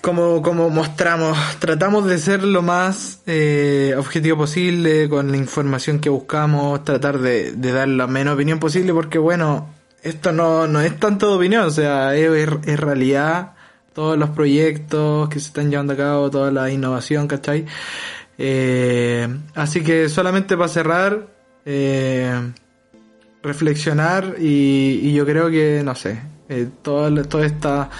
como, 0.00 0.42
como 0.42 0.70
mostramos, 0.70 1.36
tratamos 1.58 2.06
de 2.06 2.18
ser 2.18 2.42
lo 2.42 2.62
más 2.62 3.20
eh, 3.26 3.94
objetivo 3.96 4.38
posible 4.38 5.08
con 5.08 5.30
la 5.30 5.36
información 5.36 5.98
que 5.98 6.08
buscamos, 6.08 6.84
tratar 6.84 7.18
de, 7.18 7.52
dar 7.52 7.88
la 7.88 8.06
menos 8.06 8.34
opinión 8.34 8.58
posible, 8.58 8.92
porque 8.92 9.18
bueno, 9.18 9.68
esto 10.02 10.32
no, 10.32 10.66
no 10.66 10.80
es 10.80 10.98
tanto 10.98 11.28
de 11.30 11.36
opinión, 11.36 11.64
o 11.64 11.70
sea, 11.70 12.14
es, 12.16 12.78
realidad, 12.78 13.52
todos 13.92 14.16
los 14.16 14.30
proyectos 14.30 15.28
que 15.28 15.40
se 15.40 15.48
están 15.48 15.70
llevando 15.70 15.92
a 15.92 15.96
cabo, 15.96 16.30
toda 16.30 16.50
la 16.50 16.70
innovación, 16.70 17.26
¿cachai? 17.26 17.66
Eh, 18.38 19.28
así 19.54 19.82
que 19.82 20.08
solamente 20.08 20.56
para 20.56 20.68
cerrar, 20.68 21.26
eh, 21.66 22.52
reflexionar 23.42 24.36
y, 24.38 25.12
yo 25.12 25.26
creo 25.26 25.50
que, 25.50 25.82
no 25.84 25.94
sé, 25.94 26.22
eh, 26.48 26.68
todas 26.82 27.28
toda 27.28 27.44
esta, 27.44 27.90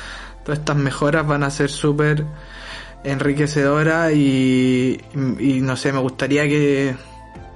estas 0.54 0.76
mejoras 0.76 1.26
van 1.26 1.42
a 1.42 1.50
ser 1.50 1.70
súper 1.70 2.24
enriquecedoras 3.04 4.12
y, 4.12 5.00
y, 5.14 5.56
y 5.56 5.60
no 5.60 5.76
sé, 5.76 5.92
me 5.92 6.00
gustaría 6.00 6.44
que, 6.44 6.94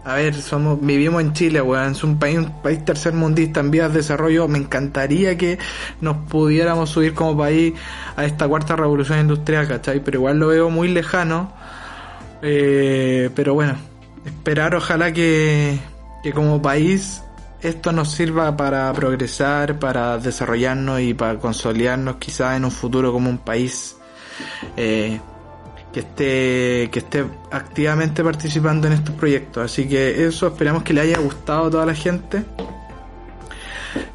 a 0.05 0.14
ver, 0.14 0.35
somos 0.35 0.81
vivimos 0.81 1.23
en 1.23 1.32
Chile, 1.32 1.62
weón, 1.62 1.93
es 1.93 2.02
un 2.02 2.19
país, 2.19 2.39
un 2.39 2.62
país 2.62 2.85
tercermundista 2.85 3.60
en 3.60 3.70
vías 3.70 3.93
de 3.93 3.98
desarrollo, 3.98 4.48
me 4.48 4.59
encantaría 4.59 5.36
que 5.36 5.59
nos 6.01 6.16
pudiéramos 6.28 6.90
subir 6.90 7.14
como 7.14 7.36
país 7.36 7.74
a 8.16 8.24
esta 8.24 8.48
cuarta 8.48 8.77
revolución 8.77 9.20
industrial, 9.20 9.69
¿cachai? 9.69 10.02
Pero 10.02 10.19
igual 10.19 10.39
lo 10.39 10.48
veo 10.48 10.70
muy 10.70 10.89
lejano, 10.89 11.52
eh, 12.43 13.31
pero 13.35 13.55
bueno, 13.55 13.77
esperar 14.24 14.74
ojalá 14.74 15.12
que, 15.12 15.78
que 16.23 16.32
como 16.32 16.60
país 16.60 17.23
esto 17.62 17.93
nos 17.93 18.10
sirva 18.10 18.56
para 18.56 18.93
progresar, 18.93 19.78
para 19.78 20.18
desarrollarnos 20.18 21.01
y 21.01 21.14
para 21.14 21.39
consolidarnos 21.39 22.16
quizás 22.16 22.56
en 22.56 22.64
un 22.64 22.70
futuro 22.70 23.12
como 23.12 23.30
un 23.30 23.39
país 23.39 23.97
eh, 24.76 25.20
que 25.93 26.01
esté 26.01 26.89
que 26.90 26.98
esté 27.01 27.24
activamente 27.51 28.24
participando 28.24 28.86
en 28.86 28.94
estos 28.94 29.14
proyectos. 29.14 29.64
Así 29.64 29.89
que 29.89 30.26
eso 30.26 30.47
esperamos 30.48 30.82
que 30.82 30.93
le 30.93 31.02
haya 31.02 31.18
gustado 31.18 31.66
a 31.66 31.70
toda 31.70 31.86
la 31.86 31.94
gente. 31.94 32.43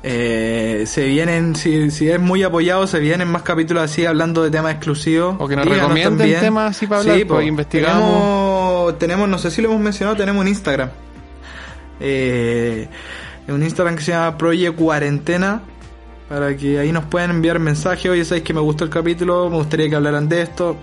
Eh, 0.02 0.84
se 0.88 1.06
vienen, 1.06 1.56
si, 1.56 1.92
si 1.92 2.10
es 2.10 2.20
muy 2.20 2.42
apoyado, 2.44 2.88
se 2.88 3.00
vienen 3.00 3.28
más 3.28 3.44
capítulos 3.44 3.84
así 3.84 4.06
hablando 4.06 4.44
de 4.44 4.50
temas 4.50 4.74
exclusivos. 4.74 5.36
O 5.40 5.48
que 5.48 5.56
nos 5.56 5.66
Díganos 5.66 5.84
recomienden 5.90 6.18
también. 6.18 6.40
temas 6.40 6.76
así 6.76 6.88
para 6.88 7.02
hablar, 7.02 7.18
Sí, 7.18 7.26
pues, 7.26 7.48
investigamos. 7.48 8.10
Tenemos, 8.10 9.00
tenemos, 9.00 9.30
no 9.30 9.38
sé 9.38 9.52
si 9.52 9.62
lo 9.62 9.70
hemos 9.70 9.82
mencionado, 9.82 10.18
tenemos 10.18 10.42
un 10.42 10.48
Instagram. 10.48 10.90
Eh, 12.00 12.88
un 13.54 13.64
Instagram 13.64 13.96
que 13.96 14.02
se 14.04 14.12
llama 14.12 14.38
Project 14.38 14.76
Cuarentena. 14.76 15.62
para 16.30 16.56
que 16.58 16.78
ahí 16.80 16.92
nos 16.92 17.06
puedan 17.06 17.32
enviar 17.32 17.58
mensajes. 17.60 18.12
Oye, 18.12 18.26
sabéis 18.26 18.44
que 18.44 18.54
me 18.54 18.60
gustó 18.60 18.84
el 18.84 18.90
capítulo, 18.90 19.50
me 19.50 19.56
gustaría 19.58 19.90
que 19.90 19.96
hablaran 19.96 20.28
de 20.28 20.42
esto. 20.42 20.76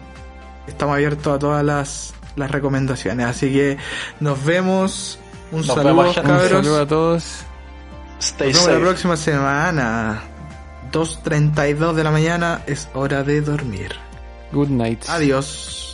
Estamos 0.67 0.95
abiertos 0.95 1.35
a 1.35 1.39
todas 1.39 1.63
las, 1.65 2.15
las 2.37 2.51
recomendaciones. 2.51 3.27
Así 3.27 3.53
que 3.53 3.77
nos 4.21 4.43
vemos. 4.45 5.19
Un 5.53 5.59
Nos 5.59 5.67
saludo, 5.67 5.85
vemos, 5.85 6.15
gente. 6.15 6.31
Un 6.31 6.39
cabros. 6.39 6.51
saludo 6.65 6.81
a 6.81 6.87
todos. 6.87 7.25
Stay 8.21 8.53
Nos 8.53 8.67
vemos 8.67 8.81
la 8.81 8.87
próxima 8.87 9.17
semana. 9.19 10.23
2.32 10.93 11.93
de 11.93 12.05
la 12.05 12.11
mañana 12.11 12.63
es 12.67 12.89
hora 12.95 13.23
de 13.23 13.41
dormir. 13.43 13.93
Good 14.53 14.69
night. 14.69 15.05
Adiós. 15.09 15.94